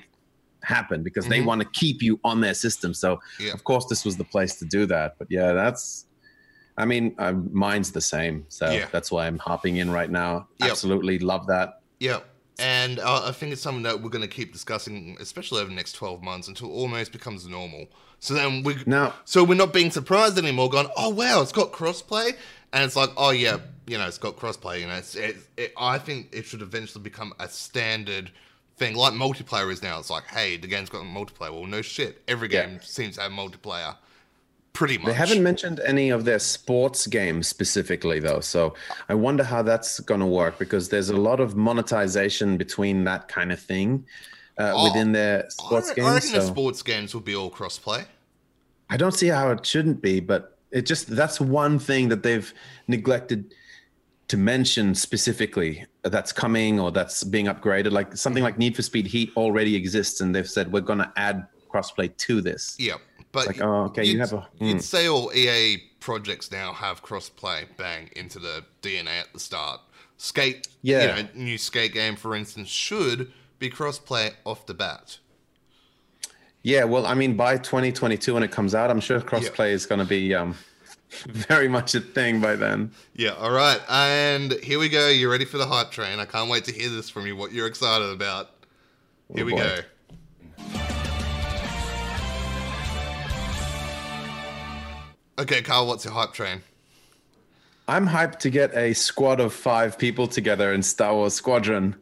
happen 0.64 1.04
because 1.04 1.28
they 1.28 1.40
Mhm. 1.42 1.46
want 1.46 1.62
to 1.62 1.68
keep 1.80 2.02
you 2.02 2.20
on 2.24 2.42
their 2.42 2.54
system. 2.56 2.94
So 2.94 3.20
Yeah. 3.40 3.54
of 3.54 3.64
course 3.64 3.86
this 3.86 4.04
was 4.04 4.18
the 4.18 4.24
place 4.24 4.56
to 4.56 4.66
do 4.66 4.86
that. 4.88 5.16
But 5.20 5.28
yeah, 5.30 5.54
that's. 5.54 6.06
I 6.78 6.84
mean, 6.86 7.16
uh, 7.20 7.32
mine's 7.52 7.92
the 7.94 8.02
same, 8.02 8.46
so 8.50 8.70
Yeah. 8.70 8.88
that's 8.92 9.10
why 9.12 9.28
I'm 9.28 9.38
hopping 9.38 9.78
in 9.78 9.92
right 9.92 10.10
now. 10.10 10.48
Yep. 10.60 10.72
Absolutely 10.72 11.20
love 11.20 11.48
that. 11.48 11.82
Yeah. 12.00 12.20
And 12.58 13.00
uh, 13.00 13.24
I 13.26 13.32
think 13.32 13.52
it's 13.52 13.62
something 13.62 13.84
that 13.84 14.02
we're 14.02 14.10
going 14.10 14.22
to 14.22 14.28
keep 14.30 14.54
discussing, 14.54 15.18
especially 15.20 15.60
over 15.62 15.70
the 15.70 15.76
next 15.76 15.94
12 15.94 16.24
months 16.24 16.48
until 16.48 16.68
it 16.70 16.74
almost 16.74 17.12
becomes 17.12 17.46
normal. 17.48 17.88
So 18.20 18.34
then 18.34 18.64
we 18.64 18.78
Now, 18.86 19.14
So 19.26 19.44
we're 19.44 19.56
not 19.56 19.74
being 19.74 19.92
surprised 19.92 20.38
anymore, 20.38 20.70
going, 20.70 20.88
oh 20.96 21.10
wow, 21.10 21.42
it's 21.42 21.52
got 21.52 21.74
crossplay, 21.74 22.32
and 22.72 22.84
it's 22.84 22.96
like, 22.96 23.10
oh 23.18 23.32
yeah, 23.32 23.58
you 23.88 23.98
know, 23.98 24.08
it's 24.08 24.18
got 24.18 24.38
crossplay. 24.38 24.80
You 24.80 24.88
know, 24.88 24.96
it's, 24.96 25.16
it, 25.16 25.36
it, 25.58 25.74
I 25.78 25.98
think 26.00 26.30
it 26.32 26.46
should 26.46 26.62
eventually 26.62 27.04
become 27.04 27.34
a 27.40 27.50
standard 27.50 28.32
thing, 28.78 28.96
like 28.96 29.14
multiplayer 29.14 29.70
is 29.72 29.84
now. 29.84 30.00
It's 30.00 30.10
like, 30.10 30.26
hey, 30.28 30.56
the 30.58 30.68
game's 30.68 30.90
got 30.90 31.04
multiplayer. 31.04 31.52
Well, 31.52 31.66
no 31.66 31.82
shit, 31.82 32.22
every 32.28 32.50
Yeah. 32.50 32.68
game 32.68 32.80
seems 32.82 33.16
to 33.16 33.24
have 33.24 33.32
multiplayer, 33.34 33.96
pretty 34.76 34.98
much. 35.00 35.08
They 35.08 35.14
haven't 35.14 35.42
mentioned 35.42 35.80
any 35.86 36.10
of 36.12 36.26
their 36.26 36.38
sports 36.40 37.08
games 37.08 37.48
specifically, 37.48 38.20
though. 38.20 38.42
So 38.42 38.76
I 39.10 39.16
wonder 39.16 39.44
how 39.44 39.64
that's 39.64 40.00
going 40.02 40.20
to 40.20 40.26
work 40.28 40.60
because 40.60 40.90
there's 40.90 41.10
a 41.10 41.18
lot 41.18 41.40
of 41.40 41.56
monetization 41.56 42.58
between 42.58 43.04
that 43.06 43.28
kind 43.28 43.52
of 43.52 43.60
thing 43.60 44.06
uh, 44.60 44.74
Oh, 44.76 44.84
within 44.86 45.12
their 45.12 45.50
sports 45.50 45.90
I 45.90 45.94
games. 45.96 46.14
reckon 46.14 46.32
the 46.34 46.42
sports 46.46 46.82
games 46.84 47.14
will 47.14 47.22
be 47.22 47.36
all 47.36 47.50
crossplay. 47.50 48.06
I 48.90 48.98
don't 48.98 49.14
see 49.14 49.28
how 49.28 49.50
it 49.52 49.66
shouldn't 49.66 50.02
be, 50.02 50.20
but 50.20 50.60
it 50.72 50.86
just 50.86 51.08
that's 51.08 51.42
one 51.42 51.80
thing 51.80 52.10
that 52.10 52.22
they've 52.22 52.54
neglected 52.88 53.54
to 54.28 54.38
mention 54.38 54.94
specifically 54.96 55.86
that's 56.04 56.32
coming 56.32 56.80
or 56.80 56.92
that's 56.92 57.24
being 57.24 57.46
upgraded. 57.46 57.92
Like 57.92 58.16
something 58.18 58.44
like 58.44 58.58
Need 58.58 58.76
for 58.76 58.82
Speed 58.82 59.08
Heat 59.08 59.32
already 59.38 59.76
exists, 59.76 60.22
and 60.22 60.36
they've 60.36 60.50
said 60.50 60.72
we're 60.72 60.82
going 60.82 61.00
to 61.00 61.12
add 61.16 61.48
crossplay 61.72 62.16
to 62.18 62.42
this. 62.42 62.76
Yeah, 62.80 62.96
but 63.36 63.48
like, 63.48 63.62
oh, 63.62 63.84
okay, 63.86 64.04
you 64.04 64.14
you'd- 64.14 64.20
have 64.20 64.34
a- 64.34 64.48
You'd 64.60 64.74
hmm. 64.74 64.80
say 64.80 65.08
all 65.08 65.32
EA 65.34 65.78
projects 66.00 66.52
now 66.52 66.74
have 66.74 67.04
crossplay 67.04 67.66
bang 67.78 68.10
into 68.16 68.40
the 68.40 68.64
DNA 68.82 69.20
at 69.22 69.34
the 69.34 69.40
start. 69.40 69.82
Skate, 70.18 70.68
Yeah. 70.82 71.18
you 71.18 71.24
know, 71.24 71.30
new 71.36 71.58
skate 71.58 71.94
game, 71.94 72.16
for 72.16 72.36
instance, 72.36 72.70
should 72.70 73.32
be 73.60 73.70
crossplay 73.70 74.34
off 74.46 74.66
the 74.66 74.74
bat. 74.74 75.18
Yeah, 76.64 76.86
well, 76.86 77.06
I 77.06 77.14
mean, 77.14 77.36
by 77.36 77.58
2022 77.58 78.34
when 78.34 78.42
it 78.44 78.52
comes 78.52 78.74
out, 78.74 78.90
I'm 78.90 79.00
sure 79.00 79.20
crossplay 79.22 79.72
is 79.72 79.86
going 79.86 80.00
to 80.00 80.06
be 80.06 80.34
um, 80.34 80.56
very 81.28 81.68
much 81.68 81.94
a 81.96 82.00
thing 82.00 82.42
by 82.42 82.56
then. 82.56 82.92
Yeah, 83.14 83.34
all 83.34 83.52
right, 83.52 83.80
and 83.90 84.54
here 84.64 84.80
we 84.80 84.90
go. 84.90 85.10
You 85.10 85.30
ready 85.30 85.46
for 85.46 85.58
the 85.60 85.68
hype 85.68 85.92
train? 85.92 86.20
I 86.20 86.26
can't 86.26 86.50
wait 86.50 86.64
to 86.66 86.72
hear 86.72 86.90
this 86.90 87.10
from 87.10 87.28
you. 87.28 87.36
What 87.36 87.52
you're 87.52 87.68
excited 87.68 88.10
about? 88.10 88.50
Here 89.34 89.44
Oh, 89.44 89.46
we 89.46 89.52
boy. 89.54 89.58
go. 89.60 89.78
Okay, 95.38 95.62
Carl, 95.62 95.88
what's 95.88 96.06
your 96.06 96.14
hype 96.14 96.34
train? 96.34 96.62
I'm 97.88 98.08
hyped 98.08 98.40
to 98.40 98.50
get 98.50 98.76
a 98.76 98.94
squad 98.94 99.40
of 99.40 99.54
five 99.54 99.98
people 99.98 100.28
together 100.28 100.74
in 100.74 100.82
Star 100.82 101.14
Wars 101.14 101.34
Squadron, 101.34 101.96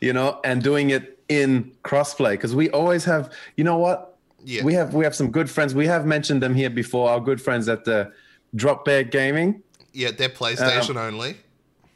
you 0.00 0.12
know, 0.12 0.40
and 0.44 0.62
doing 0.62 0.90
it 0.90 1.18
in 1.28 1.72
crossplay 1.84 2.32
because 2.32 2.54
we 2.54 2.70
always 2.70 3.04
have, 3.04 3.32
you 3.56 3.64
know 3.64 3.78
what? 3.78 4.18
Yeah. 4.44 4.64
We 4.64 4.72
have 4.74 4.94
we 4.94 5.04
have 5.04 5.14
some 5.14 5.30
good 5.30 5.50
friends. 5.50 5.74
We 5.74 5.86
have 5.86 6.06
mentioned 6.06 6.42
them 6.42 6.54
here 6.54 6.70
before. 6.70 7.10
Our 7.10 7.20
good 7.20 7.42
friends 7.42 7.68
at 7.68 7.84
the 7.84 8.12
Drop 8.54 8.84
Bear 8.84 9.04
Gaming, 9.04 9.62
Yeah, 9.92 10.12
they're 10.12 10.30
PlayStation 10.30 10.90
um, 10.90 10.96
only. 10.96 11.36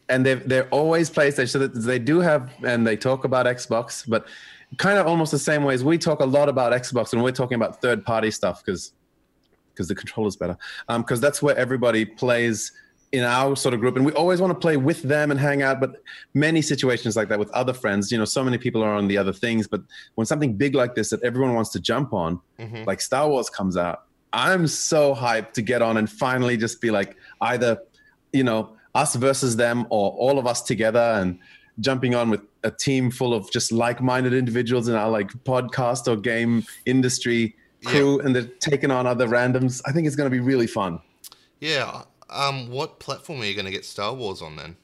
and 0.09 0.27
they 0.27 0.35
they're 0.35 0.69
always 0.69 1.11
PlayStation. 1.11 1.49
So 1.49 1.67
they 1.67 1.99
do 1.99 2.21
have, 2.21 2.53
and 2.63 2.87
they 2.87 2.97
talk 2.97 3.25
about 3.25 3.47
Xbox, 3.47 4.05
but 4.07 4.27
kind 4.77 4.99
of 4.99 5.07
almost 5.07 5.31
the 5.31 5.39
same 5.39 5.65
way 5.65 5.73
as 5.73 5.85
we 5.85 5.97
talk 5.97 6.21
a 6.21 6.27
lot 6.27 6.49
about 6.49 6.73
Xbox 6.73 7.13
and 7.13 7.23
we're 7.23 7.31
talking 7.31 7.55
about 7.55 7.81
third 7.81 8.05
party 8.05 8.31
stuff 8.31 8.63
because 8.65 8.93
because 9.75 9.89
the 9.89 9.95
controller's 9.95 10.37
better. 10.37 10.57
Um, 10.89 11.03
because 11.03 11.21
that's 11.21 11.43
where 11.43 11.57
everybody 11.57 12.05
plays 12.05 12.73
in 13.13 13.23
our 13.23 13.55
sort 13.55 13.73
of 13.75 13.79
group 13.81 13.95
and 13.95 14.05
we 14.05 14.11
always 14.15 14.41
want 14.41 14.51
to 14.53 14.59
play 14.59 14.77
with 14.77 15.01
them 15.03 15.31
and 15.31 15.39
hang 15.39 15.63
out 15.63 15.79
but 15.79 16.03
many 16.33 16.61
situations 16.61 17.15
like 17.17 17.29
that 17.29 17.39
with 17.39 17.49
other 17.53 17.73
friends 17.73 18.11
you 18.11 18.19
know 18.19 18.25
so 18.25 18.43
many 18.43 18.59
people 18.59 18.83
are 18.83 18.93
on 18.93 19.07
the 19.07 19.17
other 19.17 19.33
things 19.33 19.69
but 19.69 19.81
when 20.17 20.27
something 20.27 20.53
big 20.55 20.75
like 20.75 20.97
this 20.97 21.11
that 21.11 21.23
everyone 21.23 21.55
wants 21.55 21.71
to 21.71 21.79
jump 21.79 22.13
on 22.13 22.41
Mhm. 22.59 22.85
like 22.87 23.01
star 23.01 23.29
wars 23.29 23.49
comes 23.49 23.77
out 23.77 24.07
i'm 24.33 24.67
so 24.67 25.15
hyped 25.15 25.53
to 25.53 25.63
get 25.63 25.81
on 25.81 25.97
and 25.97 26.11
finally 26.11 26.57
just 26.57 26.81
be 26.81 26.91
like 26.91 27.17
either 27.43 27.79
you 28.33 28.43
know 28.43 28.75
us 28.97 29.15
versus 29.15 29.55
them 29.55 29.87
or 29.91 30.11
all 30.19 30.37
of 30.41 30.47
us 30.49 30.61
together 30.63 30.99
and 31.21 31.39
jumping 31.79 32.17
on 32.17 32.31
with 32.31 32.41
a 32.65 32.71
team 32.73 33.13
full 33.13 33.33
of 33.33 33.49
just 33.53 33.71
like-minded 33.71 34.35
individuals 34.35 34.89
in 34.89 34.97
our 34.97 35.09
like 35.11 35.31
podcast 35.45 36.09
or 36.11 36.17
game 36.17 36.65
industry 36.85 37.55
crew 37.85 38.19
and 38.21 38.35
they're 38.35 38.51
taking 38.61 38.91
on 38.91 39.07
other 39.07 39.27
randoms 39.29 39.81
i 39.87 39.93
think 39.93 40.07
it's 40.07 40.17
going 40.17 40.31
to 40.31 40.35
be 40.35 40.41
really 40.41 40.67
fun 40.67 41.01
Yeah. 41.61 42.03
Um, 42.31 42.69
what 42.71 42.99
platform 43.01 43.41
are 43.41 43.45
you 43.45 43.55
going 43.55 43.67
to 43.67 43.71
get 43.71 43.85
Star 43.85 44.13
Wars 44.13 44.43
on 44.43 44.57
then? 44.57 44.77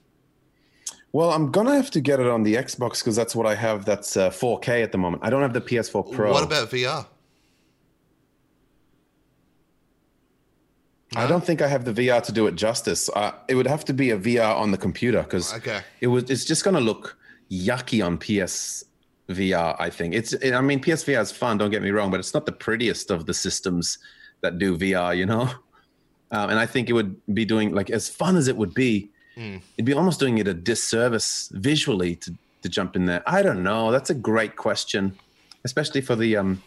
Well, 1.12 1.30
I'm 1.32 1.50
gonna 1.50 1.74
have 1.74 1.90
to 1.92 2.00
get 2.00 2.20
it 2.20 2.28
on 2.28 2.44
the 2.44 2.54
Xbox 2.54 3.00
because 3.00 3.16
that's 3.16 3.34
what 3.34 3.44
I 3.44 3.56
have. 3.56 3.84
That's 3.84 4.16
uh, 4.16 4.30
4K 4.30 4.82
at 4.84 4.92
the 4.92 4.98
moment. 4.98 5.24
I 5.24 5.30
don't 5.30 5.42
have 5.42 5.52
the 5.52 5.60
PS4 5.60 6.12
Pro. 6.12 6.30
What 6.32 6.44
about 6.44 6.70
VR? 6.70 7.06
I 11.16 11.26
don't 11.26 11.44
think 11.44 11.60
I 11.60 11.66
have 11.66 11.84
the 11.84 11.92
VR 11.92 12.22
to 12.22 12.32
do 12.32 12.46
it 12.46 12.54
justice. 12.54 13.10
Uh, 13.14 13.32
it 13.48 13.56
would 13.56 13.66
have 13.66 13.84
to 13.86 13.92
be 13.92 14.10
a 14.10 14.18
VR 14.18 14.54
on 14.56 14.70
the 14.70 14.78
computer 14.78 15.22
because 15.24 15.52
Okay. 15.54 15.80
it 16.00 16.06
was. 16.06 16.30
It's 16.30 16.44
just 16.44 16.62
gonna 16.64 16.80
look 16.80 17.18
yucky 17.50 18.04
on 18.06 18.16
PS 18.16 18.84
VR. 19.34 19.76
I 19.78 19.90
think 19.90 20.14
it's. 20.14 20.34
I 20.44 20.60
mean, 20.60 20.80
PSVR 20.80 21.20
is 21.20 21.30
fun. 21.32 21.58
Don't 21.58 21.70
get 21.70 21.82
me 21.82 21.90
wrong, 21.90 22.10
but 22.10 22.20
it's 22.20 22.34
not 22.34 22.46
the 22.46 22.52
prettiest 22.52 23.10
of 23.10 23.26
the 23.26 23.34
systems 23.34 23.98
that 24.42 24.58
do 24.58 24.76
VR. 24.76 25.16
You 25.16 25.26
know, 25.26 25.42
um, 26.30 26.50
and 26.50 26.58
I 26.58 26.66
think 26.66 26.88
it 26.90 26.92
would 26.94 27.16
be 27.34 27.44
doing 27.44 27.74
like 27.74 27.90
as 27.90 28.08
fun 28.08 28.36
as 28.36 28.48
it 28.48 28.56
would 28.56 28.74
be. 28.74 29.10
Mm. 29.36 29.60
It'd 29.76 29.86
be 29.86 29.92
almost 29.94 30.20
doing 30.20 30.38
it 30.38 30.48
a 30.48 30.54
disservice 30.54 31.48
visually 31.52 32.16
to 32.16 32.34
to 32.62 32.68
jump 32.68 32.96
in 32.96 33.06
there. 33.06 33.22
I 33.26 33.42
don't 33.42 33.62
know. 33.62 33.90
That's 33.90 34.10
a 34.10 34.14
great 34.14 34.56
question, 34.56 35.16
especially 35.64 36.00
for 36.02 36.16
the 36.16 36.36
um, 36.36 36.62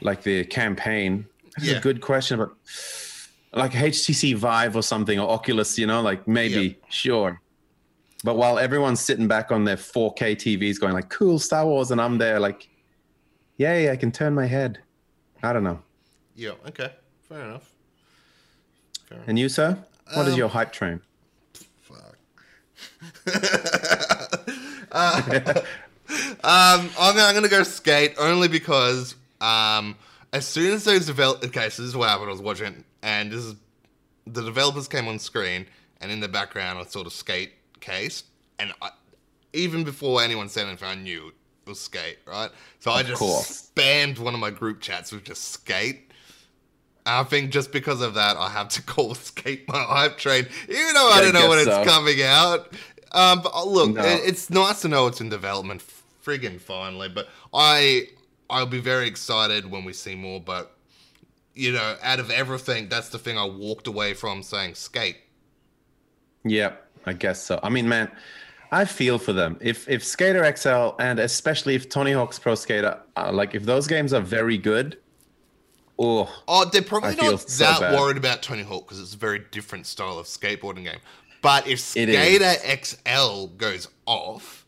like 0.00 0.22
the 0.22 0.44
campaign. 0.44 1.26
That's 1.56 1.68
Yeah. 1.68 1.78
a 1.78 1.80
good 1.80 2.00
question, 2.00 2.38
but 2.38 2.50
like 3.52 3.72
HTC 3.72 4.34
Vive 4.36 4.76
or 4.76 4.82
something 4.82 5.18
or 5.18 5.28
Oculus, 5.28 5.76
you 5.78 5.86
know, 5.86 6.00
like 6.00 6.26
maybe 6.28 6.54
Yeah. 6.68 6.86
sure. 6.88 7.40
But 8.22 8.36
while 8.36 8.58
everyone's 8.58 9.00
sitting 9.00 9.26
back 9.28 9.50
on 9.50 9.64
their 9.64 9.76
4K 9.76 10.36
TVs 10.36 10.78
going 10.78 10.92
like 10.92 11.08
cool 11.08 11.38
Star 11.38 11.64
Wars 11.66 11.90
and 11.90 12.00
I'm 12.00 12.18
there 12.18 12.38
like 12.38 12.68
yay, 13.56 13.90
I 13.90 13.96
can 13.96 14.12
turn 14.12 14.34
my 14.34 14.46
head. 14.46 14.78
I 15.42 15.52
don't 15.52 15.64
know. 15.64 15.80
Yeah. 16.34 16.52
Okay. 16.68 16.92
Fair 17.28 17.40
enough. 17.44 17.70
Fair 19.08 19.16
enough. 19.18 19.28
And 19.28 19.38
you, 19.38 19.48
sir? 19.48 19.78
What 20.14 20.26
is 20.26 20.34
Um, 20.34 20.38
your 20.38 20.48
hype 20.48 20.72
train? 20.72 21.00
Fuck. 21.82 22.16
Uh, 24.92 25.22
um, 26.08 26.90
I'm, 26.98 27.14
gonna- 27.14 27.22
I'm 27.22 27.34
gonna 27.34 27.48
go 27.48 27.62
skate 27.62 28.14
only 28.18 28.48
because 28.48 29.14
um, 29.40 29.96
as 30.32 30.46
soon 30.46 30.72
as 30.74 30.84
those 30.84 31.06
develop, 31.06 31.44
okay, 31.44 31.68
so 31.70 31.82
this 31.82 31.88
is 31.90 31.96
what 31.96 32.08
happened. 32.08 32.28
I 32.28 32.32
was 32.32 32.42
watching, 32.42 32.84
and 33.02 33.30
this 33.30 33.44
is 33.44 33.54
the 34.26 34.42
developers 34.42 34.88
came 34.88 35.06
on 35.08 35.18
screen, 35.18 35.66
and 36.00 36.10
in 36.10 36.20
the 36.20 36.28
background 36.28 36.78
I 36.78 36.84
saw 36.84 37.04
the 37.04 37.10
skate 37.10 37.52
case, 37.80 38.24
and 38.58 38.72
I, 38.82 38.90
even 39.52 39.84
before 39.84 40.22
anyone 40.22 40.48
said 40.48 40.66
anything, 40.66 40.88
I 40.88 40.94
knew 40.94 41.28
it 41.28 41.68
was 41.68 41.80
skate, 41.80 42.18
right? 42.26 42.50
So 42.78 42.90
I 42.90 43.02
just 43.02 43.18
course. 43.18 43.70
spammed 43.74 44.18
one 44.18 44.34
of 44.34 44.40
my 44.40 44.50
group 44.50 44.80
chats 44.80 45.12
with 45.12 45.24
just 45.24 45.44
skate. 45.52 46.06
I 47.06 47.24
think 47.24 47.50
just 47.50 47.72
because 47.72 48.02
of 48.02 48.14
that, 48.14 48.36
I 48.36 48.50
have 48.50 48.68
to 48.70 48.82
call 48.92 49.14
Skate 49.14 49.66
my 49.68 49.82
hype 49.82 50.18
train, 50.18 50.46
even 50.68 50.94
though 50.94 51.10
I 51.10 51.14
Yeah, 51.14 51.16
I 51.16 51.20
don't 51.22 51.32
know 51.34 51.48
when 51.48 51.64
guess 51.64 51.78
it's 51.78 51.90
coming 51.90 52.22
out. 52.22 52.72
Um, 53.12 53.40
but 53.42 53.52
uh, 53.54 53.64
look, 53.64 53.94
No. 53.94 54.02
it- 54.04 54.20
it's 54.28 54.50
nice 54.50 54.82
to 54.82 54.88
know 54.88 55.06
it's 55.06 55.20
in 55.20 55.30
development, 55.30 55.82
friggin' 56.24 56.60
finally. 56.60 57.08
But 57.08 57.28
I, 57.54 58.08
I'll 58.50 58.66
be 58.66 58.80
very 58.80 59.08
excited 59.08 59.68
when 59.70 59.84
we 59.84 59.92
see 59.94 60.14
more. 60.14 60.40
But 60.40 60.76
you 61.54 61.72
know, 61.72 61.96
out 62.02 62.20
of 62.20 62.30
everything, 62.30 62.88
that's 62.88 63.08
the 63.08 63.18
thing 63.18 63.36
I 63.38 63.44
walked 63.46 63.86
away 63.88 64.14
from 64.14 64.42
saying 64.42 64.74
Skate. 64.74 65.16
Yeah, 66.44 66.72
I 67.06 67.12
guess 67.14 67.42
so. 67.42 67.58
I 67.62 67.68
mean, 67.70 67.88
man, 67.88 68.10
I 68.72 68.84
feel 68.84 69.18
for 69.18 69.32
them. 69.32 69.56
If 69.60 69.88
if 69.88 70.04
Skater 70.04 70.44
XL 70.56 70.90
and 71.00 71.18
especially 71.18 71.74
if 71.74 71.88
Tony 71.88 72.12
Hawk's 72.12 72.38
Pro 72.38 72.54
Skater, 72.54 73.00
uh, 73.16 73.30
like 73.32 73.54
if 73.54 73.64
those 73.64 73.86
games 73.86 74.12
are 74.12 74.20
very 74.20 74.58
good, 74.58 74.98
oh, 75.98 76.32
Oh, 76.46 76.64
they're 76.66 76.82
probably 76.82 77.10
I 77.10 77.30
not 77.30 77.40
so 77.48 77.64
that 77.64 77.80
bad. 77.80 77.98
worried 77.98 78.16
about 78.16 78.42
Tony 78.42 78.62
Hawk 78.62 78.86
because 78.86 79.00
it's 79.00 79.14
a 79.14 79.18
very 79.18 79.40
different 79.50 79.86
style 79.86 80.18
of 80.18 80.26
skateboarding 80.26 80.84
game. 80.84 80.98
But 81.42 81.66
if 81.66 81.80
Skater 81.80 82.52
XL 82.84 83.46
goes 83.56 83.88
off, 84.06 84.66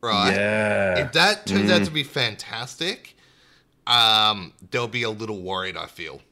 right? 0.00 0.32
yeah, 0.34 0.98
If 1.04 1.12
that 1.12 1.44
turns 1.46 1.70
Mm. 1.70 1.74
out 1.80 1.84
to 1.84 1.90
be 1.90 2.02
fantastic, 2.02 3.16
um, 3.86 4.54
they'll 4.70 4.88
be 4.88 5.02
a 5.02 5.10
little 5.10 5.42
worried. 5.42 5.76
I 5.76 5.86
feel. 5.86 6.22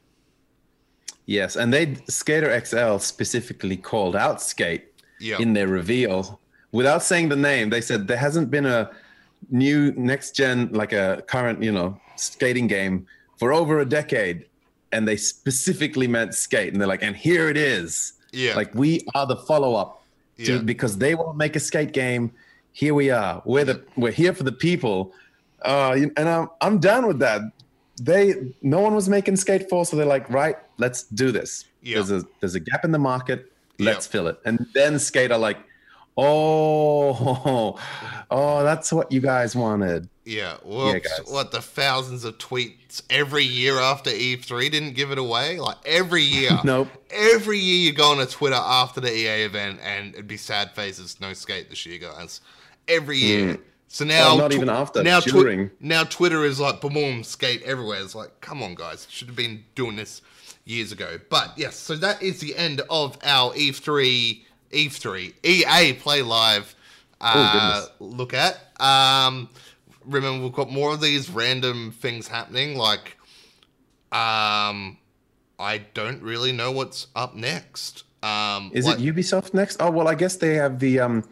yes, 1.27 1.55
and 1.55 1.71
they 1.71 1.97
Skater 2.07 2.59
XL 2.65 2.97
specifically 2.97 3.77
called 3.77 4.15
out 4.15 4.41
Skate 4.41 4.85
Yeah. 5.19 5.37
in 5.39 5.53
their 5.53 5.67
reveal 5.67 6.39
without 6.71 7.03
saying 7.03 7.29
the 7.29 7.35
name. 7.35 7.69
They 7.69 7.81
said 7.81 8.07
there 8.07 8.17
hasn't 8.17 8.49
been 8.49 8.65
a 8.65 8.89
new 9.51 9.91
next 9.93 10.35
gen 10.35 10.69
like 10.71 10.93
a 10.93 11.23
current 11.27 11.61
you 11.63 11.71
know 11.71 11.99
skating 12.15 12.67
game 12.67 13.05
for 13.37 13.53
over 13.53 13.79
a 13.79 13.85
decade, 13.85 14.45
and 14.91 15.07
they 15.07 15.15
specifically 15.17 16.07
meant 16.07 16.33
Skate, 16.35 16.73
and 16.73 16.81
they're 16.81 16.87
like, 16.87 17.03
and 17.03 17.15
here 17.15 17.49
it 17.49 17.57
is. 17.57 18.13
Yeah. 18.31 18.55
Like 18.55 18.73
we 18.75 19.05
are 19.15 19.25
the 19.25 19.37
follow 19.37 19.75
up 19.75 20.03
to 20.39 20.53
Yeah. 20.55 20.61
because 20.61 20.97
they 20.97 21.15
won't 21.15 21.37
make 21.37 21.55
a 21.55 21.59
skate 21.59 21.93
game. 21.93 22.31
Here 22.73 22.93
we 22.93 23.09
are. 23.09 23.41
We're 23.45 23.65
the 23.65 23.83
we're 23.95 24.11
here 24.11 24.33
for 24.33 24.43
the 24.43 24.51
people. 24.51 25.13
Uh, 25.61 26.05
and 26.17 26.29
I'm 26.29 26.49
I'm 26.61 26.79
down 26.79 27.07
with 27.07 27.19
that. 27.19 27.41
They 28.01 28.53
no 28.61 28.79
one 28.79 28.95
was 28.95 29.09
making 29.09 29.35
Skate 29.35 29.69
4, 29.69 29.85
so 29.85 29.97
they're 29.97 30.05
like, 30.05 30.29
right, 30.29 30.55
let's 30.77 31.03
do 31.03 31.31
this. 31.33 31.65
Yeah. 31.81 31.95
There's 31.95 32.11
a 32.11 32.25
there's 32.39 32.55
a 32.55 32.59
gap 32.61 32.85
in 32.85 32.91
the 32.91 32.99
market. 32.99 33.51
Let's 33.79 34.05
Yeah. 34.07 34.11
fill 34.11 34.27
it. 34.27 34.39
And 34.45 34.67
then 34.73 34.99
Skate 34.99 35.31
are 35.31 35.37
like, 35.37 35.57
oh, 36.17 37.79
oh, 38.31 38.63
that's 38.63 38.91
what 38.91 39.11
you 39.11 39.21
guys 39.21 39.55
wanted. 39.55 40.09
Yeah, 40.25 40.57
whoops, 40.63 41.07
guys. 41.17 41.27
what 41.31 41.51
the 41.51 41.61
thousands 41.61 42.23
of 42.23 42.37
tweets 42.37 43.01
every 43.09 43.43
year 43.43 43.79
after 43.79 44.11
E3 44.11 44.69
didn't 44.71 44.93
give 44.93 45.11
it 45.11 45.17
away? 45.17 45.59
Like 45.59 45.77
every 45.85 46.21
year. 46.23 46.51
Nope. 46.63 46.89
Every 47.09 47.57
year 47.57 47.87
you 47.87 47.93
go 47.93 48.11
on 48.11 48.19
a 48.19 48.27
Twitter 48.27 48.55
after 48.55 49.01
the 49.01 49.11
EA 49.11 49.43
event 49.45 49.79
and 49.83 50.13
it'd 50.13 50.27
be 50.27 50.37
sad 50.37 50.71
faces, 50.75 51.19
no 51.19 51.33
skate 51.33 51.69
this 51.69 51.85
year, 51.85 51.97
guys. 51.97 52.41
Every 52.87 53.19
hmm. 53.19 53.25
year. 53.27 53.57
So 53.87 54.05
now 54.05 54.33
Oh, 54.33 54.37
not 54.37 54.51
tw- 54.51 54.55
even 54.55 54.69
after, 54.69 55.01
now, 55.01 55.19
twi- 55.19 55.71
now 55.79 56.03
Twitter 56.03 56.45
is 56.45 56.59
like 56.59 56.79
boom, 56.79 57.23
skate 57.23 57.63
everywhere. 57.63 57.99
It's 58.01 58.13
like, 58.13 58.39
come 58.39 58.61
on, 58.61 58.75
guys, 58.75 59.07
should 59.09 59.27
have 59.29 59.35
been 59.35 59.63
doing 59.73 59.95
this 59.95 60.21
years 60.69 60.91
ago. 60.91 61.19
But 61.29 61.53
yes, 61.57 61.75
so 61.75 61.95
that 61.97 62.21
is 62.21 62.39
the 62.39 62.55
end 62.55 62.81
of 62.89 63.17
our 63.23 63.53
E 63.55 63.71
E3, 63.71 64.41
E3, 64.71 65.33
EA 65.43 65.93
Play 65.93 66.21
Live 66.21 66.75
uh, 67.21 67.85
look 67.99 68.33
at. 68.33 68.57
Um, 68.79 69.49
remember, 70.05 70.43
we've 70.43 70.53
got 70.53 70.71
more 70.71 70.93
of 70.93 71.01
these 71.01 71.29
random 71.29 71.91
things 71.91 72.27
happening. 72.27 72.77
Like, 72.77 73.17
um, 74.11 74.97
I 75.59 75.81
don't 75.93 76.21
really 76.21 76.51
know 76.51 76.71
what's 76.71 77.07
up 77.15 77.35
next. 77.35 78.03
Um, 78.23 78.71
Is 78.73 78.85
like- 78.85 78.99
it 78.99 79.03
Ubisoft 79.15 79.53
next? 79.53 79.81
Oh 79.81 79.91
well, 79.91 80.07
I 80.07 80.15
guess 80.15 80.37
they 80.37 80.55
have 80.55 80.79
the 80.79 80.99
um 80.99 81.23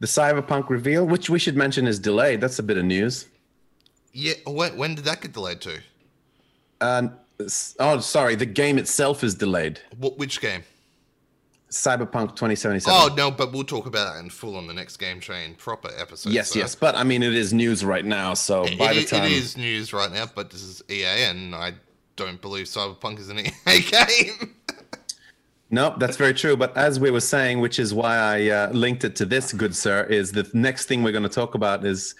the 0.00 0.06
Cyberpunk 0.06 0.68
reveal, 0.70 1.06
which 1.06 1.28
we 1.30 1.38
should 1.38 1.56
mention 1.56 1.86
is 1.86 1.98
delayed. 1.98 2.40
That's 2.40 2.58
a 2.58 2.62
bit 2.62 2.76
of 2.78 2.84
news. 2.84 3.26
Yeah. 4.12 4.34
When, 4.46 4.76
when 4.76 4.94
did 4.94 5.04
that 5.06 5.20
get 5.20 5.32
delayed 5.32 5.60
to? 5.62 5.80
S- 6.80 7.10
oh, 7.80 7.98
sorry, 8.00 8.34
the 8.34 8.46
game 8.46 8.78
itself 8.78 9.22
is 9.24 9.34
delayed. 9.34 9.80
What, 9.98 10.18
which 10.18 10.40
game? 10.40 10.62
Cyberpunk 11.70 12.36
2077. 12.36 12.84
Oh 12.96 13.12
no, 13.16 13.32
but 13.32 13.52
we'll 13.52 13.64
talk 13.64 13.86
about 13.86 14.14
that 14.14 14.20
in 14.20 14.30
full 14.30 14.56
on 14.56 14.68
the 14.68 14.72
next 14.74 14.98
Game 14.98 15.18
Train 15.18 15.56
proper 15.56 15.90
episode. 15.98 16.32
yes, 16.32 16.50
so- 16.52 16.60
yes, 16.60 16.76
but 16.76 16.94
I 16.94 17.02
mean 17.02 17.22
it 17.24 17.34
is 17.34 17.52
news 17.52 17.84
right 17.84 18.04
now. 18.04 18.34
So 18.34 18.64
It- 18.64 18.78
by 18.78 18.92
it- 18.92 18.94
the 18.94 19.04
time 19.16 19.24
it 19.24 19.32
is 19.32 19.56
news 19.56 19.92
right 19.92 20.12
now, 20.12 20.26
but 20.32 20.50
this 20.50 20.62
is 20.62 20.82
EA, 20.88 21.24
and 21.30 21.52
I 21.54 21.72
don't 22.14 22.40
believe 22.40 22.66
Cyberpunk 22.66 23.18
is 23.18 23.28
an 23.28 23.40
EA 23.40 23.80
game. 23.90 24.54
No, 25.70 25.96
that's 25.98 26.16
very 26.16 26.34
true. 26.34 26.56
But 26.56 26.76
as 26.76 27.00
we 27.00 27.10
were 27.10 27.18
saying, 27.20 27.58
which 27.58 27.80
is 27.80 27.92
why 27.92 28.16
I 28.18 28.48
uh, 28.50 28.70
linked 28.70 29.02
it 29.02 29.16
to 29.16 29.24
this, 29.26 29.52
good 29.52 29.74
sir, 29.74 30.04
is 30.04 30.30
the 30.30 30.48
next 30.54 30.86
thing 30.86 31.02
we're 31.02 31.10
going 31.10 31.24
to 31.24 31.28
talk 31.28 31.56
about 31.56 31.84
is 31.84 32.14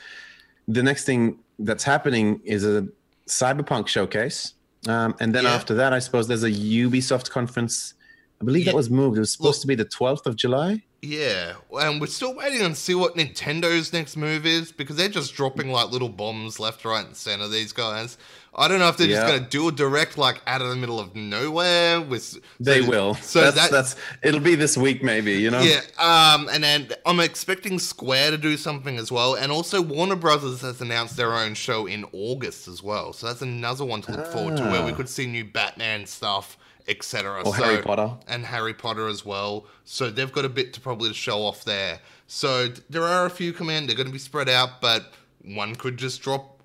the 0.67 0.83
next 0.83 1.05
thing 1.05 1.39
that's 1.61 1.85
happening 1.85 2.41
is 2.45 2.65
a 2.65 2.89
cyberpunk 3.29 3.87
showcase. 3.87 4.55
Um, 4.89 5.15
and 5.21 5.35
then 5.35 5.45
Yeah. 5.45 5.55
after 5.55 5.75
that, 5.75 5.93
I 5.93 5.99
suppose 5.99 6.29
there's 6.29 6.43
a 6.43 6.51
Ubisoft 6.51 7.31
conference. 7.31 7.95
I 8.41 8.45
believe 8.45 8.67
Yeah. 8.67 8.73
that 8.73 8.77
was 8.77 8.91
moved. 8.91 9.17
It 9.17 9.21
was 9.21 9.33
supposed 9.33 9.59
Look- 9.59 9.61
to 9.63 9.67
be 9.69 9.75
the 9.75 9.85
12th 9.85 10.27
of 10.27 10.37
July. 10.37 10.83
Yeah, 11.07 11.55
and 11.81 12.01
we're 12.01 12.07
still 12.07 12.35
waiting 12.35 12.63
on 12.63 12.75
see 12.75 12.95
what 12.95 13.15
Nintendo's 13.15 13.93
next 13.93 14.17
move 14.17 14.47
is 14.47 14.73
because 14.73 14.97
they're 14.97 15.09
just 15.09 15.35
dropping 15.35 15.71
like 15.71 15.91
little 15.91 16.09
bombs 16.09 16.59
left, 16.59 16.85
right, 16.85 17.05
and 17.07 17.15
center. 17.15 17.47
These 17.49 17.73
guys. 17.73 18.17
I 18.57 18.69
don't 18.69 18.79
know 18.79 18.89
if 18.89 18.97
they're 18.97 19.09
Yeah. 19.09 19.17
just 19.17 19.27
going 19.27 19.43
to 19.43 19.49
do 19.51 19.69
a 19.69 19.73
direct 19.73 20.17
like 20.17 20.41
out 20.47 20.63
of 20.63 20.69
the 20.69 20.77
middle 20.77 21.01
of 21.01 21.15
nowhere 21.17 22.01
with. 22.01 22.39
They 22.61 22.83
so- 22.83 22.89
will. 22.89 23.15
So 23.17 23.41
that's, 23.41 23.57
that, 23.57 23.71
that's 23.73 23.97
it'll 24.23 24.39
be 24.41 24.55
this 24.55 24.77
week 24.79 25.03
maybe, 25.03 25.33
you 25.35 25.51
know? 25.51 25.61
Yeah, 25.61 25.81
um, 25.99 26.49
and 26.53 26.63
then 26.63 26.89
I'm 27.05 27.19
expecting 27.21 27.79
Square 27.81 28.31
to 28.31 28.39
do 28.39 28.57
something 28.57 28.97
as 28.97 29.11
well, 29.11 29.35
and 29.35 29.51
also 29.51 29.83
Warner 29.83 30.15
Brothers 30.17 30.61
has 30.63 30.81
announced 30.81 31.17
their 31.17 31.35
own 31.35 31.55
show 31.55 31.87
in 31.87 32.07
August 32.13 32.69
as 32.69 32.81
well. 32.83 33.13
So 33.13 33.27
that's 33.27 33.43
another 33.43 33.85
one 33.85 34.03
to 34.03 34.13
look 34.13 34.27
forward 34.29 34.57
to, 34.59 34.63
where 34.63 34.85
we 34.85 34.93
Ah. 34.93 34.97
could 34.97 35.09
see 35.09 35.27
new 35.27 35.45
Batman 35.45 36.07
stuff, 36.07 36.57
etc. 36.89 37.41
Or 37.45 37.45
so, 37.47 37.63
Harry 37.63 37.83
Potter. 37.83 38.13
and 38.29 38.45
Harry 38.45 38.75
Potter 38.75 39.09
as 39.09 39.25
well. 39.25 39.67
So 39.85 40.11
they've 40.11 40.31
got 40.33 40.45
a 40.45 40.49
bit 40.49 40.73
to 40.75 40.81
probably 40.81 41.13
show 41.13 41.43
off 41.43 41.65
there. 41.65 42.01
So 42.27 42.69
there 42.91 43.05
are 43.05 43.27
a 43.27 43.31
few 43.31 43.53
coming. 43.53 43.77
in. 43.77 43.87
They're 43.87 43.97
going 43.97 44.07
to 44.07 44.13
be 44.13 44.19
spread 44.19 44.49
out, 44.49 44.81
but 44.81 45.13
one 45.45 45.75
could 45.75 45.97
just 45.97 46.23
drop 46.23 46.61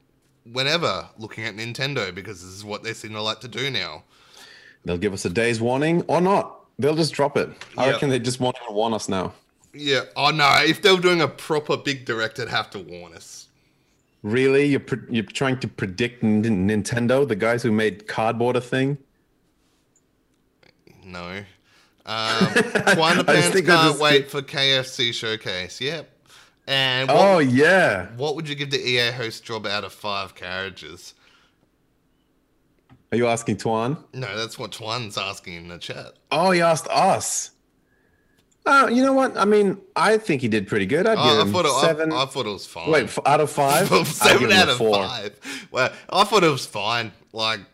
whenever. 0.52 1.10
Looking 1.18 1.46
at 1.46 1.56
Nintendo 1.56 2.14
because 2.14 2.42
this 2.42 2.52
is 2.54 2.64
what 2.66 2.84
they 2.84 2.94
seem 2.94 3.12
to 3.14 3.22
like 3.22 3.40
to 3.42 3.48
do 3.48 3.70
now. 3.70 4.04
They'll 4.86 4.98
give 4.98 5.14
us 5.14 5.26
a 5.26 5.30
day's 5.30 5.60
warning 5.60 6.04
or 6.08 6.22
not. 6.22 6.56
They'll 6.80 6.96
just 6.96 7.14
drop 7.14 7.36
it. 7.36 7.50
I 7.78 7.86
Yep. 7.86 7.94
reckon 7.94 8.10
they 8.10 8.20
just 8.20 8.40
won't 8.40 8.56
even 8.64 8.74
warn 8.76 8.94
us 8.94 9.10
now. 9.10 9.34
Yeah. 9.74 10.04
Oh 10.16 10.32
no! 10.32 10.50
If 10.66 10.82
they 10.82 10.92
were 10.92 11.02
doing 11.02 11.22
a 11.22 11.28
proper 11.28 11.76
big 11.78 12.06
direct, 12.06 12.38
they'd 12.38 12.48
have 12.48 12.70
to 12.72 12.80
warn 12.80 13.14
us. 13.14 13.48
Really? 14.24 14.66
You're 14.66 14.80
pre- 14.80 15.00
you're 15.10 15.24
trying 15.26 15.60
to 15.60 15.68
predict 15.68 16.24
N- 16.24 16.44
Nintendo, 16.44 17.28
the 17.28 17.36
guys 17.36 17.62
who 17.64 17.72
made 17.72 18.08
cardboard 18.08 18.56
a 18.56 18.62
thing? 18.62 18.98
No. 21.10 21.44
Um, 22.06 22.16
Twan 22.48 23.24
the 23.24 23.32
I 23.32 23.36
just 23.36 23.52
Pants 23.52 23.54
can't 23.54 23.66
just- 23.66 24.00
wait 24.02 24.32
for 24.32 24.42
KFC 24.42 25.14
showcase. 25.14 25.80
Yep. 25.80 26.10
And 26.66 27.08
what, 27.10 27.18
Oh 27.18 27.38
yeah. 27.40 28.08
what 28.16 28.36
would 28.36 28.50
you 28.50 28.56
give 28.56 28.72
the 28.72 28.80
EA 28.80 29.12
host 29.12 29.44
job 29.44 29.68
out 29.68 29.84
of 29.84 29.94
five 29.94 30.34
carriages? 30.34 31.14
Are 33.12 33.18
you 33.18 33.28
asking 33.28 33.58
Twan? 33.58 33.98
No, 34.14 34.36
that's 34.38 34.58
what 34.58 34.72
Twan's 34.72 35.18
asking 35.20 35.54
in 35.56 35.68
the 35.68 35.78
chat. 35.78 36.14
Oh, 36.32 36.50
he 36.52 36.62
asked 36.62 36.88
us. 36.90 37.52
Uh, 38.66 38.88
you 38.92 39.04
know 39.04 39.14
what? 39.14 39.38
I 39.38 39.46
mean, 39.46 39.78
I 39.96 40.18
think 40.18 40.42
he 40.42 40.48
did 40.48 40.68
pretty 40.68 40.86
good. 40.88 41.06
I'd 41.08 41.18
Oh, 41.18 41.24
give 41.24 41.40
I, 41.40 41.42
him 41.42 41.52
thought 41.54 41.66
it, 41.66 41.82
seven. 41.88 42.12
I, 42.12 42.24
I 42.24 42.26
thought 42.26 42.46
it 42.46 42.50
was 42.54 42.66
fine. 42.68 42.92
Wait, 42.92 43.04
f- 43.04 43.20
out 43.26 43.40
of 43.42 43.52
five? 43.52 43.88
Seven 44.08 44.52
out 44.52 44.70
of 44.70 44.78
four. 44.78 44.96
five. 44.96 45.68
Well, 45.72 45.92
I 46.10 46.24
thought 46.24 46.44
it 46.44 46.50
was 46.52 46.66
fine. 46.66 47.12
Like, 47.34 47.60
I 47.60 47.66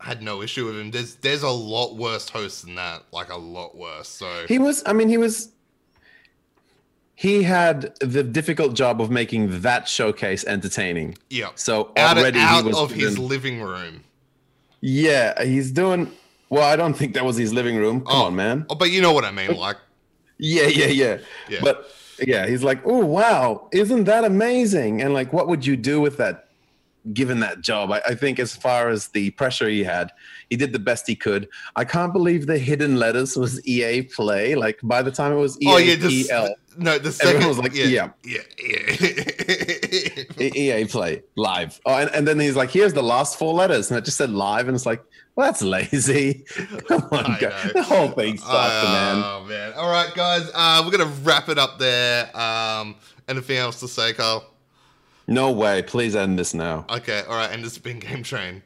had 0.00 0.22
no 0.22 0.42
issue 0.42 0.66
with 0.66 0.78
him. 0.78 0.90
There's 0.90 1.14
there's 1.16 1.42
a 1.42 1.50
lot 1.50 1.96
worse 1.96 2.28
hosts 2.28 2.62
than 2.62 2.74
that. 2.76 3.02
Like 3.12 3.30
a 3.30 3.36
lot 3.36 3.76
worse. 3.76 4.08
So 4.08 4.46
He 4.48 4.58
was. 4.58 4.82
I 4.86 4.92
mean, 4.92 5.08
he 5.08 5.18
was. 5.18 5.50
He 7.14 7.42
had 7.42 7.94
the 8.00 8.22
difficult 8.22 8.74
job 8.74 9.00
of 9.00 9.10
making 9.10 9.60
that 9.60 9.86
showcase 9.88 10.44
entertaining. 10.46 11.18
yeah. 11.28 11.50
So 11.54 11.92
out 11.96 12.16
of, 12.16 12.22
already 12.22 12.38
out 12.38 12.62
he 12.62 12.68
was 12.68 12.78
of 12.78 12.90
his 12.92 13.18
living 13.18 13.60
room. 13.60 14.04
Yeah, 14.80 15.42
he's 15.44 15.70
doing. 15.70 16.10
Well, 16.48 16.62
I 16.62 16.76
don't 16.76 16.94
think 16.94 17.12
that 17.14 17.24
was 17.24 17.36
his 17.36 17.52
living 17.52 17.76
room. 17.76 18.00
Come 18.00 18.16
Oh. 18.16 18.24
on, 18.24 18.36
man. 18.36 18.64
Oh, 18.70 18.74
but 18.74 18.90
you 18.90 19.02
know 19.02 19.12
what 19.12 19.24
I 19.26 19.30
mean. 19.30 19.54
Like, 19.56 19.76
Yeah, 20.38 20.66
yeah, 20.66 20.86
yeah. 20.86 21.18
Yeah. 21.50 21.60
But 21.62 21.90
yeah, 22.26 22.46
he's 22.46 22.64
like, 22.64 22.80
oh 22.86 23.04
wow, 23.04 23.68
isn't 23.72 24.04
that 24.04 24.24
amazing? 24.24 25.02
And 25.02 25.12
like, 25.12 25.32
what 25.34 25.46
would 25.48 25.66
you 25.66 25.76
do 25.76 26.00
with 26.00 26.16
that? 26.16 26.48
Given 27.12 27.40
that 27.40 27.62
job, 27.62 27.90
I, 27.92 28.02
I 28.08 28.14
think 28.14 28.38
as 28.38 28.54
far 28.54 28.88
as 28.88 29.08
the 29.08 29.30
pressure 29.30 29.68
he 29.68 29.82
had, 29.82 30.12
he 30.50 30.56
did 30.56 30.72
the 30.72 30.78
best 30.78 31.06
he 31.06 31.16
could. 31.16 31.48
I 31.76 31.84
can't 31.84 32.12
believe 32.12 32.46
the 32.46 32.58
hidden 32.58 32.96
letters 32.96 33.36
was 33.36 33.64
EA 33.66 34.02
Play. 34.02 34.54
Like 34.54 34.78
by 34.82 35.02
the 35.02 35.10
time 35.10 35.32
it 35.32 35.36
was 35.36 35.60
EA 35.62 35.68
oh 35.68 35.76
yeah, 35.78 35.94
the, 35.94 36.24
PL, 36.24 36.54
no, 36.76 36.98
the 36.98 37.10
second 37.12 37.36
Everyone 37.36 37.48
was 37.48 37.58
like, 37.58 37.74
yeah, 37.74 38.10
yeah, 38.24 38.42
yeah. 40.38 40.78
EA 40.78 40.84
Play 40.84 41.22
live. 41.36 41.80
Oh, 41.86 41.94
and, 41.94 42.10
and 42.10 42.28
then 42.28 42.38
he's 42.38 42.56
like, 42.56 42.70
here's 42.70 42.92
the 42.92 43.02
last 43.02 43.38
four 43.38 43.54
letters, 43.54 43.90
and 43.90 43.98
it 43.98 44.04
just 44.04 44.16
said 44.16 44.30
live, 44.30 44.68
and 44.68 44.74
it's 44.74 44.86
like, 44.86 45.02
well, 45.36 45.46
that's 45.46 45.62
lazy. 45.62 46.44
Come 46.88 47.08
on, 47.12 47.36
guys. 47.40 47.72
The 47.72 47.82
whole 47.82 48.08
thing 48.08 48.36
sucked, 48.36 48.84
man. 48.84 49.22
Oh 49.24 49.44
man! 49.48 49.72
All 49.74 49.90
right, 49.90 50.12
guys, 50.14 50.50
uh, 50.54 50.82
we're 50.84 50.96
gonna 50.96 51.12
wrap 51.22 51.48
it 51.48 51.58
up 51.58 51.78
there. 51.78 52.36
Um, 52.36 52.96
anything 53.28 53.56
else 53.56 53.80
to 53.80 53.88
say, 53.88 54.12
Carl? 54.12 54.49
No 55.30 55.52
way. 55.52 55.80
Please 55.82 56.16
end 56.16 56.38
this 56.38 56.52
now. 56.54 56.84
Okay, 56.90 57.22
all 57.28 57.36
right, 57.36 57.50
end 57.52 57.64
this 57.64 57.78
been 57.78 58.00
Game 58.00 58.24
Train. 58.24 58.62